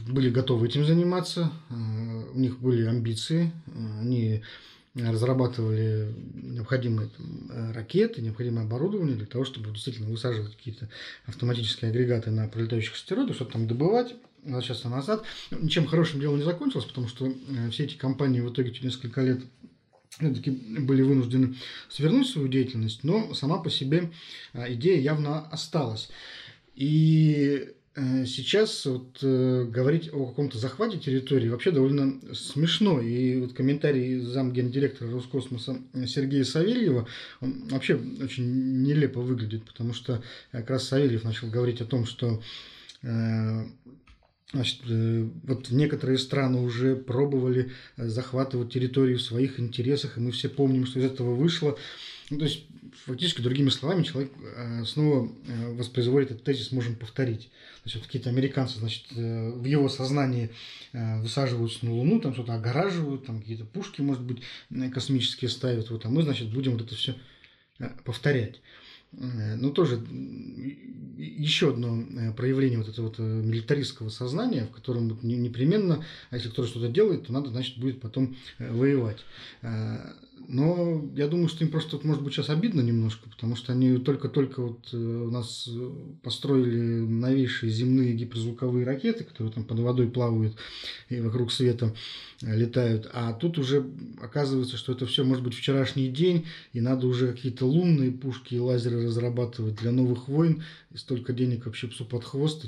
были 0.09 0.31
готовы 0.31 0.67
этим 0.67 0.87
заниматься, 0.87 1.53
у 1.69 2.39
них 2.39 2.59
были 2.61 2.87
амбиции, 2.87 3.53
они 4.01 4.43
разрабатывали 4.95 6.15
необходимые 6.33 7.11
там, 7.11 7.73
ракеты, 7.73 8.23
необходимое 8.23 8.65
оборудование 8.65 9.15
для 9.15 9.27
того, 9.27 9.45
чтобы 9.45 9.71
действительно 9.73 10.09
высаживать 10.09 10.57
какие-то 10.57 10.89
автоматические 11.27 11.91
агрегаты 11.91 12.31
на 12.31 12.49
пролетающих 12.49 12.95
астероидах, 12.95 13.37
что-то 13.37 13.53
там 13.53 13.69
добывать 13.69 14.15
возвращаться 14.45 14.89
назад. 14.89 15.25
Ничем 15.51 15.87
хорошим 15.87 16.21
дело 16.21 16.37
не 16.37 16.43
закончилось, 16.43 16.87
потому 16.87 17.09
что 17.09 17.27
э, 17.27 17.71
все 17.71 17.85
эти 17.85 17.97
компании 17.97 18.41
в 18.41 18.53
итоге 18.53 18.73
через 18.73 18.95
несколько 18.95 19.23
лет 19.23 19.41
все-таки 20.11 20.51
были 20.51 21.03
вынуждены 21.03 21.55
свернуть 21.89 22.29
свою 22.29 22.49
деятельность, 22.49 23.05
но 23.05 23.33
сама 23.35 23.59
по 23.59 23.71
себе 23.71 24.11
э, 24.53 24.75
идея 24.75 25.01
явно 25.01 25.49
осталась. 25.49 26.11
И 26.75 27.69
э, 27.95 28.25
сейчас 28.25 28.87
вот, 28.87 29.19
говорить 29.23 30.11
о 30.13 30.27
каком-то 30.27 30.59
захвате 30.59 30.99
территории 30.99 31.49
вообще 31.49 31.71
довольно 31.71 32.19
смешно. 32.35 33.01
И 33.01 33.39
вот 33.41 33.53
комментарий 33.53 34.21
замгендиректора 34.21 35.11
Роскосмоса 35.11 35.79
Сергея 36.07 36.45
Савельева, 36.45 37.07
вообще 37.41 38.01
очень 38.23 38.83
нелепо 38.83 39.21
выглядит, 39.21 39.65
потому 39.65 39.93
что 39.93 40.23
как 40.51 40.71
раз 40.71 40.89
Савельев 40.89 41.25
начал 41.25 41.49
говорить 41.49 41.81
о 41.81 41.87
том, 41.87 42.07
что 42.07 42.43
Значит, 44.53 44.81
э, 44.89 45.29
вот 45.45 45.71
некоторые 45.71 46.19
страны 46.19 46.61
уже 46.61 46.97
пробовали 46.97 47.71
э, 47.97 48.09
захватывать 48.09 48.73
территорию 48.73 49.19
в 49.19 49.23
своих 49.23 49.61
интересах, 49.61 50.17
и 50.17 50.21
мы 50.21 50.33
все 50.33 50.49
помним, 50.49 50.87
что 50.87 50.99
из 50.99 51.05
этого 51.05 51.35
вышло. 51.35 51.79
Ну, 52.31 52.39
то 52.39 52.45
есть, 52.47 52.65
фактически, 53.07 53.43
другими 53.43 53.69
словами, 53.69 54.03
человек 54.03 54.33
э, 54.57 54.85
снова 54.85 55.31
воспроизводит 55.75 56.33
этот 56.33 56.45
тезис, 56.45 56.73
можем 56.73 56.97
повторить. 56.97 57.45
То 57.83 57.87
есть, 57.87 57.97
вот 57.97 58.07
какие-то 58.07 58.29
американцы, 58.31 58.81
значит, 58.81 59.05
в 59.13 59.65
его 59.65 59.89
сознании 59.89 60.51
высаживаются 60.93 61.87
на 61.87 61.95
Луну, 61.95 62.21
там 62.21 62.35
что-то 62.35 62.55
огораживают, 62.55 63.27
там 63.27 63.41
какие-то 63.41 63.65
пушки, 63.65 64.03
может 64.03 64.23
быть, 64.23 64.43
космические 64.93 65.49
ставят, 65.49 65.91
вот, 65.91 66.05
а 66.05 66.09
мы, 66.09 66.23
значит, 66.23 66.53
будем 66.53 66.73
вот 66.73 66.83
это 66.83 66.95
все 66.95 67.15
повторять. 68.05 68.61
Ну, 69.13 69.73
тоже 69.73 70.01
еще 71.21 71.71
одно 71.71 72.03
э, 72.03 72.33
проявление 72.33 72.79
вот 72.79 72.89
этого 72.89 73.07
вот 73.07 73.17
э, 73.19 73.23
милитаристского 73.23 74.09
сознания, 74.09 74.65
в 74.65 74.71
котором 74.71 75.09
непременно, 75.23 76.05
а 76.31 76.37
если 76.37 76.49
кто-то 76.49 76.69
что-то 76.69 76.89
делает, 76.89 77.27
то 77.27 77.33
надо, 77.33 77.51
значит, 77.51 77.79
будет 77.79 78.01
потом 78.01 78.37
э, 78.59 78.73
воевать. 78.73 79.19
Но 80.49 81.09
я 81.15 81.29
думаю, 81.29 81.49
что 81.49 81.65
им 81.65 81.71
просто, 81.71 82.01
может 82.03 82.23
быть, 82.23 82.35
сейчас 82.35 82.51
обидно 82.51 82.81
немножко, 82.81 83.29
потому 83.29 83.57
что 83.57 83.73
они 83.73 83.99
только-только 83.99 84.63
вот 84.63 84.93
у 84.93 85.31
нас 85.31 85.69
построили 86.23 86.81
новейшие 86.81 87.71
земные 87.71 88.15
гиперзвуковые 88.15 88.85
ракеты, 88.85 89.25
которые 89.25 89.53
там 89.53 89.65
под 89.65 89.79
водой 89.79 90.09
плавают 90.09 90.57
и 91.09 91.21
вокруг 91.21 91.53
света 91.53 91.95
летают. 92.43 93.09
А 93.13 93.33
тут 93.33 93.59
уже 93.59 93.87
оказывается, 94.21 94.77
что 94.77 94.93
это 94.93 95.07
все 95.07 95.25
может 95.25 95.45
быть 95.45 95.55
вчерашний 95.55 96.09
день, 96.09 96.47
и 96.73 96.81
надо 96.81 97.07
уже 97.07 97.33
какие-то 97.33 97.67
лунные 97.67 98.11
пушки 98.11 98.55
и 98.55 98.59
лазеры 98.59 99.05
разрабатывать 99.05 99.77
для 99.77 99.93
новых 99.93 100.27
войн, 100.29 100.65
и 100.93 100.97
столько 100.97 101.33
денег 101.33 101.67
вообще 101.67 101.87
псу 101.87 102.05
под 102.05 102.25
хвост. 102.25 102.67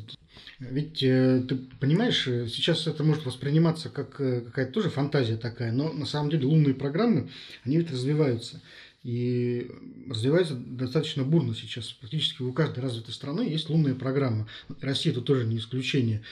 Ведь 0.70 1.02
э, 1.02 1.42
ты 1.48 1.56
понимаешь, 1.80 2.26
э, 2.28 2.46
сейчас 2.46 2.86
это 2.86 3.02
может 3.02 3.26
восприниматься 3.26 3.88
как 3.88 4.20
э, 4.20 4.42
какая-то 4.42 4.72
тоже 4.72 4.90
фантазия 4.90 5.36
такая, 5.36 5.72
но 5.72 5.92
на 5.92 6.06
самом 6.06 6.30
деле 6.30 6.46
лунные 6.46 6.74
программы, 6.74 7.28
они 7.64 7.78
ведь 7.78 7.90
развиваются. 7.90 8.60
И 9.02 9.68
развиваются 10.08 10.54
достаточно 10.54 11.24
бурно 11.24 11.56
сейчас. 11.56 11.90
Практически 11.90 12.42
у 12.42 12.52
каждой 12.52 12.80
развитой 12.80 13.12
страны 13.12 13.42
есть 13.42 13.68
лунная 13.68 13.96
программа. 13.96 14.46
Россия 14.80 15.12
это 15.12 15.20
тоже 15.20 15.44
не 15.44 15.56
исключение. 15.56 16.22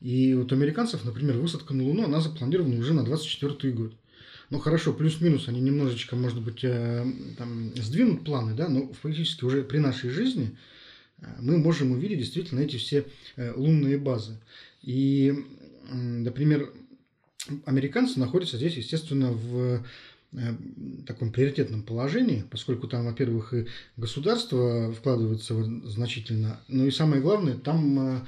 И 0.00 0.34
вот 0.34 0.52
американцев, 0.52 1.04
например, 1.04 1.36
высадка 1.36 1.72
на 1.72 1.84
Луну, 1.84 2.04
она 2.04 2.20
запланирована 2.20 2.80
уже 2.80 2.94
на 2.94 3.04
24 3.04 3.72
год. 3.72 3.92
Ну 4.50 4.58
хорошо, 4.58 4.92
плюс-минус 4.92 5.46
они 5.46 5.60
немножечко, 5.60 6.16
может 6.16 6.40
быть, 6.40 6.62
там, 6.62 7.72
сдвинут 7.76 8.24
планы, 8.24 8.54
да, 8.54 8.68
но 8.68 8.92
фактически 9.02 9.44
уже 9.44 9.62
при 9.62 9.78
нашей 9.78 10.10
жизни 10.10 10.56
мы 11.40 11.58
можем 11.58 11.92
увидеть 11.92 12.18
действительно 12.18 12.60
эти 12.60 12.76
все 12.76 13.06
э, 13.36 13.52
лунные 13.54 13.98
базы. 13.98 14.38
И, 14.82 15.34
например, 15.90 16.72
американцы 17.64 18.20
находятся 18.20 18.56
здесь, 18.56 18.76
естественно, 18.76 19.32
в 19.32 19.84
таком 21.06 21.32
приоритетном 21.32 21.82
положении, 21.82 22.44
поскольку 22.50 22.88
там, 22.88 23.06
во-первых, 23.06 23.54
и 23.54 23.66
государство 23.96 24.92
вкладывается 24.92 25.54
значительно, 25.88 26.60
но 26.68 26.84
и 26.84 26.90
самое 26.90 27.22
главное, 27.22 27.54
там 27.54 28.26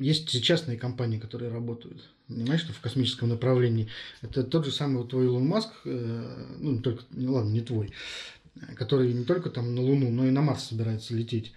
есть 0.00 0.42
частные 0.42 0.78
компании, 0.78 1.18
которые 1.18 1.50
работают, 1.50 2.08
понимаешь, 2.26 2.62
что 2.62 2.72
в 2.72 2.80
космическом 2.80 3.28
направлении. 3.28 3.88
Это 4.22 4.42
тот 4.42 4.64
же 4.64 4.72
самый 4.72 5.06
твой 5.06 5.26
Илон 5.26 5.46
Маск, 5.46 5.70
э, 5.84 6.46
ну, 6.58 6.80
только, 6.80 7.04
ладно, 7.16 7.50
не 7.50 7.60
твой, 7.60 7.92
который 8.76 9.12
не 9.12 9.24
только 9.24 9.50
там 9.50 9.74
на 9.74 9.82
Луну, 9.82 10.10
но 10.10 10.26
и 10.26 10.30
на 10.30 10.42
Марс 10.42 10.64
собирается 10.64 11.14
лететь. 11.14 11.52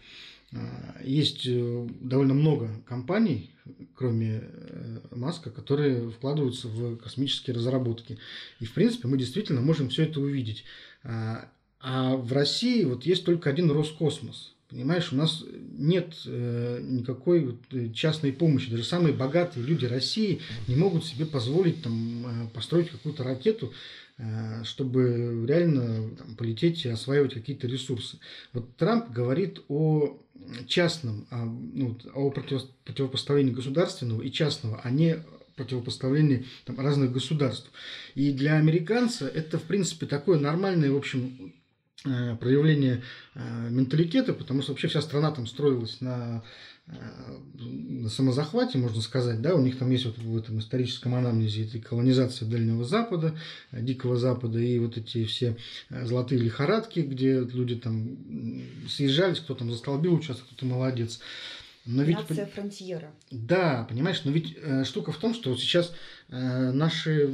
А, 0.53 0.97
есть 1.03 1.45
э, 1.47 1.87
довольно 2.01 2.33
много 2.33 2.69
компаний, 2.85 3.51
кроме 3.95 4.43
э, 4.43 4.99
Маска, 5.11 5.49
которые 5.49 6.09
вкладываются 6.09 6.67
в 6.67 6.97
космические 6.97 7.55
разработки. 7.55 8.17
И, 8.59 8.65
в 8.65 8.73
принципе, 8.73 9.07
мы 9.07 9.17
действительно 9.17 9.61
можем 9.61 9.89
все 9.89 10.03
это 10.03 10.19
увидеть. 10.19 10.63
А, 11.03 11.49
а 11.79 12.15
в 12.15 12.31
России 12.31 12.83
вот 12.83 13.05
есть 13.05 13.25
только 13.25 13.49
один 13.49 13.71
Роскосмос– 13.71 14.53
Понимаешь, 14.73 15.13
у 15.13 15.15
нас 15.15 15.43
нет 15.77 16.15
э, 16.25 16.79
никакой 16.81 17.45
вот 17.45 17.57
э, 17.73 17.89
частной 17.93 18.33
помощи. 18.33 18.71
Даже 18.71 18.83
самые 18.83 19.13
богатые 19.13 19.63
люди 19.63 19.85
России 19.85 20.41
не 20.67 20.75
могут 20.75 21.05
себе 21.05 21.27
позволить 21.27 21.83
там, 21.83 22.49
построить 22.55 22.89
какую-то 22.89 23.23
ракету, 23.23 23.71
чтобы 24.63 25.45
реально 25.47 26.15
там, 26.15 26.35
полететь 26.35 26.85
и 26.85 26.89
осваивать 26.89 27.33
какие-то 27.33 27.67
ресурсы. 27.67 28.19
Вот 28.53 28.77
Трамп 28.77 29.09
говорит 29.09 29.61
о 29.69 30.19
частном, 30.67 31.25
о, 31.31 31.45
ну, 31.45 31.97
о 32.13 32.29
противопоставлении 32.29 33.51
государственного 33.51 34.21
и 34.21 34.31
частного, 34.31 34.79
а 34.83 34.91
не 34.91 35.23
противопоставлении 35.55 36.45
там, 36.65 36.79
разных 36.79 37.11
государств. 37.11 37.71
И 38.15 38.31
для 38.31 38.55
американца 38.55 39.27
это, 39.27 39.57
в 39.57 39.63
принципе, 39.63 40.05
такое 40.05 40.39
нормальное, 40.39 40.91
в 40.91 40.97
общем, 40.97 41.53
Э, 42.05 42.35
проявление 42.35 43.01
э, 43.33 43.69
менталитета, 43.69 44.33
потому 44.33 44.61
что 44.61 44.73
вообще 44.73 44.89
вся 44.89 45.01
страна 45.01 45.31
там 45.31 45.47
строилась 45.47 46.01
на, 46.01 46.39
э, 46.41 46.41
на 46.85 48.09
самозахвате, 48.09 48.77
можно 48.77 49.01
сказать, 49.01 49.41
да, 49.41 49.55
у 49.55 49.61
них 49.61 49.77
там 49.77 49.89
есть 49.89 50.05
вот 50.05 50.17
в 50.17 50.37
этом 50.37 50.59
историческом 50.59 51.15
анамнезе 51.15 51.65
этой 51.65 51.79
колонизации 51.79 52.43
Дальнего 52.43 52.83
Запада, 52.83 53.37
Дикого 53.71 54.17
Запада 54.17 54.59
и 54.59 54.77
вот 54.79 54.97
эти 54.97 55.23
все 55.25 55.55
золотые 55.89 56.41
лихорадки, 56.41 56.99
где 56.99 57.39
люди 57.39 57.75
там 57.75 58.17
съезжались, 58.89 59.39
кто 59.39 59.55
там 59.55 59.71
застолбил 59.71 60.15
участок, 60.15 60.45
кто-то 60.47 60.65
молодец. 60.65 61.21
Но 61.85 62.03
ведь, 62.03 62.17
Нация 62.17 62.45
фронтьера. 62.45 63.11
Да, 63.29 63.85
понимаешь, 63.89 64.21
но 64.23 64.31
ведь 64.31 64.55
э, 64.61 64.85
штука 64.85 65.11
в 65.11 65.17
том, 65.17 65.33
что 65.33 65.49
вот 65.49 65.59
сейчас 65.59 65.93
э, 66.29 66.71
наши 66.71 67.33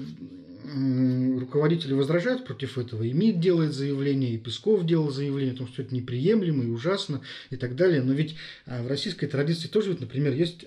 руководители 0.63 1.93
возражают 1.93 2.45
против 2.45 2.77
этого, 2.77 3.03
и 3.03 3.13
МИД 3.13 3.39
делает 3.39 3.73
заявление, 3.73 4.33
и 4.33 4.37
Песков 4.37 4.85
делал 4.85 5.09
заявление 5.09 5.53
о 5.53 5.57
том, 5.57 5.67
что 5.67 5.81
это 5.81 5.93
неприемлемо 5.95 6.63
и 6.63 6.67
ужасно 6.67 7.21
и 7.49 7.55
так 7.55 7.75
далее. 7.75 8.01
Но 8.01 8.13
ведь 8.13 8.35
а, 8.65 8.83
в 8.83 8.87
российской 8.87 9.27
традиции 9.27 9.67
тоже, 9.67 9.91
ведь, 9.91 10.01
например, 10.01 10.33
есть 10.33 10.65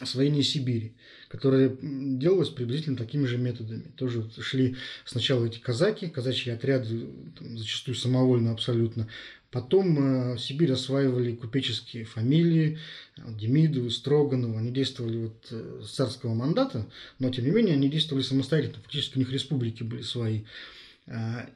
освоение 0.00 0.42
Сибири, 0.42 0.96
которое 1.28 1.76
делалось 1.80 2.48
приблизительно 2.48 2.96
такими 2.96 3.26
же 3.26 3.38
методами. 3.38 3.92
Тоже 3.96 4.28
шли 4.40 4.76
сначала 5.04 5.44
эти 5.46 5.58
казаки, 5.58 6.08
казачьи 6.08 6.52
отряды, 6.52 7.06
там, 7.38 7.56
зачастую 7.56 7.94
самовольно 7.94 8.52
абсолютно, 8.52 9.08
Потом 9.54 10.36
Сибирь 10.36 10.72
осваивали 10.72 11.36
купеческие 11.36 12.04
фамилии, 12.04 12.80
Демидовы, 13.16 13.88
Строгановы, 13.92 14.58
они 14.58 14.72
действовали 14.72 15.28
вот 15.28 15.86
с 15.86 15.92
царского 15.92 16.34
мандата, 16.34 16.88
но 17.20 17.30
тем 17.30 17.44
не 17.44 17.52
менее 17.52 17.74
они 17.74 17.88
действовали 17.88 18.24
самостоятельно, 18.24 18.82
фактически 18.82 19.14
у 19.14 19.20
них 19.20 19.30
республики 19.30 19.84
были 19.84 20.02
свои. 20.02 20.40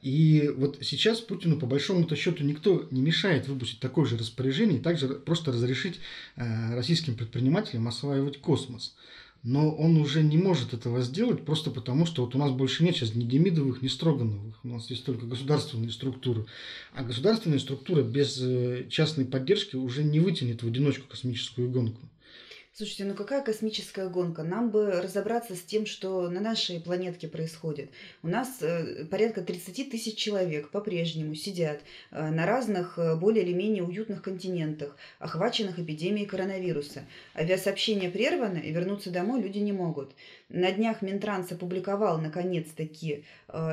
И 0.01 0.49
вот 0.55 0.77
сейчас 0.81 1.19
Путину, 1.19 1.59
по 1.59 1.65
большому-то 1.65 2.15
счету, 2.15 2.45
никто 2.45 2.87
не 2.89 3.01
мешает 3.01 3.49
выпустить 3.49 3.81
такое 3.81 4.05
же 4.05 4.17
распоряжение 4.17 4.79
и 4.79 4.81
также 4.81 5.09
просто 5.09 5.51
разрешить 5.51 5.99
российским 6.37 7.15
предпринимателям 7.15 7.85
осваивать 7.89 8.39
космос. 8.39 8.95
Но 9.43 9.71
он 9.73 9.95
уже 9.97 10.21
не 10.21 10.37
может 10.37 10.73
этого 10.73 11.01
сделать 11.01 11.45
просто 11.45 11.71
потому, 11.71 12.05
что 12.05 12.25
вот 12.25 12.35
у 12.35 12.37
нас 12.37 12.51
больше 12.51 12.83
нет 12.83 12.95
сейчас 12.95 13.15
ни 13.15 13.23
Демидовых, 13.23 13.81
ни 13.81 13.87
Строгановых. 13.87 14.59
У 14.63 14.67
нас 14.67 14.89
есть 14.89 15.05
только 15.05 15.25
государственные 15.25 15.91
структуры. 15.91 16.45
А 16.93 17.03
государственная 17.03 17.59
структура 17.59 18.03
без 18.03 18.37
э, 18.41 18.87
частной 18.89 19.25
поддержки 19.25 19.77
уже 19.77 20.03
не 20.03 20.19
вытянет 20.19 20.61
в 20.61 20.67
одиночку 20.67 21.07
космическую 21.07 21.71
гонку. 21.71 22.01
Слушайте, 22.79 23.03
ну 23.03 23.13
какая 23.13 23.41
космическая 23.41 24.07
гонка? 24.07 24.43
Нам 24.43 24.69
бы 24.69 25.01
разобраться 25.01 25.53
с 25.53 25.61
тем, 25.61 25.85
что 25.85 26.29
на 26.29 26.39
нашей 26.39 26.79
планетке 26.79 27.27
происходит. 27.27 27.89
У 28.23 28.29
нас 28.29 28.61
э, 28.61 29.03
порядка 29.03 29.41
30 29.41 29.91
тысяч 29.91 30.15
человек 30.15 30.69
по-прежнему 30.69 31.35
сидят 31.35 31.81
э, 32.11 32.29
на 32.29 32.45
разных 32.45 32.97
э, 32.97 33.17
более 33.17 33.43
или 33.43 33.51
менее 33.51 33.83
уютных 33.83 34.21
континентах, 34.21 34.95
охваченных 35.19 35.77
эпидемией 35.77 36.25
коронавируса. 36.25 37.03
Авиасообщение 37.35 38.09
прервано, 38.09 38.59
и 38.59 38.71
вернуться 38.71 39.11
домой 39.11 39.41
люди 39.41 39.57
не 39.57 39.73
могут. 39.73 40.15
На 40.47 40.71
днях 40.71 41.01
Минтранс 41.01 41.51
опубликовал, 41.51 42.21
наконец-таки, 42.21 43.25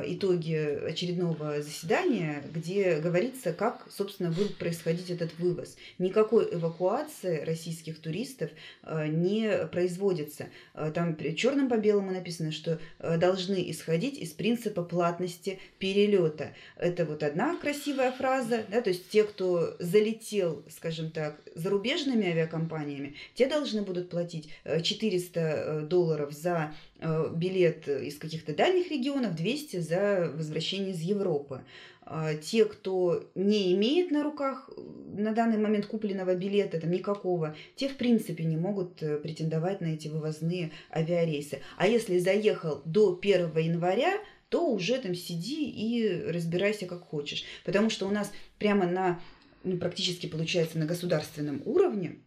итоги 0.05 0.55
очередного 0.87 1.61
заседания, 1.61 2.43
где 2.53 2.97
говорится, 2.97 3.53
как, 3.53 3.85
собственно, 3.89 4.31
будет 4.31 4.57
происходить 4.57 5.09
этот 5.09 5.37
вывоз. 5.37 5.77
Никакой 5.99 6.53
эвакуации 6.53 7.43
российских 7.43 7.99
туристов 7.99 8.49
э, 8.83 9.07
не 9.07 9.67
производится. 9.67 10.47
Э, 10.73 10.91
там 10.93 11.15
черным 11.35 11.69
по 11.69 11.77
белому 11.77 12.11
написано, 12.11 12.51
что 12.51 12.79
должны 12.99 13.69
исходить 13.69 14.17
из 14.17 14.31
принципа 14.31 14.83
платности 14.83 15.59
перелета. 15.79 16.53
Это 16.77 17.05
вот 17.05 17.23
одна 17.23 17.55
красивая 17.57 18.11
фраза, 18.11 18.63
да, 18.69 18.81
то 18.81 18.89
есть 18.89 19.09
те, 19.09 19.23
кто 19.23 19.75
залетел, 19.79 20.63
скажем 20.69 21.11
так, 21.11 21.39
зарубежными 21.55 22.27
авиакомпаниями, 22.27 23.15
те 23.35 23.47
должны 23.47 23.81
будут 23.81 24.09
платить 24.09 24.49
400 24.65 25.87
долларов 25.87 26.33
за 26.33 26.73
Э, 26.96 26.96
билет 26.99 27.87
из 27.87 28.17
каких-то 28.17 28.55
дальних 28.55 28.89
регионов, 28.89 29.35
200 29.35 29.77
за 29.81 30.31
возвращение 30.35 30.91
из 30.91 31.01
Европы. 31.01 31.63
А 32.09 32.35
те, 32.35 32.63
кто 32.63 33.29
не 33.35 33.73
имеет 33.73 34.11
на 34.11 34.23
руках 34.23 34.69
э, 34.69 34.81
на 35.17 35.33
данный 35.33 35.57
момент 35.57 35.87
купленного 35.87 36.35
билета, 36.35 36.79
там 36.79 36.89
никакого, 36.89 37.53
те 37.75 37.89
в 37.89 37.97
принципе 37.97 38.45
не 38.45 38.55
могут 38.55 39.03
э, 39.03 39.17
претендовать 39.17 39.81
на 39.81 39.87
эти 39.87 40.07
вывозные 40.07 40.71
авиарейсы. 40.89 41.59
А 41.75 41.85
если 41.85 42.17
заехал 42.19 42.81
до 42.85 43.19
1 43.21 43.57
января, 43.57 44.13
то 44.47 44.69
уже 44.69 44.97
там 44.99 45.15
сиди 45.15 45.69
и 45.69 46.31
разбирайся 46.31 46.85
как 46.85 47.01
хочешь. 47.01 47.43
Потому 47.65 47.89
что 47.89 48.07
у 48.07 48.11
нас 48.11 48.31
прямо 48.57 48.87
на, 48.87 49.19
ну, 49.65 49.77
практически 49.77 50.27
получается 50.27 50.79
на 50.79 50.85
государственном 50.85 51.61
уровне 51.65 52.19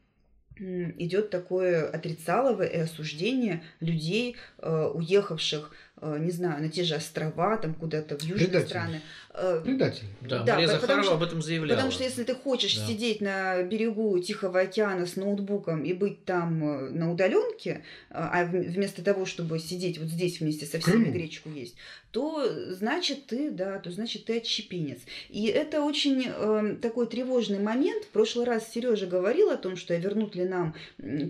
идет 0.60 1.30
такое 1.30 1.88
отрицалово 1.88 2.62
и 2.62 2.78
осуждение 2.78 3.62
людей, 3.80 4.36
э, 4.58 4.90
уехавших 4.94 5.72
не 6.02 6.30
знаю, 6.30 6.62
на 6.62 6.68
те 6.68 6.82
же 6.82 6.94
острова, 6.94 7.56
там 7.56 7.74
куда-то 7.74 8.18
в 8.18 8.22
южные 8.22 8.48
Предатели. 8.48 8.68
страны. 8.68 9.00
Э, 9.32 9.60
Предатели. 9.64 10.08
Да, 10.22 10.42
да 10.42 10.54
Мария 10.54 10.68
Захарова 10.68 11.02
что, 11.02 11.14
об 11.14 11.22
этом 11.22 11.40
заявляла. 11.40 11.76
Потому 11.76 11.92
что 11.92 12.02
если 12.02 12.24
ты 12.24 12.34
хочешь 12.34 12.76
да. 12.76 12.86
сидеть 12.86 13.20
на 13.20 13.62
берегу 13.62 14.18
Тихого 14.18 14.60
океана 14.60 15.06
с 15.06 15.16
ноутбуком 15.16 15.84
и 15.84 15.92
быть 15.92 16.24
там 16.24 16.64
э, 16.64 16.90
на 16.90 17.12
удаленке, 17.12 17.82
а 18.10 18.44
вместо 18.44 19.04
того, 19.04 19.26
чтобы 19.26 19.58
сидеть 19.58 19.98
вот 19.98 20.08
здесь 20.08 20.40
вместе 20.40 20.66
со 20.66 20.80
всеми 20.80 21.04
Крыму. 21.04 21.12
гречку 21.12 21.48
есть, 21.48 21.76
то 22.10 22.44
значит 22.70 23.26
ты, 23.26 23.50
да, 23.50 23.78
то 23.78 23.90
значит 23.90 24.24
ты 24.24 24.38
отщепенец. 24.38 24.98
И 25.28 25.46
это 25.46 25.82
очень 25.82 26.26
э, 26.26 26.76
такой 26.82 27.06
тревожный 27.06 27.60
момент. 27.60 28.04
В 28.04 28.08
прошлый 28.08 28.46
раз 28.46 28.68
Сережа 28.72 29.06
говорил 29.06 29.50
о 29.50 29.56
том, 29.56 29.76
что 29.76 29.94
вернут 29.94 30.34
ли 30.34 30.44
нам 30.44 30.74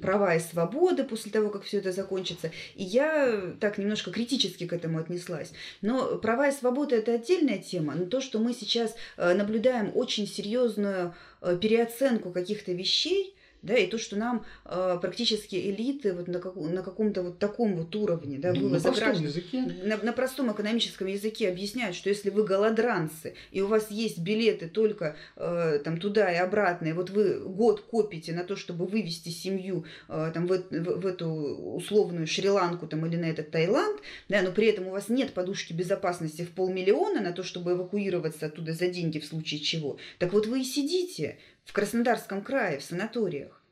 права 0.01 0.35
и 0.37 0.41
свободы 0.41 1.05
после 1.05 1.31
того, 1.31 1.51
как 1.51 1.65
все 1.65 1.79
это 1.79 1.93
закончится. 1.93 2.51
И 2.77 2.85
я 2.85 3.55
так 3.61 3.77
немножко 3.77 4.11
критически 4.11 4.60
критически 4.61 4.67
к 4.67 4.73
этому 4.73 4.99
отнеслась. 4.99 5.53
Но 5.83 6.19
права 6.19 6.49
и 6.49 6.53
свободы 6.53 6.97
это 6.97 7.15
отдельная 7.15 7.59
тема. 7.59 7.95
Но 7.95 8.07
то, 8.07 8.21
что 8.21 8.39
мы 8.39 8.53
сейчас 8.53 8.95
э, 9.17 9.35
наблюдаем 9.35 9.93
очень 9.95 10.27
серьезную 10.27 11.15
э, 11.41 11.59
переоценку 11.61 12.31
каких-то 12.31 12.73
вещей, 12.73 13.35
да, 13.63 13.77
и 13.77 13.87
то, 13.87 13.99
что 13.99 14.17
нам 14.17 14.45
э, 14.65 14.99
практически 15.01 15.57
элиты 15.57 16.15
вот 16.15 16.29
на, 16.29 16.39
как, 16.39 16.57
на 16.57 16.83
каком-то 16.83 17.23
вот 17.23 17.39
таком 17.39 17.77
вот 17.77 17.95
уровне, 17.95 18.39
да, 18.39 18.53
ну, 18.53 18.63
вывоза 18.63 18.89
на 18.89 18.97
простом 18.97 19.25
языке. 19.25 19.63
На, 19.85 19.97
на 19.99 20.13
простом 20.13 20.53
экономическом 20.53 21.07
языке 21.07 21.49
объясняют, 21.49 21.97
что 21.97 22.09
если 22.09 22.31
вы 22.31 22.45
голодранцы, 22.45 23.35
и 23.51 23.61
у 23.61 23.67
вас 23.67 23.91
есть 23.91 24.19
билеты 24.19 24.69
только 24.69 25.17
э, 25.37 25.81
там 25.85 25.99
туда 25.99 26.33
и 26.33 26.37
обратно, 26.37 26.89
и 26.89 26.93
вот 26.93 27.11
вы 27.11 27.41
год 27.41 27.83
копите 27.83 28.33
на 28.33 28.45
то, 28.45 28.57
чтобы 28.57 28.87
вывести 28.87 29.29
семью 29.29 29.85
э, 30.09 30.31
там 30.33 30.47
в, 30.47 30.57
в, 30.71 31.01
в 31.01 31.07
эту 31.07 31.29
условную 31.29 32.27
Шри-Ланку 32.27 32.87
там 32.87 33.05
или 33.07 33.17
на 33.17 33.27
этот 33.27 33.51
Таиланд, 33.51 34.01
да, 34.29 34.43
но 34.43 34.53
при 34.53 34.67
этом 34.67 34.87
у 34.87 34.91
вас 34.91 35.09
нет 35.09 35.35
подушки 35.35 35.73
безопасности 35.73 36.43
в 36.43 36.51
полмиллиона 36.51 37.21
на 37.21 37.33
то, 37.33 37.43
чтобы 37.43 37.73
эвакуироваться 37.73 38.47
оттуда 38.47 38.73
за 38.73 38.89
деньги 38.89 39.19
в 39.19 39.27
случае 39.27 39.61
чего, 39.61 39.99
так 40.19 40.33
вот 40.33 40.47
вы 40.47 40.61
и 40.61 40.65
сидите 40.65 41.39
в 41.71 41.73
Краснодарском 41.73 42.43
крае, 42.43 42.81
в 42.81 42.83
санаториях. 42.83 43.63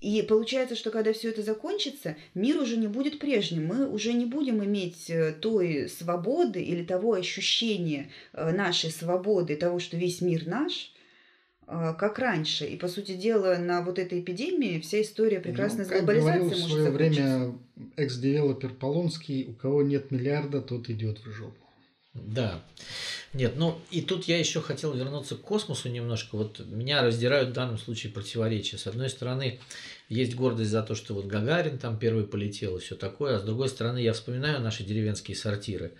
И 0.00 0.22
получается, 0.22 0.74
что 0.74 0.90
когда 0.90 1.12
все 1.12 1.28
это 1.28 1.40
закончится, 1.40 2.16
мир 2.34 2.60
уже 2.60 2.76
не 2.76 2.88
будет 2.88 3.20
прежним. 3.20 3.66
Мы 3.66 3.88
уже 3.88 4.12
не 4.12 4.26
будем 4.26 4.62
иметь 4.64 5.08
э, 5.08 5.32
той 5.40 5.88
свободы 5.88 6.60
или 6.60 6.82
того 6.82 7.12
ощущения 7.12 8.10
э, 8.32 8.50
нашей 8.50 8.90
свободы, 8.90 9.54
того, 9.54 9.78
что 9.78 9.96
весь 9.96 10.20
мир 10.20 10.48
наш, 10.48 10.92
э, 11.68 11.94
как 11.96 12.18
раньше. 12.18 12.66
И, 12.66 12.76
по 12.76 12.88
сути 12.88 13.14
дела, 13.14 13.56
на 13.56 13.82
вот 13.82 14.00
этой 14.00 14.18
эпидемии 14.18 14.80
вся 14.80 15.00
история 15.00 15.38
прекрасной 15.38 15.86
ну, 15.86 15.92
глобализации 15.92 16.60
может 16.60 16.64
в 16.64 16.70
свое 16.70 16.90
время 16.90 17.54
экс-девелопер 17.94 18.74
Полонский, 18.74 19.46
у 19.48 19.52
кого 19.52 19.82
нет 19.82 20.10
миллиарда, 20.10 20.60
тот 20.60 20.90
идет 20.90 21.20
в 21.24 21.30
жопу. 21.30 21.65
Да. 22.24 22.62
Нет, 23.32 23.54
ну 23.56 23.78
и 23.90 24.00
тут 24.00 24.24
я 24.24 24.38
еще 24.38 24.60
хотел 24.60 24.94
вернуться 24.94 25.36
к 25.36 25.42
космосу 25.42 25.88
немножко. 25.88 26.36
Вот 26.36 26.60
меня 26.60 27.02
раздирают 27.02 27.50
в 27.50 27.52
данном 27.52 27.78
случае 27.78 28.12
противоречия. 28.12 28.78
С 28.78 28.86
одной 28.86 29.10
стороны, 29.10 29.60
есть 30.08 30.34
гордость 30.34 30.70
за 30.70 30.82
то, 30.82 30.94
что 30.94 31.14
вот 31.14 31.26
Гагарин 31.26 31.78
там 31.78 31.98
первый 31.98 32.24
полетел 32.24 32.76
и 32.76 32.80
все 32.80 32.94
такое, 32.94 33.36
а 33.36 33.38
с 33.40 33.42
другой 33.42 33.68
стороны, 33.68 33.98
я 33.98 34.12
вспоминаю 34.12 34.60
наши 34.60 34.84
деревенские 34.84 35.36
сортиры 35.36 35.92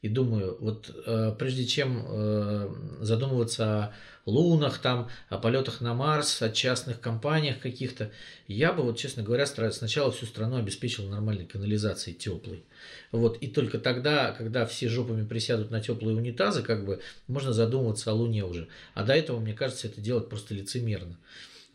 и 0.00 0.08
думаю, 0.08 0.56
вот 0.60 0.94
э, 1.06 1.34
прежде 1.38 1.66
чем 1.66 2.04
э, 2.06 2.68
задумываться 3.00 3.64
о 3.64 3.92
лунах, 4.30 4.78
там, 4.78 5.08
о 5.28 5.38
полетах 5.38 5.80
на 5.80 5.92
Марс, 5.94 6.40
о 6.40 6.50
частных 6.50 7.00
компаниях 7.00 7.58
каких-то, 7.58 8.12
я 8.46 8.72
бы, 8.72 8.84
вот, 8.84 8.96
честно 8.96 9.24
говоря, 9.24 9.44
сначала 9.46 10.12
всю 10.12 10.26
страну 10.26 10.56
обеспечил 10.56 11.08
нормальной 11.08 11.46
канализацией 11.46 12.16
теплой. 12.16 12.64
Вот, 13.10 13.38
и 13.38 13.48
только 13.48 13.78
тогда, 13.78 14.32
когда 14.32 14.66
все 14.66 14.88
жопами 14.88 15.26
присядут 15.26 15.72
на 15.72 15.80
теплые 15.80 16.16
унитазы, 16.16 16.62
как 16.62 16.84
бы 16.84 17.00
можно 17.26 17.52
задумываться 17.52 18.12
о 18.12 18.14
Луне 18.14 18.44
уже. 18.44 18.68
А 18.94 19.02
до 19.02 19.14
этого, 19.14 19.40
мне 19.40 19.54
кажется, 19.54 19.88
это 19.88 20.00
делать 20.00 20.28
просто 20.28 20.54
лицемерно. 20.54 21.16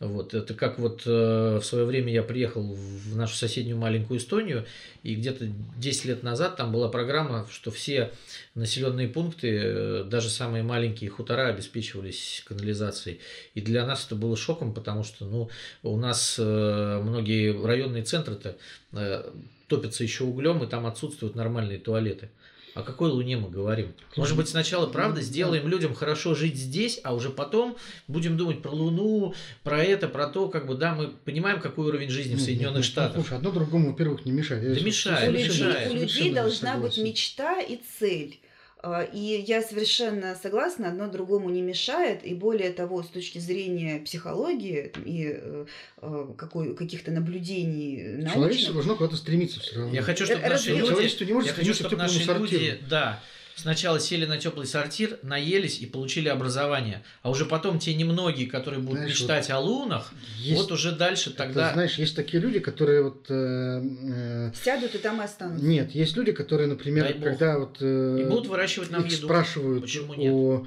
Вот, 0.00 0.34
это 0.34 0.54
как 0.54 0.80
вот 0.80 1.02
э, 1.06 1.58
в 1.60 1.64
свое 1.64 1.84
время 1.84 2.12
я 2.12 2.24
приехал 2.24 2.74
в 2.74 3.16
нашу 3.16 3.36
соседнюю 3.36 3.78
маленькую 3.78 4.18
Эстонию, 4.18 4.66
и 5.04 5.14
где-то 5.14 5.46
10 5.78 6.04
лет 6.06 6.22
назад 6.24 6.56
там 6.56 6.72
была 6.72 6.88
программа, 6.88 7.46
что 7.48 7.70
все 7.70 8.10
населенные 8.56 9.08
пункты, 9.08 9.56
э, 9.56 10.04
даже 10.04 10.30
самые 10.30 10.64
маленькие 10.64 11.10
хутора 11.10 11.46
обеспечивались 11.46 12.42
канализацией. 12.44 13.20
И 13.54 13.60
для 13.60 13.86
нас 13.86 14.04
это 14.04 14.16
было 14.16 14.36
шоком, 14.36 14.74
потому 14.74 15.04
что 15.04 15.26
ну, 15.26 15.48
у 15.84 15.96
нас 15.96 16.36
э, 16.38 17.00
многие 17.02 17.64
районные 17.64 18.02
центры-то 18.02 18.56
э, 18.92 19.30
топятся 19.68 20.02
еще 20.02 20.24
углем, 20.24 20.62
и 20.64 20.66
там 20.66 20.86
отсутствуют 20.86 21.36
нормальные 21.36 21.78
туалеты. 21.78 22.30
О 22.74 22.82
какой 22.82 23.10
Луне 23.10 23.36
мы 23.36 23.48
говорим? 23.48 23.94
Может 24.16 24.36
быть, 24.36 24.48
сначала, 24.48 24.86
правда, 24.86 25.20
сделаем 25.22 25.68
людям 25.68 25.94
хорошо 25.94 26.34
жить 26.34 26.56
здесь, 26.56 27.00
а 27.04 27.14
уже 27.14 27.30
потом 27.30 27.76
будем 28.08 28.36
думать 28.36 28.62
про 28.62 28.70
Луну, 28.70 29.34
про 29.62 29.82
это, 29.82 30.08
про 30.08 30.26
то, 30.26 30.48
как 30.48 30.66
бы, 30.66 30.74
да, 30.74 30.94
мы 30.94 31.08
понимаем, 31.24 31.60
какой 31.60 31.86
уровень 31.86 32.10
жизни 32.10 32.34
в 32.34 32.40
Соединенных 32.40 32.78
нет, 32.78 32.84
Штатах. 32.84 33.14
Слушай, 33.14 33.38
одно 33.38 33.52
другому, 33.52 33.92
во-первых, 33.92 34.24
не 34.24 34.32
мешает. 34.32 34.74
Да 34.74 34.84
мешает, 34.84 35.32
мешает. 35.32 35.92
У 35.92 35.94
людей 35.94 36.32
должна 36.32 36.76
быть 36.78 36.98
мечта 36.98 37.60
и 37.60 37.78
цель. 37.98 38.40
А, 38.86 39.00
и 39.00 39.42
я 39.46 39.62
совершенно 39.62 40.34
согласна, 40.34 40.88
одно 40.88 41.08
другому 41.08 41.48
не 41.48 41.62
мешает. 41.62 42.22
И 42.22 42.34
более 42.34 42.70
того, 42.70 43.02
с 43.02 43.06
точки 43.06 43.38
зрения 43.38 43.98
психологии 44.00 44.92
и 45.06 45.30
э, 45.32 45.66
э, 46.02 46.26
какой, 46.36 46.76
каких-то 46.76 47.10
наблюдений 47.10 48.02
научных... 48.02 48.34
Человечество 48.34 48.74
должно 48.74 48.96
куда-то 48.96 49.16
стремиться 49.16 49.60
все 49.60 49.76
равно. 49.76 49.94
Я 49.94 50.02
хочу, 50.02 50.26
чтобы 50.26 50.46
наши 50.46 50.72
люди... 50.72 50.86
Человечество 50.86 51.24
не 51.24 51.32
может 51.32 51.48
я 51.48 51.54
хочу, 51.54 51.72
чтобы 51.72 51.96
наши 51.96 52.24
люди, 52.24 52.78
да, 52.90 53.22
сначала 53.56 54.00
сели 54.00 54.24
на 54.26 54.38
теплый 54.38 54.66
сортир, 54.66 55.18
наелись 55.22 55.80
и 55.80 55.86
получили 55.86 56.28
образование. 56.28 57.02
А 57.22 57.30
уже 57.30 57.44
потом 57.44 57.78
те 57.78 57.94
немногие, 57.94 58.48
которые 58.48 58.80
будут 58.80 58.98
знаешь, 58.98 59.20
мечтать 59.20 59.48
вот 59.48 59.54
о 59.54 59.60
лунах, 59.60 60.12
есть, 60.38 60.60
вот 60.60 60.72
уже 60.72 60.92
дальше 60.92 61.30
тогда... 61.30 61.66
Это, 61.66 61.74
знаешь, 61.74 61.94
есть 61.94 62.16
такие 62.16 62.42
люди, 62.42 62.58
которые 62.58 63.02
вот... 63.02 63.26
Э, 63.28 63.82
э, 63.82 64.52
Сядут 64.64 64.94
и 64.94 64.98
там 64.98 65.20
и 65.20 65.24
останутся. 65.24 65.64
Нет, 65.64 65.92
есть 65.92 66.16
люди, 66.16 66.32
которые, 66.32 66.66
например, 66.66 67.16
когда 67.22 67.58
вот... 67.58 67.78
Э, 67.80 68.18
и 68.20 68.24
будут 68.24 68.46
выращивать 68.46 68.90
нам 68.90 69.04
еду. 69.04 69.26
спрашивают 69.26 69.82
Почему 69.82 70.14
нет? 70.14 70.32
о 70.32 70.66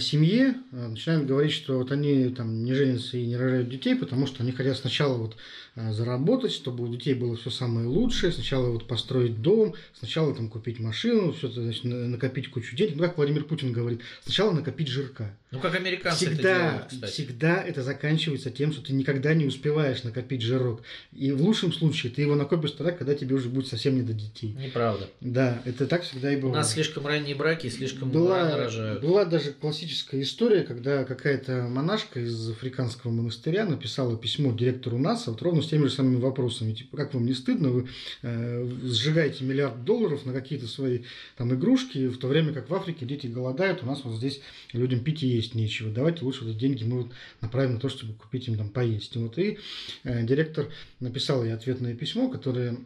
семье, 0.00 0.54
начинают 0.70 1.26
говорить, 1.26 1.52
что 1.52 1.78
вот 1.78 1.90
они 1.92 2.28
там 2.28 2.62
не 2.62 2.74
женятся 2.74 3.16
и 3.16 3.24
не 3.24 3.38
рожают 3.38 3.70
детей, 3.70 3.94
потому 3.96 4.26
что 4.26 4.42
они 4.42 4.52
хотят 4.52 4.76
сначала 4.76 5.14
вот 5.14 5.34
Э, 5.67 5.67
заработать, 5.90 6.52
чтобы 6.52 6.84
у 6.84 6.88
детей 6.88 7.14
было 7.14 7.36
все 7.36 7.50
самое 7.50 7.86
лучшее. 7.86 8.32
Сначала 8.32 8.68
вот 8.70 8.86
построить 8.86 9.40
дом, 9.40 9.74
сначала 9.98 10.34
там 10.34 10.48
купить 10.48 10.78
машину, 10.80 11.32
все 11.32 11.48
это, 11.48 11.62
значит, 11.62 11.84
накопить 11.84 12.50
кучу 12.50 12.76
денег. 12.76 12.96
Ну, 12.96 13.02
как 13.02 13.16
Владимир 13.16 13.44
Путин 13.44 13.72
говорит, 13.72 14.00
сначала 14.24 14.52
накопить 14.52 14.88
жирка. 14.88 15.34
Ну, 15.50 15.60
как 15.60 15.74
американцы 15.74 16.26
всегда, 16.26 16.50
это 16.50 16.58
делают, 16.60 16.86
кстати. 16.88 17.10
Всегда 17.10 17.62
это 17.62 17.82
заканчивается 17.82 18.50
тем, 18.50 18.72
что 18.72 18.82
ты 18.82 18.92
никогда 18.92 19.34
не 19.34 19.46
успеваешь 19.46 20.02
накопить 20.02 20.42
жирок. 20.42 20.82
И 21.12 21.32
в 21.32 21.40
лучшем 21.40 21.72
случае 21.72 22.12
ты 22.12 22.22
его 22.22 22.34
накопишь 22.34 22.72
тогда, 22.72 22.92
когда 22.92 23.14
тебе 23.14 23.34
уже 23.34 23.48
будет 23.48 23.66
совсем 23.66 23.94
не 23.94 24.02
до 24.02 24.12
детей. 24.12 24.54
Неправда. 24.58 25.08
Да, 25.20 25.62
это 25.64 25.86
так 25.86 26.02
всегда 26.02 26.32
и 26.32 26.36
бывает. 26.36 26.54
У 26.54 26.58
нас 26.58 26.72
слишком 26.72 27.06
ранние 27.06 27.34
браки, 27.34 27.68
слишком 27.68 28.10
была, 28.10 28.42
рано 28.42 28.56
рожают. 28.58 29.02
Была 29.02 29.24
даже 29.24 29.52
классическая 29.52 30.20
история, 30.22 30.62
когда 30.62 31.04
какая-то 31.04 31.66
монашка 31.68 32.20
из 32.20 32.50
африканского 32.50 33.10
монастыря 33.10 33.64
написала 33.64 34.16
письмо 34.16 34.52
директору 34.52 34.98
НАСА 34.98 35.30
вот 35.30 35.40
ровно 35.42 35.62
теми 35.68 35.86
же 35.86 35.90
самыми 35.90 36.16
вопросами 36.16 36.72
типа, 36.72 36.96
как 36.96 37.14
вам 37.14 37.26
не 37.26 37.34
стыдно, 37.34 37.70
вы 37.70 37.88
э, 38.22 38.68
сжигаете 38.84 39.44
миллиард 39.44 39.84
долларов 39.84 40.24
на 40.26 40.32
какие-то 40.32 40.66
свои 40.66 41.00
там 41.36 41.54
игрушки, 41.54 42.08
в 42.08 42.18
то 42.18 42.28
время 42.28 42.52
как 42.52 42.68
в 42.68 42.74
Африке 42.74 43.06
дети 43.06 43.26
голодают, 43.26 43.82
у 43.82 43.86
нас 43.86 44.02
вот 44.04 44.16
здесь 44.16 44.40
людям 44.72 45.00
пить 45.00 45.22
и 45.22 45.28
есть 45.28 45.54
нечего. 45.54 45.90
Давайте 45.90 46.24
лучше 46.24 46.48
эти 46.48 46.58
деньги 46.58 46.84
мы 46.84 47.02
вот 47.02 47.12
направим 47.40 47.74
на 47.74 47.80
то, 47.80 47.88
чтобы 47.88 48.14
купить 48.14 48.48
им 48.48 48.56
там 48.56 48.68
поесть. 48.68 49.14
И 49.16 49.18
вот 49.18 49.38
и 49.38 49.58
э, 50.04 50.24
директор 50.24 50.68
написал 51.00 51.44
ей 51.44 51.52
ответное 51.52 51.94
письмо, 51.94 52.28
которое 52.28 52.78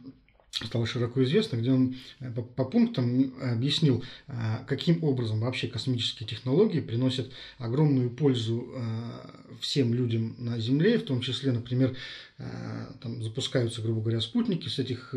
стало 0.52 0.86
широко 0.86 1.22
известно, 1.24 1.56
где 1.56 1.72
он 1.72 1.96
э, 2.20 2.30
по, 2.30 2.64
пунктам 2.64 3.34
объяснил, 3.40 4.04
а, 4.28 4.64
каким 4.66 5.02
образом 5.02 5.40
вообще 5.40 5.66
космические 5.66 6.28
технологии 6.28 6.80
приносят 6.80 7.30
огромную 7.58 8.10
пользу 8.10 8.68
э, 8.74 9.56
всем 9.60 9.94
людям 9.94 10.36
на 10.38 10.58
Земле, 10.58 10.98
в 10.98 11.04
том 11.04 11.20
числе, 11.20 11.52
например, 11.52 11.96
э, 12.38 12.86
там 13.00 13.22
запускаются, 13.22 13.80
грубо 13.80 14.02
говоря, 14.02 14.20
спутники, 14.20 14.68
с 14.68 14.78
этих, 14.78 15.14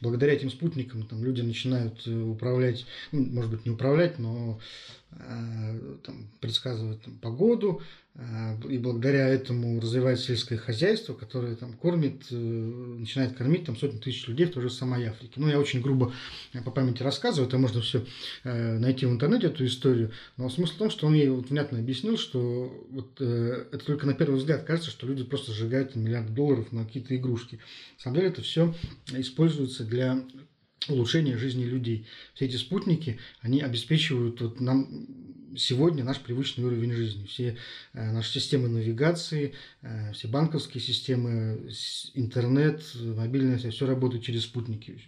благодаря 0.00 0.34
этим 0.34 0.50
спутникам 0.50 1.06
там 1.06 1.24
люди 1.24 1.40
начинают 1.40 2.06
управлять, 2.06 2.84
ну, 3.10 3.24
может 3.24 3.50
быть, 3.50 3.64
не 3.64 3.70
управлять, 3.70 4.18
но 4.18 4.60
там, 6.04 6.28
предсказывать 6.40 7.02
там, 7.02 7.18
погоду, 7.18 7.82
а, 8.14 8.58
и 8.68 8.76
благодаря 8.76 9.26
этому 9.28 9.80
развивается 9.80 10.26
сельское 10.26 10.58
хозяйство, 10.58 11.14
которое 11.14 11.56
там 11.56 11.72
кормит, 11.72 12.26
э, 12.30 12.34
начинает 12.34 13.34
кормить 13.34 13.64
там 13.64 13.74
сотни 13.74 13.98
тысяч 13.98 14.28
людей 14.28 14.44
в 14.44 14.50
той 14.50 14.64
же 14.64 14.70
самой 14.70 15.06
Африке. 15.06 15.34
Ну, 15.36 15.48
я 15.48 15.58
очень 15.58 15.80
грубо 15.80 16.12
э, 16.52 16.60
по 16.60 16.70
памяти 16.70 17.02
рассказываю, 17.02 17.48
это 17.48 17.56
можно 17.56 17.80
все 17.80 18.04
э, 18.44 18.78
найти 18.78 19.06
в 19.06 19.12
интернете, 19.12 19.46
эту 19.46 19.64
историю. 19.64 20.12
Но 20.36 20.50
смысл 20.50 20.74
в 20.74 20.78
том, 20.78 20.90
что 20.90 21.06
он 21.06 21.14
ей 21.14 21.30
вот 21.30 21.48
внятно 21.48 21.78
объяснил, 21.78 22.18
что 22.18 22.86
вот, 22.90 23.18
это 23.18 23.78
только 23.78 24.06
на 24.06 24.12
первый 24.12 24.36
взгляд 24.36 24.64
кажется, 24.64 24.90
что 24.90 25.06
люди 25.06 25.24
просто 25.24 25.52
сжигают 25.52 25.96
миллиард 25.96 26.34
долларов 26.34 26.70
на 26.70 26.84
какие-то 26.84 27.16
игрушки. 27.16 27.60
На 27.96 28.02
самом 28.02 28.16
деле 28.16 28.28
это 28.28 28.42
все 28.42 28.74
используется 29.14 29.84
для 29.84 30.22
улучшения 30.88 31.36
жизни 31.36 31.64
людей. 31.64 32.06
Все 32.34 32.46
эти 32.46 32.56
спутники, 32.56 33.18
они 33.40 33.60
обеспечивают 33.60 34.40
вот 34.40 34.60
нам 34.60 35.06
сегодня 35.56 36.04
наш 36.04 36.20
привычный 36.20 36.64
уровень 36.64 36.92
жизни. 36.92 37.26
Все 37.26 37.56
э, 37.92 38.10
наши 38.12 38.40
системы 38.40 38.68
навигации, 38.68 39.54
э, 39.82 40.12
все 40.12 40.28
банковские 40.28 40.82
системы, 40.82 41.70
интернет, 42.14 42.82
мобильная 43.00 43.58
связь, 43.58 43.74
все 43.74 43.86
работает 43.86 44.24
через 44.24 44.44
спутники. 44.44 45.00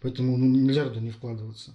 Поэтому 0.00 0.36
ну, 0.36 0.46
нельзя 0.46 0.84
туда 0.84 1.00
не 1.00 1.10
вкладываться. 1.10 1.74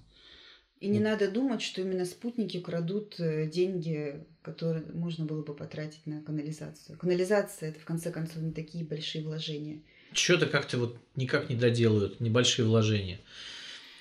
И 0.80 0.90
не 0.90 1.00
надо 1.00 1.32
думать, 1.32 1.62
что 1.62 1.82
именно 1.82 2.04
спутники 2.04 2.60
крадут 2.60 3.18
э, 3.18 3.50
деньги, 3.50 4.26
которые 4.42 4.86
можно 4.94 5.24
было 5.24 5.42
бы 5.42 5.56
потратить 5.56 6.06
на 6.06 6.22
канализацию. 6.22 6.98
Канализация 6.98 7.70
это 7.70 7.80
в 7.80 7.86
конце 7.86 8.12
концов 8.12 8.44
не 8.44 8.52
такие 8.52 8.84
большие 8.84 9.24
вложения. 9.24 9.82
Что-то 10.14 10.46
как-то 10.46 10.78
вот 10.78 10.98
никак 11.16 11.50
не 11.50 11.56
доделают, 11.56 12.20
небольшие 12.20 12.66
вложения 12.66 13.20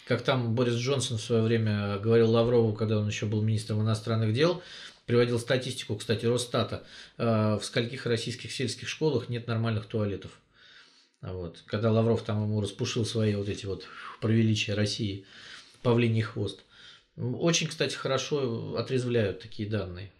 как 0.06 0.22
там 0.22 0.54
Борис 0.54 0.74
Джонсон 0.74 1.18
в 1.18 1.22
свое 1.22 1.42
время 1.42 1.98
говорил 1.98 2.30
Лаврову, 2.30 2.74
когда 2.74 2.98
он 2.98 3.06
еще 3.08 3.26
был 3.26 3.40
министром 3.40 3.80
иностранных 3.82 4.32
дел, 4.34 4.62
приводил 5.06 5.38
статистику, 5.38 5.96
кстати, 5.96 6.26
Росстата, 6.26 6.84
э, 7.18 7.56
в 7.56 7.64
скольких 7.64 8.06
российских 8.06 8.52
сельских 8.52 8.88
школах 8.88 9.28
нет 9.28 9.46
нормальных 9.46 9.86
туалетов. 9.86 10.32
Вот. 11.20 11.62
Когда 11.66 11.92
Лавров 11.92 12.22
там 12.24 12.42
ему 12.42 12.60
распушил 12.60 13.06
свои 13.06 13.34
вот 13.34 13.48
эти 13.48 13.64
вот 13.66 13.86
про 14.20 14.30
величие 14.30 14.74
России, 14.74 15.24
павлиний 15.82 16.22
хвост. 16.22 16.60
Очень, 17.16 17.68
кстати, 17.68 17.94
хорошо 17.94 18.76
отрезвляют 18.76 19.40
такие 19.40 19.68
данные. 19.68 20.10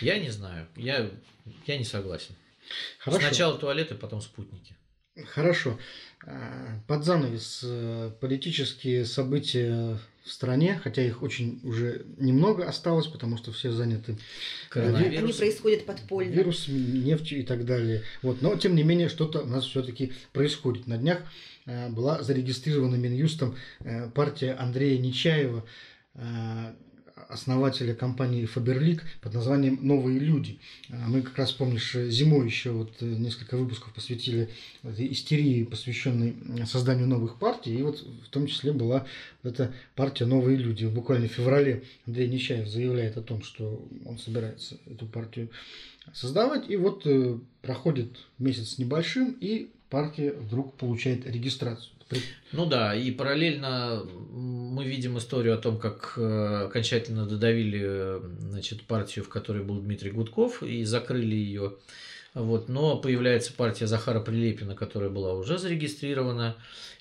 Я 0.00 0.18
не 0.18 0.30
знаю, 0.30 0.68
я, 0.76 1.10
я 1.66 1.76
не 1.76 1.84
согласен. 1.84 2.34
Хорошо. 2.98 3.20
Сначала 3.20 3.58
туалеты, 3.58 3.94
потом 3.94 4.20
спутники. 4.20 4.76
Хорошо. 5.26 5.78
А, 6.26 6.80
под 6.86 7.04
занавес 7.04 7.60
э, 7.62 8.10
политические 8.20 9.04
события 9.04 9.98
в 10.24 10.30
стране, 10.30 10.78
хотя 10.82 11.02
их 11.02 11.22
очень 11.22 11.60
уже 11.62 12.04
немного 12.18 12.66
осталось, 12.66 13.06
потому 13.06 13.36
что 13.36 13.52
все 13.52 13.72
заняты 13.72 14.18
Они 14.74 15.32
происходят 15.32 15.86
подпольно. 15.86 16.30
Вирус, 16.30 16.66
нефть 16.68 17.32
и 17.32 17.42
так 17.42 17.64
далее. 17.64 18.02
Вот. 18.22 18.42
Но, 18.42 18.56
тем 18.56 18.74
не 18.74 18.82
менее, 18.82 19.08
что-то 19.08 19.40
у 19.40 19.46
нас 19.46 19.64
все-таки 19.64 20.12
происходит. 20.32 20.86
На 20.86 20.98
днях 20.98 21.22
э, 21.66 21.88
была 21.88 22.22
зарегистрирована 22.22 22.96
Минюстом 22.96 23.56
э, 23.80 24.10
партия 24.10 24.52
Андрея 24.52 24.98
Нечаева, 24.98 25.64
основателя 27.28 27.94
компании 27.94 28.48
Faberlic 28.52 29.00
под 29.20 29.34
названием 29.34 29.78
«Новые 29.82 30.18
люди». 30.18 30.58
А 30.90 31.08
мы 31.08 31.22
как 31.22 31.36
раз, 31.38 31.52
помнишь, 31.52 31.94
зимой 31.94 32.46
еще 32.46 32.70
вот 32.70 32.92
э, 33.00 33.04
несколько 33.04 33.56
выпусков 33.56 33.92
посвятили 33.92 34.50
истерии, 34.84 35.64
посвященной 35.64 36.34
созданию 36.66 37.06
новых 37.06 37.38
партий. 37.38 37.78
И 37.78 37.82
вот 37.82 38.00
в 38.00 38.28
том 38.30 38.46
числе 38.46 38.72
была 38.72 39.06
эта 39.42 39.74
партия 39.94 40.26
«Новые 40.26 40.56
люди». 40.56 40.86
Буквально 40.86 41.28
в 41.28 41.32
феврале 41.32 41.84
Андрей 42.06 42.28
Нечаев 42.28 42.68
заявляет 42.68 43.16
о 43.16 43.22
том, 43.22 43.42
что 43.42 43.86
он 44.04 44.18
собирается 44.18 44.78
эту 44.86 45.06
партию 45.06 45.50
создавать. 46.12 46.70
И 46.70 46.76
вот 46.76 47.02
э, 47.06 47.38
проходит 47.62 48.10
месяц 48.38 48.78
небольшим, 48.78 49.36
и 49.40 49.70
партия 49.90 50.32
вдруг 50.32 50.74
получает 50.74 51.26
регистрацию. 51.26 51.92
Ну 52.52 52.66
да, 52.66 52.94
и 52.94 53.10
параллельно 53.10 54.02
мы 54.30 54.84
видим 54.84 55.18
историю 55.18 55.54
о 55.54 55.58
том, 55.58 55.78
как 55.78 56.14
э, 56.16 56.64
окончательно 56.66 57.26
додавили 57.26 58.20
значит, 58.40 58.82
партию, 58.82 59.24
в 59.24 59.28
которой 59.28 59.62
был 59.62 59.80
Дмитрий 59.80 60.10
Гудков, 60.10 60.62
и 60.62 60.84
закрыли 60.84 61.34
ее. 61.34 61.74
Вот. 62.34 62.68
Но 62.68 62.96
появляется 62.96 63.52
партия 63.52 63.86
Захара 63.86 64.20
Прилепина, 64.20 64.74
которая 64.74 65.10
была 65.10 65.34
уже 65.34 65.58
зарегистрирована, 65.58 66.56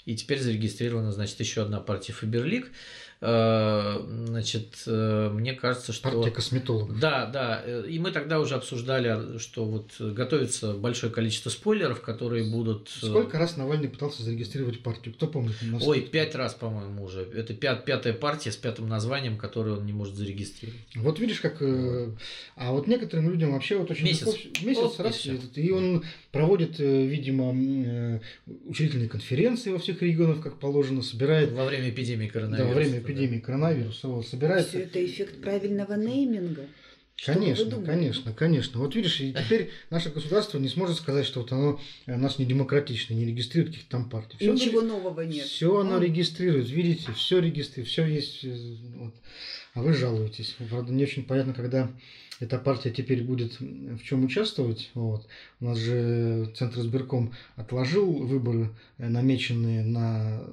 и 0.06 0.16
теперь 0.16 0.40
зарегистрирована, 0.40 1.12
значит, 1.12 1.40
еще 1.40 1.62
одна 1.62 1.80
партия 1.80 2.14
Фаберлик. 2.14 2.72
Э, 3.20 4.00
значит, 4.28 4.84
э, 4.86 5.30
мне 5.34 5.54
кажется, 5.54 5.92
что... 5.92 6.12
Партия 6.12 6.32
косметологов. 6.32 7.00
Да, 7.00 7.26
да. 7.26 7.64
Э, 7.66 7.86
и 7.90 7.98
мы 7.98 8.12
тогда 8.12 8.40
уже 8.40 8.56
обсуждали, 8.56 9.40
что 9.40 9.66
вот 9.66 10.00
готовится 10.00 10.74
большое 10.74 11.12
количество 11.12 11.50
спойлеров, 11.50 12.02
которые 12.02 12.44
будут... 12.44 12.90
Сколько 12.90 13.40
раз 13.40 13.58
Навальный 13.58 13.90
пытался 13.90 14.22
зарегистрировать 14.22 14.84
партию? 14.84 15.16
Кто 15.16 15.28
помнит? 15.28 15.56
Ой, 15.82 16.02
пять 16.02 16.36
раз, 16.36 16.54
по-моему, 16.54 17.06
уже. 17.06 17.22
Это 17.22 17.56
пят, 17.56 17.86
пятая 17.86 18.14
партия 18.14 18.52
с 18.52 18.58
пятым 18.58 18.88
названием, 18.88 19.38
которую 19.38 19.78
он 19.78 19.86
не 19.86 19.94
может 19.94 20.16
зарегистрировать. 20.16 20.82
Вот 20.96 21.20
видишь, 21.20 21.40
как... 21.40 21.62
А 22.56 22.72
вот 22.72 22.88
некоторым 22.88 23.32
людям 23.32 23.54
вообще 23.54 23.78
вот 23.78 23.90
очень... 23.90 24.06
Месяц. 24.06 24.28
Легко... 24.28 24.66
Месяц 24.66 24.82
вот, 24.82 25.00
раз. 25.00 25.26
И, 25.26 25.40
и 25.56 25.72
он 25.72 26.04
проводит, 26.32 26.78
видимо, 26.78 27.50
учредительные 28.66 29.10
конференции 29.10 29.72
во 29.72 29.80
всех 29.80 30.04
регионах, 30.04 30.42
как 30.42 30.60
положено, 30.60 31.02
собирает... 31.02 31.52
Во 31.52 31.66
время 31.66 31.90
эпидемии 31.90 32.28
коронавируса. 32.28 32.64
Да, 32.64 32.70
во 32.70 32.80
время 32.80 33.07
эпидемии 33.08 33.40
коронавируса 33.40 34.08
вот, 34.08 34.28
собирается. 34.28 34.70
Все 34.70 34.82
это 34.82 35.06
эффект 35.06 35.42
правильного 35.42 35.94
нейминга. 35.94 36.66
конечно, 37.26 37.82
конечно, 37.84 38.34
конечно. 38.34 38.80
Вот 38.80 38.96
видишь, 38.96 39.22
и 39.22 39.34
теперь 39.34 39.72
наше 39.90 40.10
государство 40.10 40.60
не 40.60 40.70
сможет 40.70 40.98
сказать, 40.98 41.26
что 41.26 41.42
вот 41.42 41.52
оно 41.52 41.80
у 42.06 42.18
нас 42.18 42.40
не 42.40 42.46
демократично, 42.46 43.14
не 43.14 43.26
регистрирует 43.26 43.74
каких-то 43.74 43.92
там 43.92 44.10
партий. 44.10 44.38
Все 44.38 44.54
Ничего 44.54 44.80
оно, 44.82 44.98
нового 44.98 45.22
нет. 45.22 45.46
Все 45.46 45.80
оно 45.80 46.00
регистрирует, 46.00 46.70
видите, 46.70 47.12
все 47.14 47.40
регистрирует, 47.40 47.90
все 47.90 48.06
есть. 48.06 48.44
Э, 48.44 48.56
вот. 48.98 49.14
А 49.74 49.82
вы 49.82 49.94
жалуетесь. 49.94 50.56
Правда, 50.70 50.92
не 50.92 51.04
очень 51.04 51.24
понятно, 51.24 51.54
когда 51.54 51.92
эта 52.40 52.60
партия 52.60 52.92
теперь 52.92 53.24
будет 53.24 53.60
в 53.60 54.04
чем 54.04 54.26
участвовать. 54.26 54.92
Вот. 54.94 55.28
У 55.60 55.66
нас 55.66 55.78
же 55.78 56.52
Центр 56.56 56.80
избирком 56.80 57.34
отложил 57.56 58.12
выборы, 58.12 58.70
э, 58.98 59.10
намеченные 59.10 59.84
на 59.84 60.44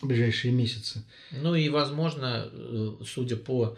в 0.00 0.06
ближайшие 0.06 0.52
месяцы. 0.52 1.02
Ну 1.30 1.54
и, 1.54 1.68
возможно, 1.68 2.48
э, 2.52 2.90
судя 3.06 3.36
по 3.36 3.76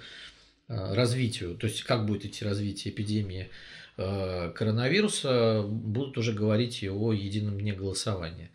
э, 0.68 0.94
развитию, 0.94 1.56
то 1.56 1.66
есть 1.66 1.82
как 1.82 2.06
будет 2.06 2.24
идти 2.24 2.44
развитие 2.44 2.92
эпидемии 2.94 3.48
э, 3.96 4.52
коронавируса, 4.54 5.62
будут 5.66 6.18
уже 6.18 6.32
говорить 6.32 6.82
и 6.82 6.88
о 6.88 7.12
едином 7.12 7.58
дне 7.58 7.72
голосования. 7.74 8.50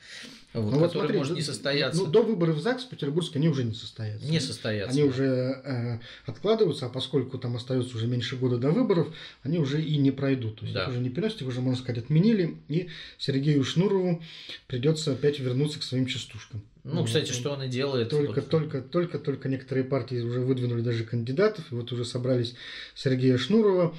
Вот, 0.52 0.72
Ну, 0.74 0.80
который 0.80 1.02
смотри, 1.02 1.18
может 1.20 1.34
не 1.36 1.42
до- 1.42 1.46
состояться. 1.46 2.02
Ну, 2.02 2.08
до 2.08 2.24
выборов 2.24 2.56
в 2.56 2.62
ЗАГС 2.62 2.86
Петербургск 2.86 3.36
они 3.36 3.50
уже 3.50 3.64
не 3.64 3.76
состоятся. 3.76 4.28
не 4.28 4.40
состояться. 4.40 4.92
Они 4.94 5.04
да. 5.04 5.08
уже 5.08 5.26
э, 5.64 6.00
откладываются, 6.26 6.88
а 6.88 6.90
поскольку 6.90 7.38
там 7.38 7.56
остается 7.56 7.96
уже 7.96 8.08
меньше 8.08 8.36
года 8.36 8.58
до 8.58 8.72
выборов, 8.72 9.14
они 9.44 9.60
уже 9.60 9.80
и 9.80 9.96
не 9.98 10.10
пройдут. 10.10 10.56
То 10.60 10.66
есть 10.66 10.74
Да. 10.74 10.84
их 10.86 10.90
уже 10.90 11.00
не 11.02 11.10
переносят, 11.12 11.44
их 11.44 11.48
уже, 11.48 11.62
можно 11.62 11.80
сказать, 11.84 12.04
отменили, 12.06 12.58
и 12.68 12.90
Сергею 13.20 13.64
Шнурову 13.64 14.24
придется 14.66 15.12
опять 15.12 15.40
вернуться 15.40 15.78
к 15.80 15.84
своим 15.84 16.08
частушкам. 16.08 16.64
Ну, 16.84 17.04
кстати, 17.04 17.32
что 17.32 17.52
он 17.52 17.64
и 17.64 17.68
делает. 17.68 18.10
Только, 18.10 18.42
вот. 18.42 18.50
только, 18.50 18.82
только, 18.82 19.20
только 19.20 19.50
некоторые 19.50 19.84
партии 19.84 20.22
уже 20.22 20.40
выдвинули 20.40 20.82
даже 20.82 21.04
кандидатов, 21.04 21.72
и 21.72 21.76
вот 21.76 21.92
уже 21.92 22.06
собрались 22.06 22.56
Сергея 22.96 23.38
Шнурова 23.38 23.96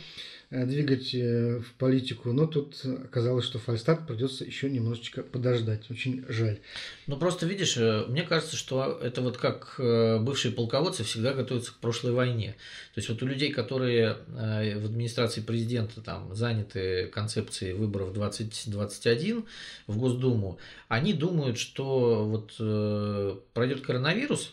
двигать 0.50 1.14
э, 1.14 1.60
в 1.60 1.74
политику, 1.74 2.32
но 2.32 2.46
тут 2.46 2.84
оказалось, 2.84 3.44
что 3.44 3.60
фальстарт 3.60 4.06
придется 4.06 4.44
еще 4.44 4.68
немножечко 4.68 5.22
подождать. 5.22 5.88
Очень 5.90 6.24
жаль. 6.28 6.58
Ну, 7.06 7.16
просто 7.16 7.46
видишь, 7.46 7.76
э, 7.76 8.04
мне 8.08 8.24
кажется, 8.24 8.56
что 8.56 8.98
это 9.00 9.22
вот 9.22 9.36
как 9.36 9.76
э, 9.78 10.18
бывшие 10.18 10.52
полководцы 10.52 11.04
всегда 11.04 11.34
готовятся 11.34 11.72
к 11.72 11.76
прошлой 11.76 12.12
войне. 12.12 12.56
То 12.94 12.98
есть 12.98 13.08
вот 13.08 13.22
у 13.22 13.26
людей, 13.26 13.52
которые 13.52 14.16
э, 14.26 14.78
в 14.80 14.86
администрации 14.86 15.40
президента 15.40 16.00
там 16.00 16.34
заняты 16.34 17.06
концепцией 17.06 17.74
выборов 17.74 18.12
2021 18.12 19.44
в 19.86 19.98
Госдуму, 19.98 20.58
они 20.88 21.12
думают, 21.12 21.58
что 21.58 22.24
вот 22.26 22.56
э, 22.58 23.36
пройдет 23.54 23.82
коронавирус, 23.82 24.52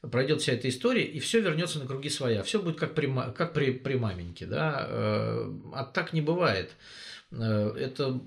пройдет 0.00 0.40
вся 0.40 0.52
эта 0.52 0.68
история, 0.68 1.04
и 1.04 1.18
все 1.18 1.40
вернется 1.40 1.78
на 1.78 1.86
круги 1.86 2.08
своя. 2.08 2.42
Все 2.42 2.60
будет 2.60 2.78
как 2.78 2.94
при, 2.94 3.12
как 3.36 3.52
при, 3.52 3.72
при 3.72 3.94
маменьке. 3.94 4.46
Да? 4.46 4.86
Э, 4.88 5.52
А 5.74 5.84
так 5.84 6.12
не 6.12 6.20
бывает. 6.20 6.70
Э, 7.32 7.74
Эта 7.78 8.18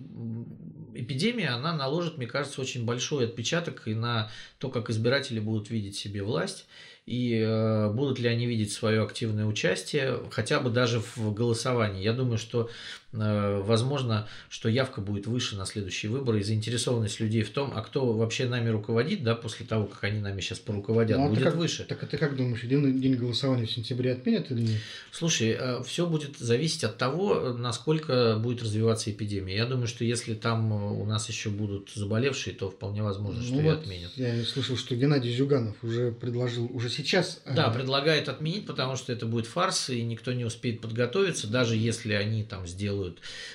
эпидемия, 0.93 1.49
она 1.49 1.75
наложит, 1.75 2.17
мне 2.17 2.27
кажется, 2.27 2.61
очень 2.61 2.85
большой 2.85 3.25
отпечаток 3.25 3.87
и 3.87 3.95
на 3.95 4.29
то, 4.59 4.69
как 4.69 4.89
избиратели 4.89 5.39
будут 5.39 5.69
видеть 5.69 5.95
себе 5.95 6.21
власть, 6.21 6.67
и 7.05 7.39
э, 7.39 7.89
будут 7.89 8.19
ли 8.19 8.29
они 8.29 8.45
видеть 8.45 8.71
свое 8.71 9.01
активное 9.01 9.45
участие, 9.45 10.19
хотя 10.31 10.59
бы 10.59 10.69
даже 10.69 10.99
в 10.99 11.33
голосовании. 11.33 12.03
Я 12.03 12.13
думаю, 12.13 12.37
что 12.37 12.69
возможно, 13.13 14.27
что 14.49 14.69
явка 14.69 15.01
будет 15.01 15.27
выше 15.27 15.55
на 15.55 15.65
следующие 15.65 16.11
выборы, 16.11 16.39
и 16.39 16.43
заинтересованность 16.43 17.19
людей 17.19 17.43
в 17.43 17.51
том, 17.51 17.71
а 17.75 17.81
кто 17.81 18.11
вообще 18.13 18.45
нами 18.47 18.69
руководит, 18.69 19.23
да, 19.23 19.35
после 19.35 19.65
того, 19.65 19.85
как 19.85 20.03
они 20.03 20.19
нами 20.19 20.41
сейчас 20.41 20.59
поруководят, 20.59 21.17
Ну, 21.17 21.25
а 21.25 21.29
будет 21.29 21.43
как- 21.43 21.55
выше. 21.55 21.83
Так 21.85 22.01
а 22.03 22.07
ты 22.07 22.17
как 22.17 22.35
думаешь, 22.35 22.63
единый 22.63 22.91
день 22.93 23.15
голосования 23.15 23.65
в 23.65 23.71
сентябре 23.71 24.13
отменят 24.13 24.51
или 24.51 24.61
нет? 24.61 24.81
Слушай, 25.11 25.57
все 25.85 26.07
будет 26.07 26.37
зависеть 26.37 26.83
от 26.83 26.97
того, 26.97 27.35
э, 27.35 27.53
насколько 27.53 28.37
будет 28.41 28.63
развиваться 28.63 29.11
эпидемия. 29.11 29.55
Я 29.55 29.65
думаю, 29.65 29.87
что 29.87 30.03
если 30.03 30.33
там 30.33 30.71
э, 30.73 30.91
у 31.01 31.05
нас 31.05 31.29
еще 31.29 31.49
будут 31.49 31.91
заболевшие, 31.93 32.55
то 32.55 32.69
вполне 32.69 33.03
возможно, 33.03 33.41
что 33.43 33.53
Ну 33.53 33.59
и 33.61 33.63
вот 33.63 33.79
отменят. 33.79 34.11
Я 34.15 34.43
слышал, 34.43 34.75
что 34.77 34.95
Геннадий 34.95 35.33
Зюганов 35.35 35.75
уже 35.83 36.11
предложил, 36.11 36.69
уже 36.73 36.89
сейчас... 36.89 37.41
э, 37.45 37.53
Да, 37.55 37.69
предлагает 37.69 38.29
отменить, 38.29 38.65
потому 38.65 38.95
что 38.95 39.13
это 39.13 39.25
будет 39.25 39.45
фарс, 39.45 39.89
и 39.89 40.01
никто 40.01 40.33
не 40.33 40.45
успеет 40.45 40.81
подготовиться, 40.81 41.47
даже 41.47 41.75
если 41.75 42.13
они 42.13 42.43
там 42.43 42.65
сделают, 42.67 43.02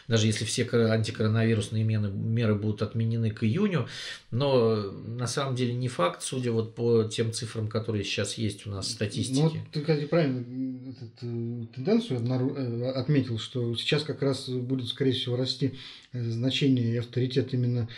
даже 0.08 0.26
если 0.26 0.44
все 0.44 0.64
кор- 0.64 0.90
антикоронавирусные 0.90 1.84
меры, 1.84 2.54
будут 2.54 2.82
отменены 2.82 3.30
к 3.30 3.44
июню, 3.44 3.86
но 4.30 4.76
на 4.92 5.26
самом 5.26 5.54
деле 5.56 5.74
не 5.74 5.88
факт, 5.88 6.22
судя 6.22 6.52
вот 6.52 6.74
по 6.74 7.04
тем 7.04 7.32
цифрам, 7.32 7.68
которые 7.68 8.04
сейчас 8.04 8.34
есть 8.34 8.66
у 8.66 8.70
нас 8.70 8.86
в 8.86 8.90
Ну, 8.90 8.94
статистике. 8.94 9.40
вот 9.42 9.52
ты, 9.72 9.80
кстати, 9.80 10.04
правильно 10.06 10.38
м, 10.38 10.90
этот, 10.90 11.10
э, 11.22 11.66
тенденцию 11.74 12.20
э, 12.20 12.90
отметил, 12.92 13.38
что 13.38 13.74
сейчас 13.76 14.02
как 14.02 14.22
раз 14.22 14.48
будет, 14.48 14.88
скорее 14.88 15.12
всего, 15.12 15.36
расти 15.36 15.74
э, 16.07 16.07
значение 16.12 16.94
и 16.94 16.96
авторитет 16.96 17.52
именно 17.52 17.88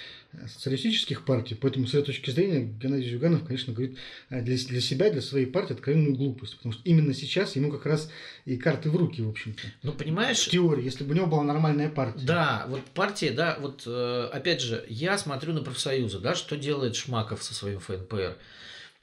социалистических 0.47 1.25
партий. 1.25 1.55
Поэтому, 1.55 1.87
с 1.87 1.95
этой 1.95 2.07
точки 2.07 2.31
зрения, 2.31 2.63
Геннадий 2.65 3.11
Зюганов, 3.11 3.45
конечно, 3.45 3.73
говорит 3.73 3.99
э, 4.29 4.43
для, 4.43 4.57
для 4.57 4.81
себя, 4.81 5.11
для 5.11 5.23
своей 5.23 5.47
партии 5.47 5.75
откровенную 5.75 6.15
глупость. 6.15 6.57
Потому 6.57 6.73
что 6.73 6.83
именно 6.85 7.15
сейчас 7.15 7.57
ему 7.57 7.71
как 7.71 7.87
раз 7.87 8.11
и 8.45 8.57
карты 8.57 8.91
в 8.91 8.97
руки, 8.97 9.23
в 9.23 9.29
общем-то. 9.29 9.63
Ну, 9.83 9.93
понимаешь, 9.93 10.47
В 10.47 10.51
теории, 10.51 10.85
если 10.85 11.05
бы 11.05 11.13
у 11.13 11.17
него 11.17 11.27
была 11.27 11.43
нормальная 11.43 11.89
партия. 11.89 12.25
Да, 12.25 12.67
вот 12.69 12.83
партия, 12.95 13.31
да, 13.33 13.59
вот 13.61 13.83
э, 13.87 14.29
опять 14.33 14.61
же, 14.61 14.85
я 14.89 15.19
смотрю 15.19 15.53
на 15.53 15.63
профсоюзы, 15.63 16.21
да, 16.21 16.35
что 16.35 16.57
делает 16.57 16.95
Шмаков 16.97 17.43
со 17.43 17.55
своим 17.55 17.81
ФНПР. 17.81 18.37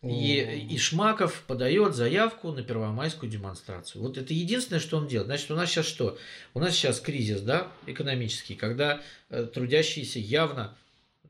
И, 0.04 0.68
и 0.70 0.78
Шмаков 0.78 1.44
подает 1.48 1.96
заявку 1.96 2.52
на 2.52 2.62
первомайскую 2.62 3.32
демонстрацию. 3.32 4.04
Вот 4.04 4.18
это 4.18 4.32
единственное, 4.34 4.80
что 4.80 4.98
он 4.98 5.08
делает. 5.08 5.28
Значит, 5.28 5.50
у 5.50 5.56
нас 5.56 5.70
сейчас 5.70 5.88
что? 5.88 6.18
У 6.54 6.60
нас 6.60 6.74
сейчас 6.76 7.00
кризис, 7.00 7.42
да, 7.42 7.68
экономический, 7.88 8.56
когда 8.56 9.02
э, 9.30 9.46
трудящиеся 9.46 10.20
явно 10.20 10.78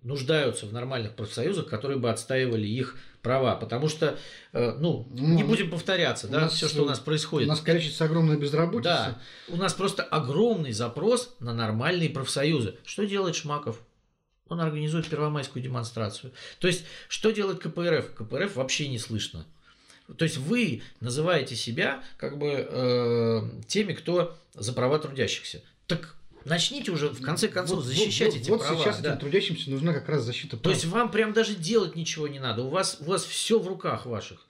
нуждаются 0.04 0.66
в 0.66 0.74
нормальных 0.74 1.16
профсоюзах, 1.16 1.68
которые 1.68 1.98
бы 1.98 2.10
отстаивали 2.10 2.68
их 2.68 2.98
права. 3.22 3.56
Потому 3.56 3.88
что, 3.88 4.18
э, 4.52 4.72
ну, 4.78 5.08
Ну, 5.12 5.36
не 5.36 5.44
у 5.44 5.48
будем 5.48 5.70
повторяться, 5.70 6.28
у 6.28 6.30
да, 6.30 6.42
нас, 6.42 6.54
все, 6.54 6.68
что 6.68 6.84
у 6.84 6.86
нас 6.86 7.00
У 7.00 7.04
происходит. 7.04 7.48
нас 7.48 7.62
количество 7.62 8.06
огромная 8.06 8.38
безработица. 8.38 8.84
Да, 8.84 9.22
у 9.48 9.56
нас 9.56 9.74
просто 9.74 10.04
огромный 10.04 10.74
запрос 10.74 11.36
на 11.40 11.54
нормальные 11.54 12.10
профсоюзы. 12.10 12.78
Что 12.86 13.06
делает 13.06 13.36
Шмаков? 13.36 13.82
Он 14.50 14.60
организует 14.62 15.08
первомайскую 15.08 15.62
демонстрацию. 15.64 16.32
То 16.60 16.68
есть, 16.68 16.86
что 17.10 17.32
делает 17.32 17.60
КПРФ? 17.60 18.14
КПРФ 18.14 18.56
вообще 18.56 18.88
не 18.88 19.00
слышно. 19.00 19.46
То 20.18 20.24
есть 20.24 20.38
вы 20.38 20.82
называете 21.02 21.56
себя 21.56 22.02
как 22.18 22.38
бы 22.38 22.48
э, 22.70 23.42
теми, 23.68 23.94
кто 23.94 24.38
за 24.54 24.72
права 24.74 25.00
трудящихся. 25.00 25.62
Так 25.86 26.16
начните 26.46 26.92
уже 26.92 27.10
в 27.10 27.22
конце 27.22 27.50
концов 27.50 27.78
Вот- 27.80 27.86
защищать 27.86 28.34
вот, 28.34 28.42
эти 28.42 28.50
вот 28.50 28.62
права. 28.62 28.78
сейчас 28.84 29.02
да. 29.02 29.10
этим 29.12 29.20
трудящимся 29.20 29.70
нужна 29.70 29.94
как 29.94 30.08
раз 30.08 30.24
защита 30.24 30.56
То 30.56 30.64
прав. 30.64 30.74
есть 30.76 30.86
вам 30.86 31.12
прям 31.12 31.34
даже 31.34 31.56
делать 31.56 31.96
ничего 31.98 32.28
не 32.30 32.40
надо. 32.40 32.64
У 32.64 32.70
вас, 32.70 32.98
у 33.02 33.06
вас 33.06 33.26
все 33.26 33.60
в 33.60 33.68
руках 33.68 34.06
ваших. 34.06 34.46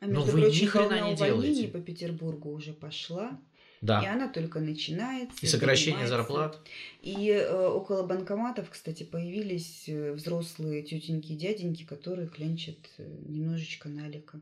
А 0.00 0.06
Но 0.06 0.20
между 0.20 0.32
вы 0.32 0.40
ни 0.40 0.44
прочим, 0.44 0.68
хрена 0.68 0.88
волна 0.88 1.08
не 1.10 1.16
делаете. 1.16 1.68
по 1.68 1.78
Петербургу 1.80 2.50
уже 2.52 2.72
пошла, 2.74 3.40
и 3.80 3.86
Да. 3.86 4.12
она 4.12 4.28
только 4.28 4.60
начинается. 4.60 5.36
И 5.40 5.46
сокращение 5.46 6.06
зарплат. 6.06 6.60
И 7.02 7.30
э, 7.30 7.66
около 7.68 8.02
банкоматов, 8.06 8.70
кстати, 8.70 9.02
появились 9.04 9.84
э, 9.88 10.12
взрослые 10.12 10.82
тетеньки 10.82 11.32
и 11.32 11.36
дяденьки, 11.36 11.84
которые 11.84 12.28
клянчат 12.28 12.76
э, 12.98 13.08
немножечко 13.26 13.88
налика. 13.88 14.40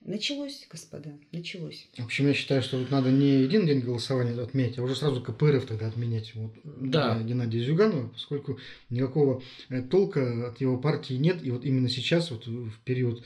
Началось, 0.00 0.64
господа, 0.70 1.10
началось. 1.32 1.88
В 1.98 2.04
общем, 2.04 2.28
я 2.28 2.32
считаю, 2.34 2.62
что 2.62 2.78
вот 2.78 2.88
надо 2.90 3.10
не 3.10 3.44
один 3.44 3.66
день 3.66 3.80
голосования 3.80 4.40
отменять, 4.40 4.78
а 4.78 4.82
уже 4.82 4.94
сразу 4.94 5.20
КПРФ 5.20 5.66
тогда 5.66 5.88
отменять 5.88 6.34
вот, 6.36 6.52
Да. 6.64 7.16
для 7.16 7.24
Геннадия 7.24 7.60
Зюганова, 7.64 8.08
поскольку 8.08 8.58
никакого 8.90 9.42
э, 9.70 9.82
толка 9.82 10.48
от 10.50 10.60
его 10.60 10.78
партии 10.78 11.14
нет. 11.14 11.44
И 11.44 11.50
вот 11.50 11.64
именно 11.64 11.88
сейчас, 11.88 12.30
вот 12.30 12.46
в 12.46 12.78
период 12.84 13.24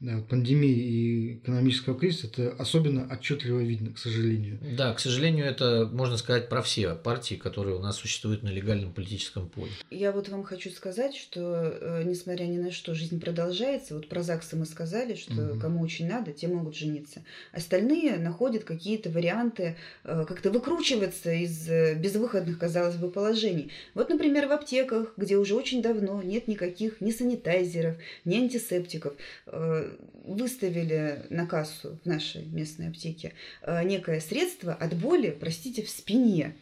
пандемии 0.00 0.70
и 0.70 1.34
экономического 1.38 1.98
кризиса, 1.98 2.28
это 2.28 2.54
особенно 2.58 3.08
отчетливо 3.12 3.58
видно, 3.60 3.92
к 3.92 3.98
сожалению. 3.98 4.60
Да, 4.76 4.94
к 4.94 5.00
сожалению, 5.00 5.46
это 5.46 5.88
можно 5.92 6.16
сказать 6.16 6.48
про 6.48 6.62
все 6.62 6.94
партии, 6.94 7.34
которые 7.34 7.76
у 7.76 7.80
нас 7.80 7.96
существуют 7.96 8.44
на 8.44 8.48
легальном 8.48 8.92
политическом 8.92 9.48
поле. 9.48 9.72
Я 9.90 10.12
вот 10.12 10.28
вам 10.28 10.44
хочу 10.44 10.70
сказать, 10.70 11.16
что 11.16 11.40
э, 11.80 12.02
несмотря 12.04 12.44
ни 12.44 12.58
на 12.58 12.70
что, 12.70 12.94
жизнь 12.94 13.20
продолжается. 13.20 13.94
Вот 13.96 14.08
про 14.08 14.22
ЗАГСы 14.22 14.54
мы 14.56 14.66
сказали, 14.66 15.16
что 15.16 15.32
Мгм. 15.32 15.60
кому 15.60 15.80
очень 15.82 16.06
надо, 16.06 16.32
те 16.32 16.46
могут 16.46 16.76
жениться. 16.76 17.24
Остальные 17.52 18.18
находят 18.18 18.62
какие-то 18.62 19.10
варианты 19.10 19.76
э, 20.04 20.24
как-то 20.28 20.50
выкручиваться 20.52 21.32
из 21.32 21.68
э, 21.68 21.94
безвыходных, 21.96 22.56
казалось 22.58 22.94
бы, 22.96 23.10
положений. 23.10 23.72
Вот, 23.94 24.10
например, 24.10 24.46
в 24.46 24.52
аптеках, 24.52 25.12
где 25.16 25.36
уже 25.36 25.56
очень 25.56 25.82
давно 25.82 26.22
нет 26.22 26.46
никаких 26.46 27.00
ни 27.00 27.10
санитайзеров, 27.10 27.96
ни 28.24 28.36
антисептиков, 28.36 29.14
э, 29.46 29.87
выставили 30.24 31.26
на 31.30 31.46
кассу 31.46 31.98
в 32.04 32.06
нашей 32.06 32.44
местной 32.44 32.88
аптеке 32.88 33.34
э, 33.62 33.82
некое 33.84 34.20
средство 34.20 34.74
от 34.74 34.94
боли, 34.94 35.36
простите, 35.38 35.82
в 35.82 35.88
спине. 35.90 36.54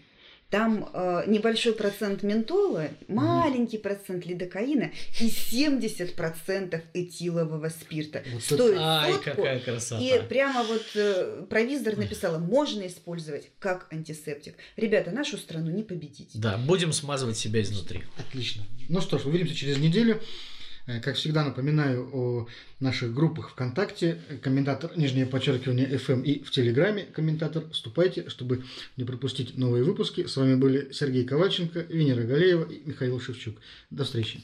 Там 0.50 0.88
э, 0.92 1.24
небольшой 1.26 1.72
процент 1.72 2.22
ментола, 2.22 2.88
маленький 3.08 3.78
процент 3.78 4.26
лидокаина 4.26 4.92
и 5.18 5.26
70% 5.26 6.80
этилового 6.94 7.68
спирта. 7.68 8.22
Вот 8.32 8.42
Стоит 8.42 8.78
Ай, 8.78 9.12
сотку, 9.12 9.30
какая 9.30 9.58
красота. 9.58 10.00
и 10.00 10.22
прямо 10.28 10.62
вот 10.62 10.84
э, 10.94 11.44
провизор 11.50 11.96
написала, 11.96 12.38
можно 12.38 12.86
использовать 12.86 13.50
как 13.58 13.88
антисептик. 13.92 14.54
Ребята, 14.76 15.10
нашу 15.10 15.36
страну 15.36 15.72
не 15.72 15.82
победить. 15.82 16.30
Да, 16.34 16.56
будем 16.58 16.92
смазывать 16.92 17.36
себя 17.36 17.60
изнутри. 17.60 18.04
Отлично. 18.16 18.62
Ну 18.88 19.00
что 19.00 19.18
ж, 19.18 19.26
увидимся 19.26 19.56
через 19.56 19.78
неделю. 19.78 20.22
Э, 20.86 21.00
Как 21.00 21.16
всегда, 21.16 21.44
напоминаю 21.44 22.08
о 22.12 22.48
наших 22.80 23.12
группах 23.12 23.50
ВКонтакте, 23.50 24.20
комментатор, 24.42 24.96
нижнее 24.96 25.26
подчеркивание, 25.26 25.88
FM 25.88 26.22
и 26.22 26.42
в 26.42 26.50
Телеграме 26.50 27.04
комментатор. 27.04 27.68
Вступайте, 27.70 28.28
чтобы 28.28 28.64
не 28.96 29.04
пропустить 29.04 29.58
новые 29.58 29.84
выпуски. 29.84 30.26
С 30.26 30.36
вами 30.36 30.54
были 30.54 30.92
Сергей 30.92 31.24
Ковальченко, 31.24 31.80
Венера 31.80 32.22
Галеева 32.22 32.70
и 32.70 32.82
Михаил 32.84 33.20
Шевчук. 33.20 33.56
До 33.90 34.04
встречи. 34.04 34.40